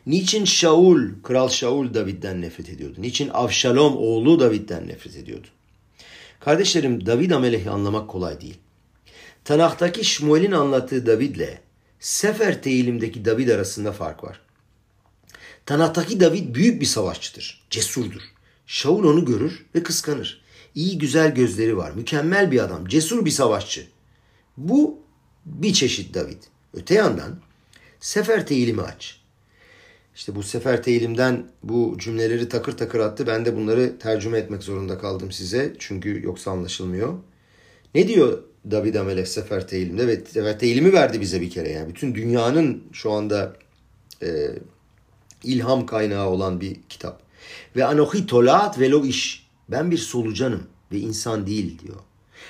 Niçin 0.06 0.46
Shaul, 0.46 1.02
Kral 1.24 1.50
Shaul 1.50 1.94
David'den 1.94 2.42
nefret 2.42 2.70
ediyordu? 2.70 2.96
Niçin 2.98 3.30
Avşalom 3.30 3.98
oğlu 3.98 4.40
David'den 4.40 4.88
nefret 4.88 5.16
ediyordu? 5.16 5.48
Kardeşlerim 6.40 7.06
David 7.06 7.32
Amelech'i 7.32 7.70
anlamak 7.70 8.10
kolay 8.10 8.42
değil. 8.42 8.58
Tanah'taki 9.44 10.06
Şmuel'in 10.06 10.52
anlattığı 10.52 11.06
David'le 11.06 11.58
Sefer 12.00 12.64
Teyilim'deki 12.64 13.26
David 13.26 13.50
arasında 13.50 13.92
fark 13.92 14.24
var. 14.24 14.42
Tanah'taki 15.66 16.20
David 16.20 16.56
büyük 16.56 16.82
bir 16.82 16.86
savaşçıdır, 16.86 17.64
cesurdur. 17.70 18.22
Shaul 18.66 19.04
onu 19.04 19.26
görür 19.26 19.66
ve 19.76 19.84
kıskanır. 19.84 20.39
İyi 20.76 20.98
güzel 20.98 21.36
gözleri 21.36 21.78
var. 21.78 21.92
Mükemmel 21.92 22.52
bir 22.52 22.60
adam. 22.64 22.88
Cesur 22.88 23.26
bir 23.26 23.32
savaşçı. 23.32 23.88
Bu 24.58 25.00
bir 25.46 25.74
çeşit 25.74 26.14
David. 26.14 26.44
Öte 26.74 26.94
yandan 26.94 27.40
sefer 28.00 28.48
teyilimi 28.48 28.82
aç. 28.82 29.20
İşte 30.16 30.36
bu 30.36 30.44
sefer 30.44 30.84
teyilimden 30.84 31.46
bu 31.64 31.96
cümleleri 32.00 32.50
takır 32.50 32.78
takır 32.78 33.00
attı. 33.00 33.28
Ben 33.28 33.46
de 33.46 33.56
bunları 33.56 34.00
tercüme 34.00 34.38
etmek 34.38 34.64
zorunda 34.64 34.98
kaldım 34.98 35.32
size. 35.32 35.74
Çünkü 35.80 36.22
yoksa 36.24 36.52
anlaşılmıyor. 36.52 37.14
Ne 37.96 38.08
diyor 38.08 38.44
David 38.72 38.96
Amelech 38.96 39.28
sefer 39.28 39.68
teyilimde? 39.68 40.08
Ve 40.08 40.26
sefer 40.26 40.60
teyilimi 40.60 40.94
verdi 40.94 41.22
bize 41.22 41.42
bir 41.42 41.50
kere. 41.50 41.70
Yani 41.70 41.90
bütün 41.90 42.16
dünyanın 42.16 42.84
şu 42.94 43.12
anda 43.12 43.56
e, 44.22 44.28
ilham 45.44 45.86
kaynağı 45.86 46.30
olan 46.30 46.62
bir 46.62 46.78
kitap. 46.90 47.22
Ve 47.76 47.86
anohi 47.86 48.26
tolat 48.26 48.80
velo 48.80 49.06
iş. 49.06 49.49
Ben 49.72 49.92
bir 49.92 49.98
solucanım 49.98 50.64
ve 50.92 51.00
insan 51.00 51.48
değil 51.48 51.80
diyor. 51.80 51.96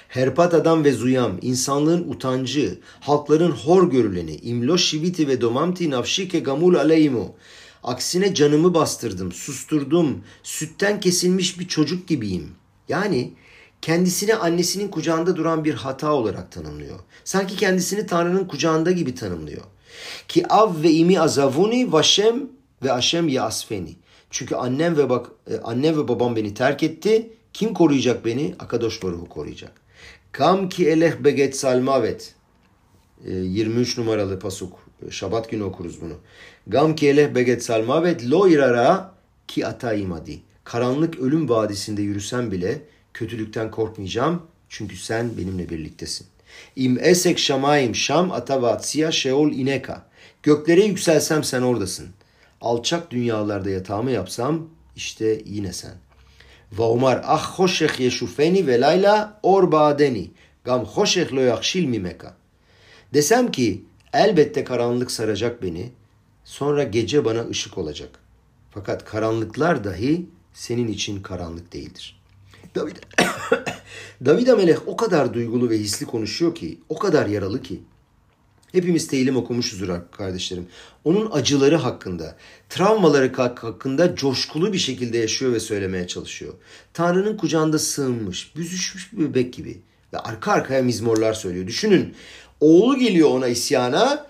Herpat 0.08 0.54
adam 0.54 0.84
ve 0.84 0.92
zuyam, 0.92 1.32
insanlığın 1.42 2.10
utancı, 2.10 2.80
halkların 3.00 3.52
hor 3.52 3.92
görüleni, 3.92 4.36
imlo 4.36 4.78
şiviti 4.78 5.28
ve 5.28 5.42
domamti 5.42 5.90
nafşike 5.90 6.40
gamul 6.40 6.76
aleymu. 6.76 7.36
Aksine 7.84 8.34
canımı 8.34 8.74
bastırdım, 8.74 9.32
susturdum, 9.32 10.24
sütten 10.44 11.00
kesilmiş 11.00 11.60
bir 11.60 11.68
çocuk 11.68 12.08
gibiyim. 12.08 12.52
Yani 12.90 13.34
kendisini 13.82 14.36
annesinin 14.36 14.88
kucağında 14.88 15.36
duran 15.36 15.66
bir 15.66 15.74
hata 15.74 16.14
olarak 16.14 16.52
tanımlıyor. 16.52 17.00
Sanki 17.24 17.56
kendisini 17.56 18.06
Tanrı'nın 18.06 18.46
kucağında 18.46 18.92
gibi 18.92 19.16
tanımlıyor. 19.16 19.64
Ki 20.28 20.48
av 20.48 20.84
ve 20.84 20.92
imi 20.92 21.20
azavuni 21.20 21.92
vaşem 21.92 22.50
ve 22.84 22.92
aşem 22.94 23.28
yasfeni. 23.28 23.96
Çünkü 24.30 24.56
annem 24.56 24.98
ve 24.98 25.10
bak 25.10 25.32
e, 25.52 25.58
annem 25.58 25.98
ve 25.98 26.08
babam 26.08 26.36
beni 26.36 26.54
terk 26.54 26.84
etti. 26.84 27.30
Kim 27.54 27.74
koruyacak 27.74 28.26
beni? 28.26 28.56
Akadosh 28.60 29.04
Baruhu 29.04 29.30
koruyacak. 29.30 29.72
Kam 30.32 30.70
ki 30.70 30.90
eleh 30.90 31.14
beget 31.20 31.58
salmavet. 31.58 32.36
23 33.26 33.98
e, 33.98 34.02
numaralı 34.02 34.40
pasuk. 34.40 34.80
E, 35.08 35.12
Şabat 35.12 35.50
günü 35.50 35.64
okuruz 35.64 36.02
bunu. 36.02 36.14
Gam 36.68 36.96
ki 36.96 37.08
eleh 37.08 37.36
beget 37.36 37.64
salmavet 37.64 38.30
lo 38.30 38.48
irara 38.48 39.16
ki 39.48 39.68
ata 39.68 39.94
imadi. 39.94 40.40
Karanlık 40.64 41.20
ölüm 41.20 41.50
vadisinde 41.50 42.02
yürüsem 42.02 42.52
bile 42.52 42.82
kötülükten 43.14 43.72
korkmayacağım. 43.72 44.42
Çünkü 44.70 44.98
sen 44.98 45.38
benimle 45.38 45.70
birliktesin. 45.70 46.28
İm 46.76 46.98
esek 47.02 47.40
şamayim 47.40 47.96
şam 47.96 48.32
atavatsiya 48.32 49.12
şeol 49.12 49.52
ineka. 49.52 50.06
Göklere 50.44 50.82
yükselsem 50.82 51.44
sen 51.44 51.62
oradasın. 51.62 52.08
Alçak 52.62 53.12
dünyalarda 53.12 53.70
yatağımı 53.70 54.12
yapsam 54.12 54.68
işte 54.96 55.42
yine 55.46 55.74
sen. 55.74 55.94
Ve 56.72 56.82
Omar 56.82 57.22
ah 57.26 57.60
hoşek 57.60 58.00
yeşufeni 58.00 58.68
ve 58.68 58.82
layla 58.82 59.40
or 59.44 59.72
badeni. 59.72 60.32
Gam 60.64 60.86
hoşek 60.86 61.34
lo 61.34 61.42
yakşil 61.42 61.86
mimeka. 61.86 62.36
Desem 63.14 63.52
ki 63.52 63.84
elbette 64.14 64.64
karanlık 64.64 65.12
saracak 65.12 65.64
beni. 65.64 65.92
Sonra 66.44 66.84
gece 66.84 67.26
bana 67.26 67.48
ışık 67.48 67.78
olacak. 67.78 68.20
Fakat 68.72 69.06
karanlıklar 69.06 69.84
dahi 69.84 70.26
senin 70.54 70.88
için 70.88 71.22
karanlık 71.22 71.74
değildir. 71.74 72.22
David, 72.76 72.96
David 74.26 74.48
Amelech 74.48 74.80
o 74.86 74.98
kadar 74.98 75.34
duygulu 75.34 75.70
ve 75.70 75.78
hisli 75.78 76.06
konuşuyor 76.06 76.56
ki, 76.56 76.80
o 76.90 77.00
kadar 77.00 77.28
yaralı 77.28 77.62
ki. 77.62 77.80
Hepimiz 78.72 79.08
teyilim 79.08 79.38
okumuşuzdur 79.38 79.90
kardeşlerim. 80.12 80.68
Onun 81.04 81.32
acıları 81.32 81.76
hakkında, 81.76 82.36
travmaları 82.70 83.34
hakkında 83.36 84.16
coşkulu 84.16 84.74
bir 84.74 84.78
şekilde 84.78 85.18
yaşıyor 85.18 85.54
ve 85.54 85.60
söylemeye 85.60 86.08
çalışıyor. 86.08 86.54
Tanrı'nın 86.94 87.38
kucağında 87.38 87.80
sığınmış, 87.80 88.56
büzüşmüş 88.56 89.14
bir 89.14 89.30
bebek 89.30 89.54
gibi. 89.54 89.82
Ve 90.14 90.18
arka 90.18 90.52
arkaya 90.52 90.82
mizmorlar 90.82 91.34
söylüyor. 91.34 91.68
Düşünün, 91.68 92.16
oğlu 92.60 92.98
geliyor 92.98 93.30
ona 93.30 93.48
isyana, 93.48 94.30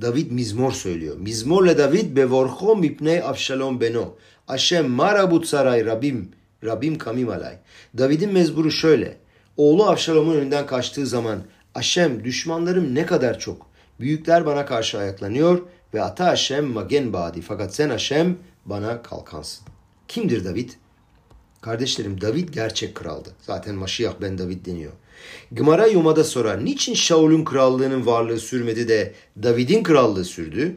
David 0.00 0.30
mizmor 0.30 0.72
söylüyor. 0.72 1.16
Mizmorle 1.16 1.78
David 1.78 2.16
bevorcho 2.16 2.76
mipnei 2.76 3.22
Avşalom 3.22 3.80
beno. 3.80 4.16
Aşem 4.48 4.90
marabut 4.90 5.46
saray 5.46 5.84
Rabim. 5.86 6.28
Rabim 6.64 6.98
kamim 6.98 7.28
alay. 7.28 7.58
David'in 7.98 8.32
mezburu 8.32 8.70
şöyle. 8.70 9.16
Oğlu 9.56 9.84
Avşalom'un 9.84 10.36
önünden 10.36 10.66
kaçtığı 10.66 11.06
zaman 11.06 11.38
Aşem 11.74 12.24
düşmanlarım 12.24 12.94
ne 12.94 13.06
kadar 13.06 13.38
çok. 13.38 13.67
Büyükler 14.00 14.46
bana 14.46 14.66
karşı 14.66 14.98
ayaklanıyor 14.98 15.62
ve 15.94 16.02
ata 16.02 16.26
Haşem 16.26 16.64
magen 16.64 17.12
badi. 17.12 17.40
Fakat 17.40 17.74
sen 17.74 17.90
Haşem 17.90 18.36
bana 18.64 19.02
kalkansın. 19.02 19.66
Kimdir 20.08 20.44
David? 20.44 20.70
Kardeşlerim 21.60 22.20
David 22.20 22.48
gerçek 22.48 22.94
kraldı. 22.94 23.28
Zaten 23.40 23.74
Maşiyah 23.74 24.14
ben 24.20 24.38
David 24.38 24.66
deniyor. 24.66 24.92
Gımara 25.52 25.86
Yuma'da 25.86 26.24
sorar. 26.24 26.64
Niçin 26.64 26.94
Şaul'un 26.94 27.44
krallığının 27.44 28.06
varlığı 28.06 28.38
sürmedi 28.38 28.88
de 28.88 29.14
David'in 29.42 29.82
krallığı 29.82 30.24
sürdü? 30.24 30.76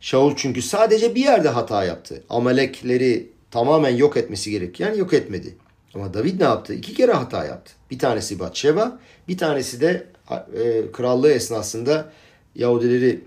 Şaul 0.00 0.32
çünkü 0.36 0.62
sadece 0.62 1.14
bir 1.14 1.20
yerde 1.20 1.48
hata 1.48 1.84
yaptı. 1.84 2.24
Amalekleri 2.28 3.30
tamamen 3.50 3.96
yok 3.96 4.16
etmesi 4.16 4.50
gereken 4.50 4.94
yok 4.94 5.12
etmedi. 5.12 5.56
Ama 5.94 6.14
David 6.14 6.40
ne 6.40 6.44
yaptı? 6.44 6.74
İki 6.74 6.94
kere 6.94 7.12
hata 7.12 7.44
yaptı. 7.44 7.72
Bir 7.90 7.98
tanesi 7.98 8.38
Batşeva, 8.38 8.98
bir 9.28 9.38
tanesi 9.38 9.80
de 9.80 10.06
e, 10.30 10.92
krallığı 10.92 11.32
esnasında 11.32 12.12
Yahudileri, 12.54 13.24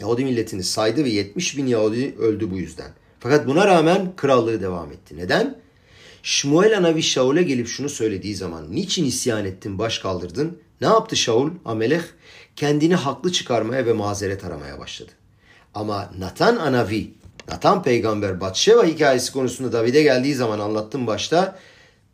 Yahudi 0.00 0.24
milletini 0.24 0.62
saydı 0.62 1.04
ve 1.04 1.08
70 1.08 1.56
bin 1.56 1.66
Yahudi 1.66 2.14
öldü 2.18 2.50
bu 2.50 2.56
yüzden. 2.56 2.90
Fakat 3.20 3.46
buna 3.46 3.66
rağmen 3.66 4.12
krallığı 4.16 4.60
devam 4.60 4.92
etti. 4.92 5.16
Neden? 5.16 5.58
Şmuel 6.22 6.78
Anavi 6.78 7.02
Şaul'e 7.02 7.42
gelip 7.42 7.68
şunu 7.68 7.88
söylediği 7.88 8.34
zaman 8.34 8.72
niçin 8.72 9.04
isyan 9.04 9.44
ettin, 9.44 9.78
baş 9.78 9.98
kaldırdın? 9.98 10.58
Ne 10.80 10.86
yaptı 10.86 11.16
Şaul, 11.16 11.50
Amelech? 11.64 12.04
Kendini 12.56 12.94
haklı 12.94 13.32
çıkarmaya 13.32 13.86
ve 13.86 13.92
mazeret 13.92 14.44
aramaya 14.44 14.78
başladı. 14.78 15.12
Ama 15.74 16.10
Natan 16.18 16.56
Anavi 16.56 17.10
Natan 17.48 17.82
peygamber 17.82 18.40
Batşeva 18.40 18.84
hikayesi 18.84 19.32
konusunda 19.32 19.72
David'e 19.72 20.02
geldiği 20.02 20.34
zaman 20.34 20.58
anlattım 20.58 21.06
başta. 21.06 21.58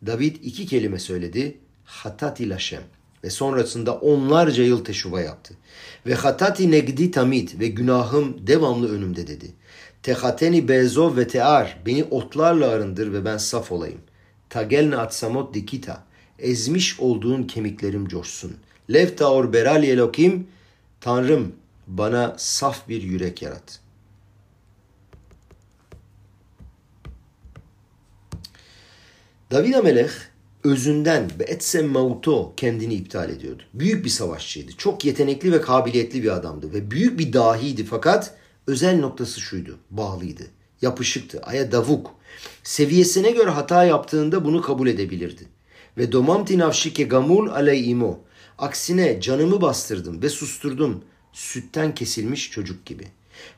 David 0.05 0.35
iki 0.43 0.65
kelime 0.65 0.99
söyledi. 0.99 1.57
Hatati 1.85 2.49
laşem. 2.49 2.83
Ve 3.23 3.29
sonrasında 3.29 3.95
onlarca 3.95 4.63
yıl 4.63 4.85
teşuva 4.85 5.21
yaptı. 5.21 5.53
Ve 6.05 6.13
hatati 6.13 6.71
negdi 6.71 7.11
tamit 7.11 7.59
ve 7.59 7.67
günahım 7.67 8.47
devamlı 8.47 8.91
önümde 8.91 9.27
dedi. 9.27 9.45
Tehateni 10.03 10.67
bezov 10.67 11.17
ve 11.17 11.27
tear 11.27 11.77
beni 11.85 12.03
otlarla 12.03 12.69
arındır 12.69 13.13
ve 13.13 13.25
ben 13.25 13.37
saf 13.37 13.71
olayım. 13.71 14.01
Tagelne 14.49 14.97
atsamot 14.97 15.53
dikita 15.53 16.03
ezmiş 16.39 16.99
olduğun 16.99 17.43
kemiklerim 17.43 18.07
coşsun. 18.07 18.57
Lev 18.93 19.15
taor 19.15 19.53
beral 19.53 19.83
elokim 19.83 20.47
Tanrım 21.01 21.55
bana 21.87 22.35
saf 22.37 22.89
bir 22.89 23.01
yürek 23.01 23.41
yarat. 23.41 23.79
David 29.51 29.73
Amelech 29.73 30.11
özünden 30.63 31.31
ve 31.39 31.43
etsem 31.43 31.87
mauto 31.87 32.53
kendini 32.57 32.93
iptal 32.93 33.29
ediyordu. 33.29 33.63
Büyük 33.73 34.05
bir 34.05 34.09
savaşçıydı. 34.09 34.71
Çok 34.77 35.05
yetenekli 35.05 35.51
ve 35.51 35.61
kabiliyetli 35.61 36.23
bir 36.23 36.29
adamdı 36.29 36.73
ve 36.73 36.91
büyük 36.91 37.19
bir 37.19 37.33
dahiydi 37.33 37.85
fakat 37.85 38.35
özel 38.67 38.99
noktası 38.99 39.41
şuydu. 39.41 39.77
Bağlıydı. 39.91 40.43
Yapışıktı. 40.81 41.41
Aya 41.41 41.71
davuk. 41.71 42.11
Seviyesine 42.63 43.31
göre 43.31 43.49
hata 43.49 43.83
yaptığında 43.83 44.45
bunu 44.45 44.61
kabul 44.61 44.87
edebilirdi. 44.87 45.43
Ve 45.97 46.11
domamti 46.11 46.57
nafşike 46.57 47.03
gamul 47.03 47.49
aley 47.49 47.91
imo. 47.91 48.19
Aksine 48.57 49.21
canımı 49.21 49.61
bastırdım 49.61 50.21
ve 50.21 50.29
susturdum. 50.29 51.03
Sütten 51.33 51.95
kesilmiş 51.95 52.51
çocuk 52.51 52.85
gibi. 52.85 53.03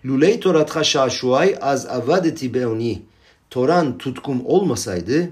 Luley 0.06 0.40
toratha 0.40 0.84
şaşuay 0.84 1.56
az 1.62 1.86
avadeti 1.86 2.54
beoni. 2.54 3.02
Toran 3.50 3.98
tutkum 3.98 4.46
olmasaydı 4.46 5.30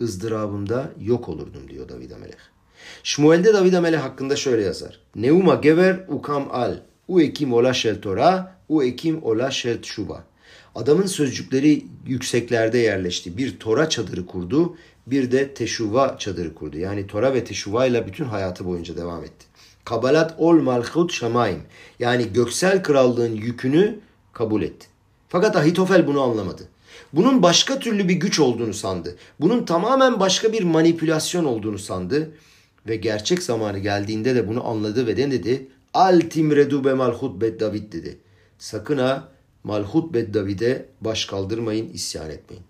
ızdırabımda 0.00 0.90
yok 1.00 1.28
olurdum 1.28 1.70
diyor 1.70 1.88
David 1.88 2.10
Amelech. 2.10 2.38
Şmuel'de 3.02 3.54
David 3.54 3.72
Amelech 3.72 4.00
hakkında 4.00 4.36
şöyle 4.36 4.62
yazar. 4.62 5.00
Neuma 5.16 5.54
gever 5.54 6.00
ukam 6.08 6.48
al. 6.50 6.74
U 7.08 7.20
ekim 7.20 7.52
ola 7.52 7.74
shel 7.74 8.00
Torah, 8.00 8.46
u 8.68 8.84
ekim 8.84 9.22
ola 9.22 9.50
shel 9.50 9.82
tshuva. 9.82 10.24
Adamın 10.74 11.06
sözcükleri 11.06 11.84
yükseklerde 12.06 12.78
yerleşti. 12.78 13.36
Bir 13.36 13.58
Tora 13.58 13.88
çadırı 13.88 14.26
kurdu, 14.26 14.76
bir 15.06 15.32
de 15.32 15.54
teşuva 15.54 16.16
çadırı 16.18 16.54
kurdu. 16.54 16.78
Yani 16.78 17.06
Tora 17.06 17.34
ve 17.34 17.44
teşuva 17.44 17.86
ile 17.86 18.06
bütün 18.06 18.24
hayatı 18.24 18.64
boyunca 18.66 18.96
devam 18.96 19.24
etti. 19.24 19.46
Kabalat 19.84 20.34
ol 20.38 20.54
malchut 20.54 21.12
şamayim. 21.12 21.62
Yani 21.98 22.32
göksel 22.32 22.82
krallığın 22.82 23.34
yükünü 23.34 23.98
kabul 24.32 24.62
etti. 24.62 24.86
Fakat 25.28 25.56
Ahitofel 25.56 26.06
bunu 26.06 26.22
anlamadı. 26.22 26.62
Bunun 27.12 27.42
başka 27.42 27.78
türlü 27.78 28.08
bir 28.08 28.14
güç 28.14 28.40
olduğunu 28.40 28.74
sandı. 28.74 29.16
Bunun 29.40 29.64
tamamen 29.64 30.20
başka 30.20 30.52
bir 30.52 30.62
manipülasyon 30.62 31.44
olduğunu 31.44 31.78
sandı. 31.78 32.30
Ve 32.88 32.96
gerçek 32.96 33.42
zamanı 33.42 33.78
geldiğinde 33.78 34.34
de 34.34 34.48
bunu 34.48 34.66
anladı 34.66 35.06
ve 35.06 35.12
ne 35.12 35.30
dedi? 35.30 35.68
Al 35.94 36.20
timredu 36.20 36.84
be 36.84 36.94
malhut 36.94 37.40
bet 37.40 37.60
David 37.60 37.92
dedi. 37.92 38.18
Sakın 38.58 38.98
ha 38.98 39.28
malhut 39.64 40.14
bet 40.14 40.34
David'e 40.34 40.86
baş 41.00 41.24
kaldırmayın, 41.24 41.92
isyan 41.92 42.30
etmeyin. 42.30 42.64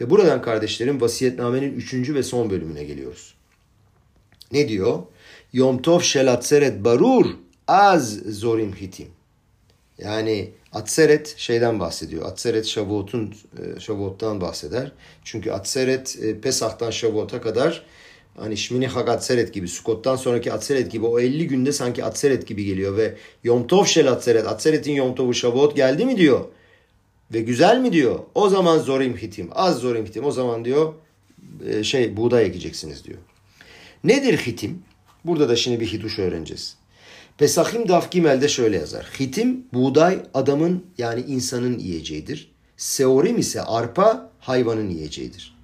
Ve 0.00 0.10
buradan 0.10 0.42
kardeşlerim 0.42 1.00
vasiyetnamenin 1.00 1.72
üçüncü 1.72 2.14
ve 2.14 2.22
son 2.22 2.50
bölümüne 2.50 2.84
geliyoruz. 2.84 3.34
Ne 4.52 4.68
diyor? 4.68 5.02
Yom 5.52 5.82
tov 5.82 6.00
shel 6.00 6.32
atzeret 6.32 6.84
barur 6.84 7.26
az 7.68 8.18
zorim 8.18 8.72
hitim. 8.72 9.08
Yani 9.98 10.50
Atseret 10.72 11.34
şeyden 11.36 11.80
bahsediyor. 11.80 12.26
Atseret 12.26 12.66
Şavut'un 12.66 13.34
e, 13.58 13.80
Şavut'tan 13.80 14.40
bahseder. 14.40 14.92
Çünkü 15.24 15.50
Atseret 15.50 16.18
e, 16.22 16.40
Pesah'tan 16.40 16.90
Şavut'a 16.90 17.40
kadar 17.40 17.84
hani 18.36 18.56
Şmini 18.56 18.86
Hag 18.86 19.08
Atseret 19.08 19.54
gibi, 19.54 19.68
Sukot'tan 19.68 20.16
sonraki 20.16 20.52
Atseret 20.52 20.92
gibi 20.92 21.06
o 21.06 21.20
50 21.20 21.48
günde 21.48 21.72
sanki 21.72 22.04
Atseret 22.04 22.46
gibi 22.46 22.64
geliyor 22.64 22.96
ve 22.96 23.14
Yom 23.44 23.66
Tov 23.66 23.84
Shel 23.84 24.12
Atseret, 24.12 24.46
Atseret'in 24.46 24.92
Yom 24.92 25.14
Tov'u 25.14 25.34
Şavut 25.34 25.76
geldi 25.76 26.04
mi 26.04 26.16
diyor. 26.16 26.44
Ve 27.32 27.40
güzel 27.40 27.78
mi 27.78 27.92
diyor. 27.92 28.18
O 28.34 28.48
zaman 28.48 28.78
zorim 28.78 29.16
hitim, 29.16 29.48
az 29.52 29.78
zorim 29.78 30.06
hitim. 30.06 30.24
O 30.24 30.30
zaman 30.30 30.64
diyor 30.64 30.94
e, 31.66 31.84
şey 31.84 32.16
buğday 32.16 32.46
ekeceksiniz 32.46 33.04
diyor. 33.04 33.18
Nedir 34.04 34.36
hitim? 34.36 34.82
Burada 35.24 35.48
da 35.48 35.56
şimdi 35.56 35.80
bir 35.80 35.86
hiduş 35.86 36.18
öğreneceğiz. 36.18 36.76
Pesahim 37.38 37.88
Daf 37.88 38.10
Gimel'de 38.10 38.48
şöyle 38.48 38.76
yazar. 38.76 39.06
Hitim 39.20 39.64
buğday 39.72 40.18
adamın 40.34 40.86
yani 40.98 41.20
insanın 41.20 41.78
yiyeceğidir. 41.78 42.52
Seorim 42.76 43.38
ise 43.38 43.62
arpa 43.62 44.30
hayvanın 44.40 44.90
yiyeceğidir. 44.90 45.56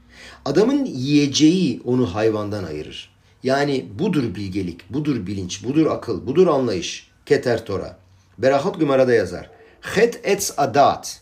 Adamın 0.44 0.84
yiyeceği 0.84 1.82
onu 1.84 2.14
hayvandan 2.14 2.64
ayırır. 2.64 3.10
Yani 3.42 3.86
budur 3.98 4.34
bilgelik, 4.34 4.90
budur 4.90 5.26
bilinç, 5.26 5.64
budur 5.64 5.86
akıl, 5.86 6.26
budur 6.26 6.46
anlayış. 6.46 7.10
Keter 7.26 7.66
Tora. 7.66 7.98
Berahot 8.38 8.80
Gümara'da 8.80 9.14
yazar. 9.14 9.50
Het 9.80 10.20
etz 10.24 10.54
adat. 10.56 11.20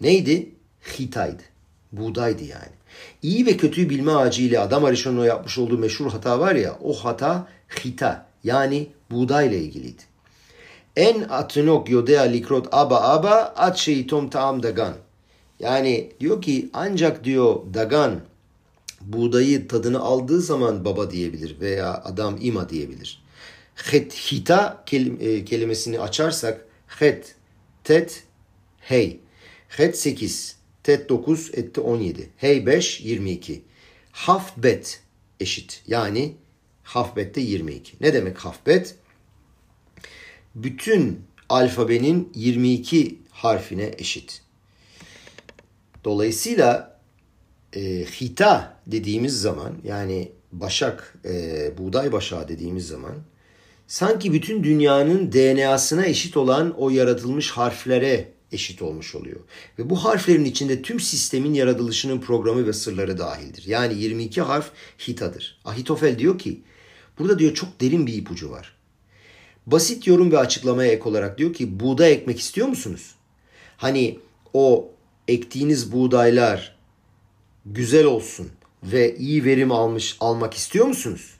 Neydi? 0.00 0.50
Hitaydı. 0.98 1.42
Buğdaydı 1.92 2.44
yani. 2.44 2.76
İyi 3.22 3.46
ve 3.46 3.56
kötüyü 3.56 3.90
bilme 3.90 4.12
ağacı 4.12 4.60
Adam 4.60 4.84
Arishon'un 4.84 5.24
yapmış 5.24 5.58
olduğu 5.58 5.78
meşhur 5.78 6.10
hata 6.10 6.40
var 6.40 6.54
ya 6.54 6.78
o 6.82 6.92
hata 6.94 7.48
hita 7.84 8.26
yani 8.44 8.88
buğdayla 9.10 9.56
ilgiliydi. 9.56 10.02
En 10.96 11.20
atınok 11.20 11.90
yodea 11.90 12.22
likrot 12.22 12.68
aba 12.72 13.00
aba 13.00 13.54
at 13.56 13.76
şeytom 13.76 14.30
taam 14.30 14.62
dagan. 14.62 14.94
Yani 15.60 16.12
diyor 16.20 16.42
ki 16.42 16.70
ancak 16.72 17.24
diyor 17.24 17.56
dagan 17.74 18.20
buğdayı 19.00 19.68
tadını 19.68 20.00
aldığı 20.00 20.40
zaman 20.40 20.84
baba 20.84 21.10
diyebilir 21.10 21.60
veya 21.60 21.94
adam 22.04 22.36
ima 22.40 22.68
diyebilir. 22.68 23.22
Het 23.74 24.14
hita 24.14 24.84
e, 24.92 25.44
kelimesini 25.44 26.00
açarsak 26.00 26.66
het, 26.86 27.34
tet, 27.84 28.22
hey. 28.80 29.20
Het 29.68 29.98
8, 29.98 30.56
tet 30.82 31.08
9, 31.08 31.50
etti 31.52 31.80
17. 31.80 32.30
Hey 32.36 32.66
5, 32.66 33.00
22. 33.00 33.62
Hafbet 34.12 35.00
eşit. 35.40 35.82
Yani 35.86 36.34
hafbette 36.86 37.40
22. 37.40 37.96
Ne 38.00 38.14
demek 38.14 38.38
hafbet? 38.38 38.94
Bütün 40.54 41.20
alfabenin 41.48 42.32
22 42.34 43.18
harfine 43.30 43.90
eşit. 43.98 44.42
Dolayısıyla 46.04 47.00
e, 47.76 48.04
hita 48.04 48.76
dediğimiz 48.86 49.40
zaman 49.40 49.72
yani 49.84 50.32
başak, 50.52 51.18
e, 51.24 51.78
buğday 51.78 52.12
başağı 52.12 52.48
dediğimiz 52.48 52.88
zaman 52.88 53.14
sanki 53.86 54.32
bütün 54.32 54.64
dünyanın 54.64 55.32
DNA'sına 55.32 56.06
eşit 56.06 56.36
olan 56.36 56.74
o 56.78 56.90
yaratılmış 56.90 57.50
harflere 57.50 58.32
eşit 58.52 58.82
olmuş 58.82 59.14
oluyor. 59.14 59.40
Ve 59.78 59.90
bu 59.90 60.04
harflerin 60.04 60.44
içinde 60.44 60.82
tüm 60.82 61.00
sistemin 61.00 61.54
yaratılışının 61.54 62.20
programı 62.20 62.66
ve 62.66 62.72
sırları 62.72 63.18
dahildir. 63.18 63.66
Yani 63.66 63.94
22 63.94 64.40
harf 64.40 64.70
hitadır. 65.08 65.60
Ahitofel 65.64 66.18
diyor 66.18 66.38
ki 66.38 66.62
Burada 67.18 67.38
diyor 67.38 67.54
çok 67.54 67.80
derin 67.80 68.06
bir 68.06 68.14
ipucu 68.14 68.50
var. 68.50 68.76
Basit 69.66 70.06
yorum 70.06 70.32
ve 70.32 70.38
açıklamaya 70.38 70.92
ek 70.92 71.08
olarak 71.08 71.38
diyor 71.38 71.54
ki 71.54 71.80
buğday 71.80 72.12
ekmek 72.12 72.40
istiyor 72.40 72.68
musunuz? 72.68 73.14
Hani 73.76 74.18
o 74.52 74.90
ektiğiniz 75.28 75.92
buğdaylar 75.92 76.76
güzel 77.66 78.04
olsun 78.04 78.50
ve 78.82 79.16
iyi 79.16 79.44
verim 79.44 79.72
almış 79.72 80.16
almak 80.20 80.54
istiyor 80.54 80.86
musunuz? 80.86 81.34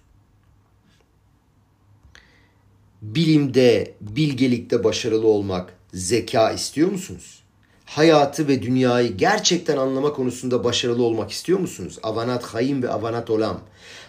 Bilimde, 3.02 3.94
bilgelikte 4.00 4.84
başarılı 4.84 5.26
olmak, 5.26 5.72
zeka 5.94 6.52
istiyor 6.52 6.90
musunuz? 6.90 7.42
Hayatı 7.84 8.48
ve 8.48 8.62
dünyayı 8.62 9.16
gerçekten 9.16 9.76
anlama 9.76 10.12
konusunda 10.12 10.64
başarılı 10.64 11.02
olmak 11.02 11.30
istiyor 11.30 11.58
musunuz? 11.58 11.98
Avanat 12.02 12.44
hayim 12.44 12.82
ve 12.82 12.90
avanat 12.90 13.30
olam. 13.30 13.60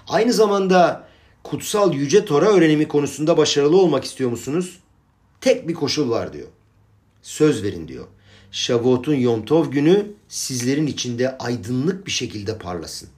Aynı 0.08 0.34
zamanda 0.34 1.08
kutsal 1.44 1.94
yüce 1.94 2.26
Tora 2.26 2.46
öğrenimi 2.46 2.88
konusunda 2.88 3.38
başarılı 3.38 3.78
olmak 3.78 4.04
istiyor 4.04 4.30
musunuz? 4.30 4.80
Tek 5.42 5.68
bir 5.68 5.74
koşul 5.74 6.10
var 6.10 6.34
diyor. 6.34 6.48
Söz 7.22 7.64
verin 7.64 7.88
diyor. 7.88 8.06
Şavut'un 8.52 9.16
Yom 9.16 9.46
Tov 9.46 9.72
günü 9.72 10.12
sizlerin 10.28 10.88
içinde 10.88 11.38
aydınlık 11.38 12.06
bir 12.06 12.12
şekilde 12.12 12.58
parlasın. 12.58 13.10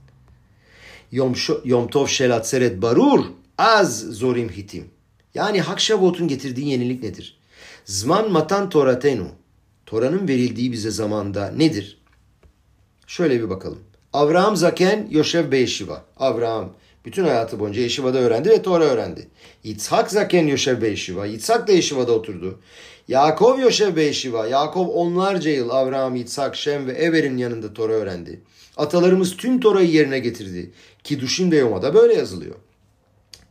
Yom, 1.12 1.34
Yom 1.66 1.88
Tov 1.88 2.08
Shelat 2.08 2.48
Seret 2.48 2.82
Barur 2.82 3.26
az 3.58 4.00
zorim 4.00 4.50
hitim. 4.50 4.88
Yani 5.34 5.62
Hak 5.62 5.80
Şavut'un 5.80 6.28
getirdiği 6.28 6.70
yenilik 6.70 7.04
nedir? 7.04 7.40
Zman 7.86 8.32
matan 8.32 8.70
toratenu. 8.70 9.28
Tora'nın 9.86 10.28
verildiği 10.28 10.72
bize 10.72 10.92
zamanda 10.92 11.52
nedir? 11.52 12.02
Şöyle 13.08 13.44
bir 13.44 13.50
bakalım. 13.50 13.80
Avraham 14.14 14.56
Zaken 14.56 15.08
Yoshev 15.12 15.52
Beyeşiva. 15.52 16.06
Avraham 16.18 16.74
Bütün 17.06 17.24
hayatı 17.24 17.60
boyunca 17.60 17.82
Yeşiva'da 17.82 18.18
öğrendi 18.18 18.50
ve 18.50 18.62
Tora 18.62 18.84
öğrendi. 18.84 19.28
Yitzhak 19.64 20.12
zaken 20.12 20.48
Yoshev 20.48 20.82
Beyşiva. 20.82 21.26
Yitzhak 21.26 21.68
da 21.68 21.72
Yeşiva'da 21.72 22.12
oturdu. 22.12 22.60
Yakov 23.08 23.60
Yoshev 23.60 23.96
Beyşiva. 23.96 24.48
Yakov 24.48 24.88
onlarca 24.88 25.52
yıl 25.52 25.70
Avraham, 25.70 26.16
Yitzhak, 26.16 26.56
Şem 26.56 26.88
ve 26.88 26.92
Ever'in 26.92 27.38
yanında 27.38 27.74
Tora 27.74 27.94
öğrendi. 27.94 28.42
Atalarımız 28.78 29.38
tüm 29.38 29.60
Tora'yı 29.60 29.90
yerine 29.92 30.20
getirdi. 30.20 30.72
Ki 31.04 31.22
Duşin 31.22 31.52
de 31.52 31.56
Yoma'da 31.56 31.94
böyle 31.94 32.14
yazılıyor. 32.14 32.56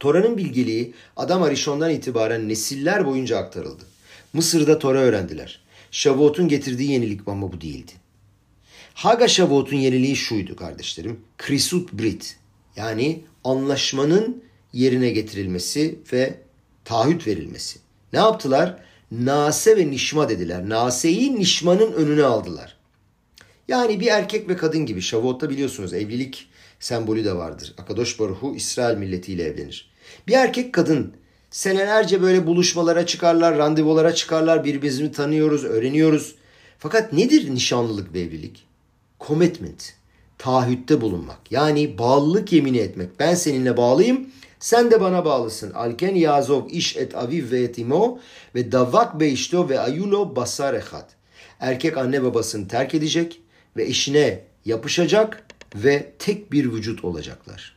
Tora'nın 0.00 0.36
bilgeliği 0.36 0.94
Adam 1.16 1.42
Arishon'dan 1.42 1.90
itibaren 1.90 2.48
nesiller 2.48 3.06
boyunca 3.06 3.38
aktarıldı. 3.38 3.84
Mısır'da 4.32 4.78
Tora 4.78 4.98
öğrendiler. 4.98 5.60
Şavut'un 5.90 6.48
getirdiği 6.48 6.92
yenilik 6.92 7.20
ama 7.26 7.52
bu 7.52 7.60
değildi. 7.60 7.92
Haga 8.94 9.28
Şavut'un 9.28 9.76
yeniliği 9.76 10.16
şuydu 10.16 10.56
kardeşlerim. 10.56 11.20
Krisut 11.38 11.92
Brit 11.92 12.36
yani 12.78 13.24
anlaşmanın 13.44 14.42
yerine 14.72 15.10
getirilmesi 15.10 15.98
ve 16.12 16.34
taahhüt 16.84 17.26
verilmesi. 17.26 17.78
Ne 18.12 18.18
yaptılar? 18.18 18.78
Nase 19.12 19.76
ve 19.76 19.90
Nişma 19.90 20.28
dediler. 20.28 20.68
Nase'yi 20.68 21.34
Nişma'nın 21.34 21.92
önüne 21.92 22.24
aldılar. 22.24 22.76
Yani 23.68 24.00
bir 24.00 24.06
erkek 24.06 24.48
ve 24.48 24.56
kadın 24.56 24.86
gibi 24.86 25.02
Şavut'ta 25.02 25.50
biliyorsunuz 25.50 25.94
evlilik 25.94 26.48
sembolü 26.80 27.24
de 27.24 27.36
vardır. 27.36 27.74
Akadosh 27.78 28.20
Baruhu 28.20 28.54
İsrail 28.56 28.96
milletiyle 28.96 29.44
evlenir. 29.44 29.90
Bir 30.26 30.32
erkek 30.32 30.72
kadın 30.72 31.12
senelerce 31.50 32.22
böyle 32.22 32.46
buluşmalara 32.46 33.06
çıkarlar, 33.06 33.58
randevulara 33.58 34.14
çıkarlar, 34.14 34.64
birbirimizi 34.64 35.12
tanıyoruz, 35.12 35.64
öğreniyoruz. 35.64 36.34
Fakat 36.78 37.12
nedir 37.12 37.54
nişanlılık 37.54 38.14
ve 38.14 38.20
evlilik? 38.20 38.66
Commitment, 39.20 39.94
taahhütte 40.38 41.00
bulunmak. 41.00 41.52
Yani 41.52 41.98
bağlılık 41.98 42.52
yemini 42.52 42.78
etmek. 42.78 43.20
Ben 43.20 43.34
seninle 43.34 43.76
bağlıyım, 43.76 44.26
sen 44.60 44.90
de 44.90 45.00
bana 45.00 45.24
bağlısın. 45.24 45.70
Alken 45.72 46.14
yazov 46.14 46.68
iş 46.68 46.96
et 46.96 47.14
aviv 47.14 47.50
ve 47.50 47.62
etimo 47.62 48.18
ve 48.54 48.72
davak 48.72 49.20
beişto 49.20 49.68
ve 49.68 49.80
ayulo 49.80 50.36
basar 50.36 50.74
ehat. 50.74 51.06
Erkek 51.60 51.96
anne 51.96 52.22
babasını 52.22 52.68
terk 52.68 52.94
edecek 52.94 53.40
ve 53.76 53.84
eşine 53.84 54.44
yapışacak 54.64 55.46
ve 55.74 56.12
tek 56.18 56.52
bir 56.52 56.72
vücut 56.72 57.04
olacaklar. 57.04 57.76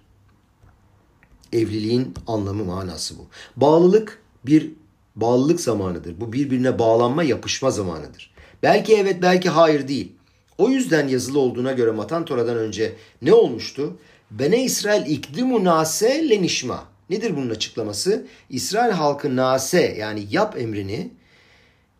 Evliliğin 1.53 2.14
anlamı 2.28 2.66
manası 2.66 3.18
bu. 3.18 3.28
Bağlılık 3.55 4.22
bir 4.45 4.72
bağlılık 5.16 5.62
zamanıdır. 5.62 6.22
Bu 6.22 6.34
birbirine 6.34 6.80
bağlanma, 6.80 7.24
yapışma 7.24 7.72
zamanıdır. 7.72 8.34
Belki 8.64 8.95
evet, 8.95 9.22
belki 9.22 9.49
hayır 9.49 9.88
değil. 9.88 10.12
O 10.57 10.69
yüzden 10.69 11.07
yazılı 11.07 11.39
olduğuna 11.39 11.71
göre 11.71 11.91
Matan 11.91 12.25
Tora'dan 12.25 12.57
önce 12.57 12.93
ne 13.21 13.33
olmuştu? 13.33 13.97
Bene 14.31 14.63
İsrail 14.63 15.11
ikdimu 15.11 15.63
nase 15.63 16.29
lenişma. 16.29 16.83
Nedir 17.09 17.35
bunun 17.35 17.49
açıklaması? 17.49 18.27
İsrail 18.49 18.91
halkı 18.91 19.35
nase 19.35 19.95
yani 19.99 20.27
yap 20.31 20.57
emrini 20.59 21.11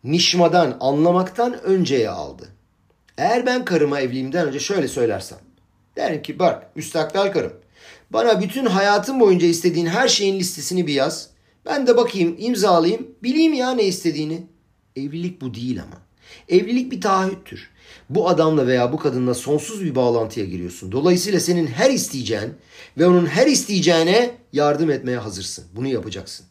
nişmadan, 0.04 0.76
anlamaktan 0.80 1.62
önceye 1.62 2.10
aldı. 2.10 2.48
Eğer 3.18 3.46
ben 3.46 3.64
karıma 3.64 4.00
evliliğimden 4.00 4.48
önce 4.48 4.60
şöyle 4.60 4.88
söylersem. 4.88 5.38
Derim 5.96 6.22
ki 6.22 6.38
bak 6.38 6.76
müstakbel 6.76 7.32
karım. 7.32 7.52
Bana 8.10 8.40
bütün 8.40 8.66
hayatım 8.66 9.20
boyunca 9.20 9.46
istediğin 9.46 9.86
her 9.86 10.08
şeyin 10.08 10.38
listesini 10.38 10.86
bir 10.86 10.94
yaz. 10.94 11.30
Ben 11.66 11.86
de 11.86 11.96
bakayım, 11.96 12.36
imzalayayım, 12.38 13.08
bileyim 13.22 13.52
ya 13.52 13.70
ne 13.70 13.84
istediğini. 13.84 14.46
Evlilik 14.96 15.40
bu 15.40 15.54
değil 15.54 15.82
ama. 15.82 15.96
Evlilik 16.48 16.92
bir 16.92 17.00
taahhüttür. 17.00 17.70
Bu 18.10 18.28
adamla 18.28 18.66
veya 18.66 18.92
bu 18.92 18.96
kadınla 18.96 19.34
sonsuz 19.34 19.84
bir 19.84 19.94
bağlantıya 19.94 20.46
giriyorsun. 20.46 20.92
Dolayısıyla 20.92 21.40
senin 21.40 21.66
her 21.66 21.90
isteyeceğin 21.90 22.54
ve 22.98 23.06
onun 23.06 23.26
her 23.26 23.46
isteyeceğine 23.46 24.30
yardım 24.52 24.90
etmeye 24.90 25.18
hazırsın. 25.18 25.64
Bunu 25.76 25.88
yapacaksın. 25.88 26.46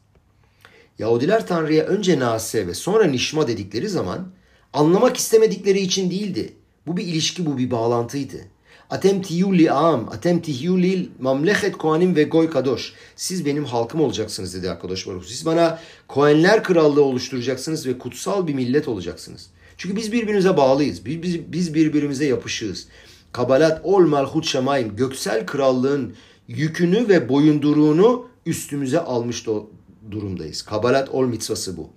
Yahudiler 0.99 1.47
Tanrı'ya 1.47 1.83
önce 1.83 2.19
Nase 2.19 2.67
ve 2.67 2.73
sonra 2.73 3.05
Nişma 3.05 3.47
dedikleri 3.47 3.89
zaman 3.89 4.27
anlamak 4.73 5.17
istemedikleri 5.17 5.79
için 5.79 6.11
değildi. 6.11 6.53
Bu 6.87 6.97
bir 6.97 7.03
ilişki, 7.03 7.45
bu 7.45 7.57
bir 7.57 7.71
bağlantıydı. 7.71 8.37
Atem 8.89 9.21
tiyuli 9.21 9.71
am, 9.71 10.09
atem 10.09 10.41
tiyuli 10.41 11.09
mamlechet 11.19 11.77
kohanim 11.77 12.15
ve 12.15 12.23
goy 12.23 12.49
kadoş. 12.49 12.93
Siz 13.15 13.45
benim 13.45 13.65
halkım 13.65 14.01
olacaksınız 14.01 14.53
dedi 14.53 14.71
arkadaş 14.71 15.07
Baruch. 15.07 15.27
Siz 15.27 15.45
bana 15.45 15.79
kohenler 16.07 16.63
krallığı 16.63 17.03
oluşturacaksınız 17.03 17.87
ve 17.87 17.97
kutsal 17.97 18.47
bir 18.47 18.53
millet 18.53 18.87
olacaksınız. 18.87 19.49
Çünkü 19.81 19.95
biz 19.95 20.11
birbirimize 20.11 20.57
bağlıyız. 20.57 21.05
Biz, 21.05 21.23
biz, 21.23 21.51
biz 21.51 21.73
birbirimize 21.73 22.25
yapışığız. 22.25 22.87
Kabalat 23.31 23.81
ol 23.83 24.01
malhut 24.01 24.45
şemayim. 24.45 24.95
Göksel 24.95 25.45
krallığın 25.45 26.15
yükünü 26.47 27.09
ve 27.09 27.29
boyunduruğunu 27.29 28.27
üstümüze 28.45 28.99
almış 28.99 29.45
durumdayız. 30.11 30.61
Kabalat 30.61 31.09
ol 31.09 31.25
mitzvası 31.25 31.77
bu. 31.77 31.89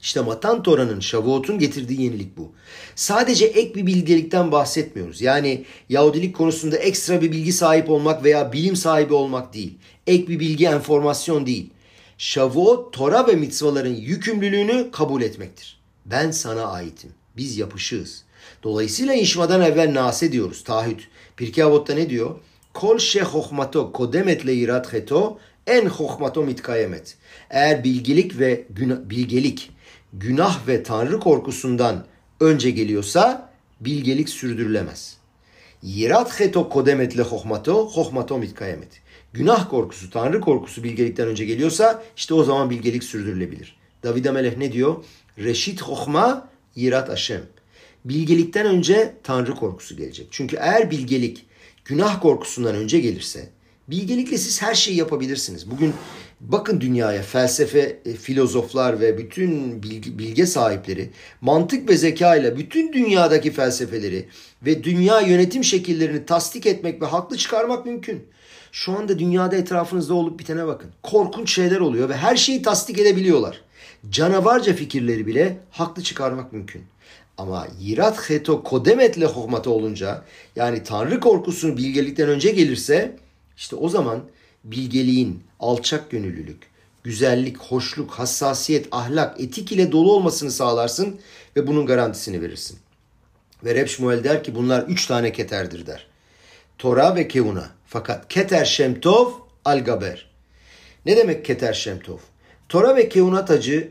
İşte 0.00 0.20
Matan 0.20 0.62
Tora'nın, 0.62 1.00
Şavuot'un 1.00 1.58
getirdiği 1.58 2.02
yenilik 2.02 2.36
bu. 2.36 2.52
Sadece 2.94 3.46
ek 3.46 3.74
bir 3.74 3.86
bilgelikten 3.86 4.52
bahsetmiyoruz. 4.52 5.20
Yani 5.22 5.64
Yahudilik 5.88 6.36
konusunda 6.36 6.76
ekstra 6.76 7.22
bir 7.22 7.32
bilgi 7.32 7.52
sahip 7.52 7.90
olmak 7.90 8.24
veya 8.24 8.52
bilim 8.52 8.76
sahibi 8.76 9.14
olmak 9.14 9.54
değil. 9.54 9.78
Ek 10.06 10.28
bir 10.28 10.40
bilgi, 10.40 10.66
enformasyon 10.66 11.46
değil. 11.46 11.70
Şavuot, 12.18 12.92
Tora 12.92 13.26
ve 13.26 13.32
mitzvaların 13.32 13.94
yükümlülüğünü 13.94 14.90
kabul 14.92 15.22
etmektir. 15.22 15.75
Ben 16.10 16.30
sana 16.30 16.62
aitim. 16.62 17.10
Biz 17.36 17.58
yapışığız. 17.58 18.24
Dolayısıyla 18.62 19.14
inşmadan 19.14 19.60
evvel 19.60 19.94
nase 19.94 20.32
diyoruz. 20.32 20.64
Tahüt. 20.64 21.08
Pirkei 21.36 21.64
Avot'ta 21.64 21.94
ne 21.94 22.10
diyor? 22.10 22.36
Kol 22.74 22.98
şe 22.98 23.22
hohmato 23.22 23.92
kodemet 23.92 24.46
le 24.46 24.54
irat 24.54 24.92
heto 24.92 25.38
en 25.66 25.86
hohmato 25.86 26.42
mitkayemet. 26.42 27.16
Eğer 27.50 27.84
bilgelik 27.84 28.38
ve 28.38 28.64
bilgelik 29.10 29.70
günah 30.12 30.68
ve 30.68 30.82
tanrı 30.82 31.20
korkusundan 31.20 32.06
önce 32.40 32.70
geliyorsa 32.70 33.50
bilgelik 33.80 34.28
sürdürülemez. 34.28 35.16
Yirat 35.82 36.40
heto 36.40 36.68
kodemet 36.68 37.16
le 37.16 37.22
hohmato, 37.22 37.88
hohmato 37.88 38.38
mitkayemet. 38.38 39.00
Günah 39.32 39.70
korkusu, 39.70 40.10
tanrı 40.10 40.40
korkusu 40.40 40.84
bilgelikten 40.84 41.28
önce 41.28 41.44
geliyorsa 41.44 42.02
işte 42.16 42.34
o 42.34 42.44
zaman 42.44 42.70
bilgelik 42.70 43.04
sürdürülebilir. 43.04 43.76
David 44.02 44.24
Amelech 44.24 44.56
ne 44.56 44.72
diyor? 44.72 45.04
Reşit 45.38 45.82
hohma, 45.82 46.48
yirat 46.74 47.10
aşem. 47.10 47.42
Bilgelikten 48.04 48.66
önce 48.66 49.14
tanrı 49.22 49.54
korkusu 49.54 49.96
gelecek. 49.96 50.26
Çünkü 50.30 50.56
eğer 50.56 50.90
bilgelik 50.90 51.46
günah 51.84 52.20
korkusundan 52.20 52.74
önce 52.74 53.00
gelirse 53.00 53.48
bilgelikle 53.88 54.38
siz 54.38 54.62
her 54.62 54.74
şeyi 54.74 54.96
yapabilirsiniz. 54.96 55.70
Bugün 55.70 55.94
Bakın 56.40 56.80
dünyaya 56.80 57.22
felsefe, 57.22 58.00
e, 58.04 58.12
filozoflar 58.12 59.00
ve 59.00 59.18
bütün 59.18 59.82
bilge 60.18 60.46
sahipleri 60.46 61.10
mantık 61.40 61.90
ve 61.90 61.96
zeka 61.96 62.36
ile 62.36 62.56
bütün 62.56 62.92
dünyadaki 62.92 63.52
felsefeleri 63.52 64.28
ve 64.62 64.84
dünya 64.84 65.20
yönetim 65.20 65.64
şekillerini 65.64 66.26
tasdik 66.26 66.66
etmek 66.66 67.02
ve 67.02 67.06
haklı 67.06 67.36
çıkarmak 67.36 67.86
mümkün. 67.86 68.24
Şu 68.72 68.92
anda 68.92 69.18
dünyada 69.18 69.56
etrafınızda 69.56 70.14
olup 70.14 70.38
bitene 70.38 70.66
bakın. 70.66 70.90
Korkunç 71.02 71.54
şeyler 71.54 71.80
oluyor 71.80 72.08
ve 72.08 72.16
her 72.16 72.36
şeyi 72.36 72.62
tasdik 72.62 72.98
edebiliyorlar. 72.98 73.60
Canavarca 74.10 74.74
fikirleri 74.74 75.26
bile 75.26 75.58
haklı 75.70 76.02
çıkarmak 76.02 76.52
mümkün. 76.52 76.84
Ama 77.38 77.68
yirat 77.80 78.30
heto 78.30 78.62
kodemetle 78.62 79.26
hokmata 79.26 79.70
olunca 79.70 80.24
yani 80.56 80.82
tanrı 80.82 81.20
korkusunu 81.20 81.76
bilgelikten 81.76 82.28
önce 82.28 82.50
gelirse 82.50 83.16
işte 83.56 83.76
o 83.76 83.88
zaman 83.88 84.24
bilgeliğin, 84.64 85.42
alçak 85.60 86.10
gönüllülük, 86.10 86.62
güzellik, 87.04 87.58
hoşluk, 87.58 88.10
hassasiyet, 88.10 88.88
ahlak, 88.90 89.40
etik 89.40 89.72
ile 89.72 89.92
dolu 89.92 90.12
olmasını 90.12 90.50
sağlarsın 90.50 91.20
ve 91.56 91.66
bunun 91.66 91.86
garantisini 91.86 92.42
verirsin. 92.42 92.78
Ve 93.64 93.74
Reb 93.74 93.88
Shmuel 93.88 94.24
der 94.24 94.44
ki 94.44 94.54
bunlar 94.54 94.82
üç 94.82 95.06
tane 95.06 95.32
keterdir 95.32 95.86
der. 95.86 96.06
Tora 96.78 97.16
ve 97.16 97.28
Kevuna. 97.28 97.70
Fakat 97.86 98.28
keter 98.28 98.64
şemtov 98.64 99.32
al 99.64 99.84
gaber. 99.84 100.30
Ne 101.06 101.16
demek 101.16 101.44
keter 101.44 101.72
şemtov? 101.72 102.18
Tora 102.68 102.96
ve 102.96 103.08
Kevuna 103.08 103.44
tacı 103.44 103.88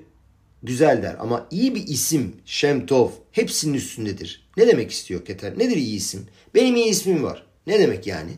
güzel 0.64 1.04
der 1.04 1.16
ama 1.20 1.48
iyi 1.52 1.76
bir 1.76 1.88
isim 1.88 2.36
şemtov 2.46 3.10
hepsinin 3.32 3.74
üstündedir. 3.74 4.48
Ne 4.58 4.68
demek 4.68 4.92
istiyor 4.92 5.26
keter? 5.26 5.60
Nedir 5.60 5.78
iyi 5.78 5.98
isim? 5.98 6.28
Benim 6.56 6.76
iyi 6.76 6.86
ismim 6.86 7.24
var. 7.24 7.46
Ne 7.68 7.80
demek 7.80 8.08
yani? 8.08 8.32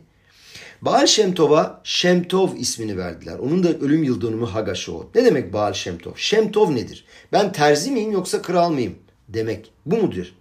Baal 0.81 1.05
Şemtov'a 1.05 1.81
Şemtov 1.83 2.55
ismini 2.55 2.97
verdiler. 2.97 3.39
Onun 3.39 3.63
da 3.63 3.73
ölüm 3.73 4.03
yıl 4.03 4.21
dönümü 4.21 4.45
Hagaşo. 4.45 5.09
Ne 5.15 5.25
demek 5.25 5.53
Baal 5.53 5.73
Şemtov? 5.73 6.15
Şemtov 6.15 6.75
nedir? 6.75 7.05
Ben 7.31 7.51
terzi 7.51 7.91
miyim 7.91 8.11
yoksa 8.11 8.41
kral 8.41 8.69
mıyım? 8.69 8.95
Demek. 9.29 9.71
Bu 9.85 9.97
mudur? 9.97 10.33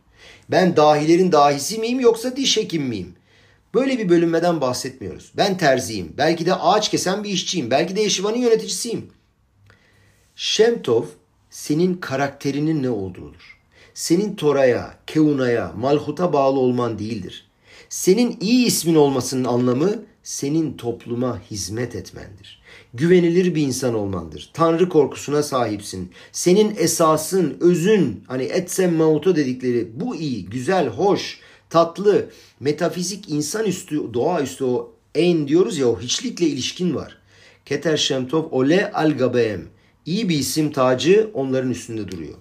Ben 0.51 0.77
dahilerin 0.77 1.33
dahisi 1.33 1.79
miyim 1.79 2.01
yoksa 2.01 2.37
diş 2.37 2.57
hekim 2.57 2.83
miyim? 2.83 3.15
Böyle 3.75 3.99
bir 3.99 4.09
bölünmeden 4.09 4.61
bahsetmiyoruz. 4.61 5.33
Ben 5.37 5.59
terziyim. 5.59 6.13
Belki 6.19 6.47
de 6.47 6.55
ağaç 6.55 6.91
kesen 6.91 7.25
bir 7.25 7.31
işçiyim. 7.31 7.71
Belki 7.71 7.97
de 7.97 8.01
Yeşivan'ın 8.01 8.39
yöneticisiyim. 8.39 9.11
Şemtov 10.39 11.05
senin 11.51 11.95
karakterinin 11.95 12.83
ne 12.83 12.91
olduğudur. 12.91 13.59
Senin 13.95 14.37
Tora'ya, 14.37 14.99
Keuna'ya, 15.07 15.73
Malhut'a 15.79 16.33
bağlı 16.33 16.61
olman 16.61 16.99
değildir. 16.99 17.49
Senin 17.89 18.37
iyi 18.41 18.67
ismin 18.67 18.95
olmasının 18.95 19.45
anlamı 19.45 20.03
senin 20.23 20.77
topluma 20.77 21.43
hizmet 21.51 21.95
etmendir. 21.95 22.63
Güvenilir 22.95 23.55
bir 23.55 23.63
insan 23.63 23.95
olmandır. 23.95 24.51
Tanrı 24.55 24.89
korkusuna 24.89 25.43
sahipsin. 25.43 26.13
Senin 26.33 26.77
esasın, 26.77 27.57
özün, 27.61 28.25
hani 28.29 28.43
etsem 28.43 28.95
mauto 28.95 29.37
dedikleri 29.37 29.89
bu 29.95 30.17
iyi, 30.17 30.47
güzel, 30.47 30.89
hoş, 30.89 31.41
tatlı, 31.71 32.31
metafizik, 32.61 33.29
insanüstü, 33.29 34.15
doğaüstü 34.15 34.65
o 34.65 34.93
en 35.15 35.49
diyoruz 35.49 35.79
ya 35.79 35.89
o 35.89 36.01
hiçlikle 36.01 36.47
ilişkin 36.47 36.95
var. 36.95 37.19
Keter 37.65 37.97
Şemtov 37.97 38.45
ole 38.51 38.93
al 38.93 39.11
gabeem. 39.11 39.76
İyi 40.07 40.29
bir 40.29 40.39
isim 40.39 40.73
tacı 40.73 41.31
onların 41.35 41.71
üstünde 41.71 42.09
duruyor. 42.09 42.35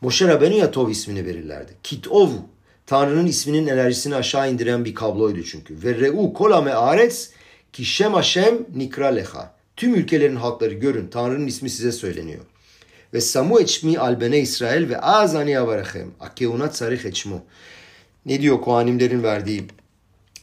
Moshe 0.00 0.28
Rabbeinu 0.28 0.70
Tov 0.70 0.88
ismini 0.88 1.26
verirlerdi. 1.26 1.72
Kitovu. 1.82 2.48
Tanrı'nın 2.86 3.26
isminin 3.26 3.66
enerjisini 3.66 4.14
aşağı 4.14 4.52
indiren 4.52 4.84
bir 4.84 4.94
kabloydu 4.94 5.42
çünkü. 5.42 5.82
Ve 5.82 5.94
re'u 5.94 6.32
kolame 6.32 6.70
aretz 6.70 7.30
ki 7.72 7.84
şem 7.84 8.14
Hashem 8.14 8.66
nikra 8.74 9.06
leha. 9.06 9.54
Tüm 9.76 9.94
ülkelerin 9.94 10.36
halkları 10.36 10.74
görün. 10.74 11.08
Tanrı'nın 11.08 11.46
ismi 11.46 11.70
size 11.70 11.92
söyleniyor. 11.92 12.44
Ve 13.14 13.20
samu 13.20 13.60
eçmi 13.60 13.98
albene 13.98 14.38
İsrail 14.38 14.88
ve 14.88 15.00
azani 15.00 15.58
avarechem. 15.58 16.10
Akeunat 16.20 16.76
sarih 16.76 17.04
eçmu. 17.04 17.42
Ne 18.26 18.40
diyor 18.40 18.60
Kohanimlerin 18.60 19.22
verdiği 19.22 19.64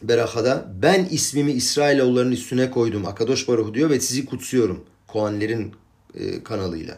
Beraha'da? 0.04 0.72
Ben 0.82 1.08
ismimi 1.12 1.52
İsrailoğulların 1.52 2.32
üstüne 2.32 2.72
koydum. 2.72 3.06
Akadosh 3.06 3.48
Baruch 3.48 3.74
diyor 3.74 3.90
ve 3.90 4.00
sizi 4.00 4.26
kutsuyorum. 4.26 4.86
Kohanlerin 5.08 5.74
e, 6.16 6.44
kanalıyla. 6.44 6.98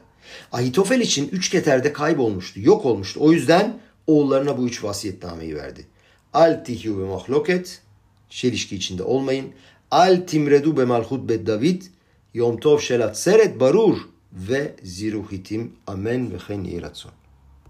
Ahitofel 0.52 1.02
için 1.02 1.30
üç 1.32 1.50
keterde 1.50 1.94
kaybolmuştu, 1.94 2.62
yok 2.62 2.86
olmuştu. 2.86 3.20
O 3.24 3.32
yüzden 3.32 3.80
oğullarına 4.08 4.58
bu 4.58 4.68
üç 4.68 4.84
vasiyetnameyi 4.84 5.56
verdi. 5.56 5.86
Al 6.34 6.64
tihyu 6.66 7.00
ve 7.00 7.06
mahloket, 7.06 7.82
çelişki 8.30 8.76
içinde 8.76 9.04
olmayın. 9.04 9.52
Al 9.92 10.22
timredu 10.28 10.78
be 10.78 10.86
malhut 10.86 11.30
be 11.30 11.46
David, 11.46 11.82
yom 12.34 12.60
tov 12.60 12.80
shelat 12.80 13.20
seret 13.20 13.60
barur 13.60 13.98
ve 14.34 14.76
ziruhitim 14.84 15.74
amen 15.88 16.32
ve 16.32 16.70
yiratson. 16.70 17.12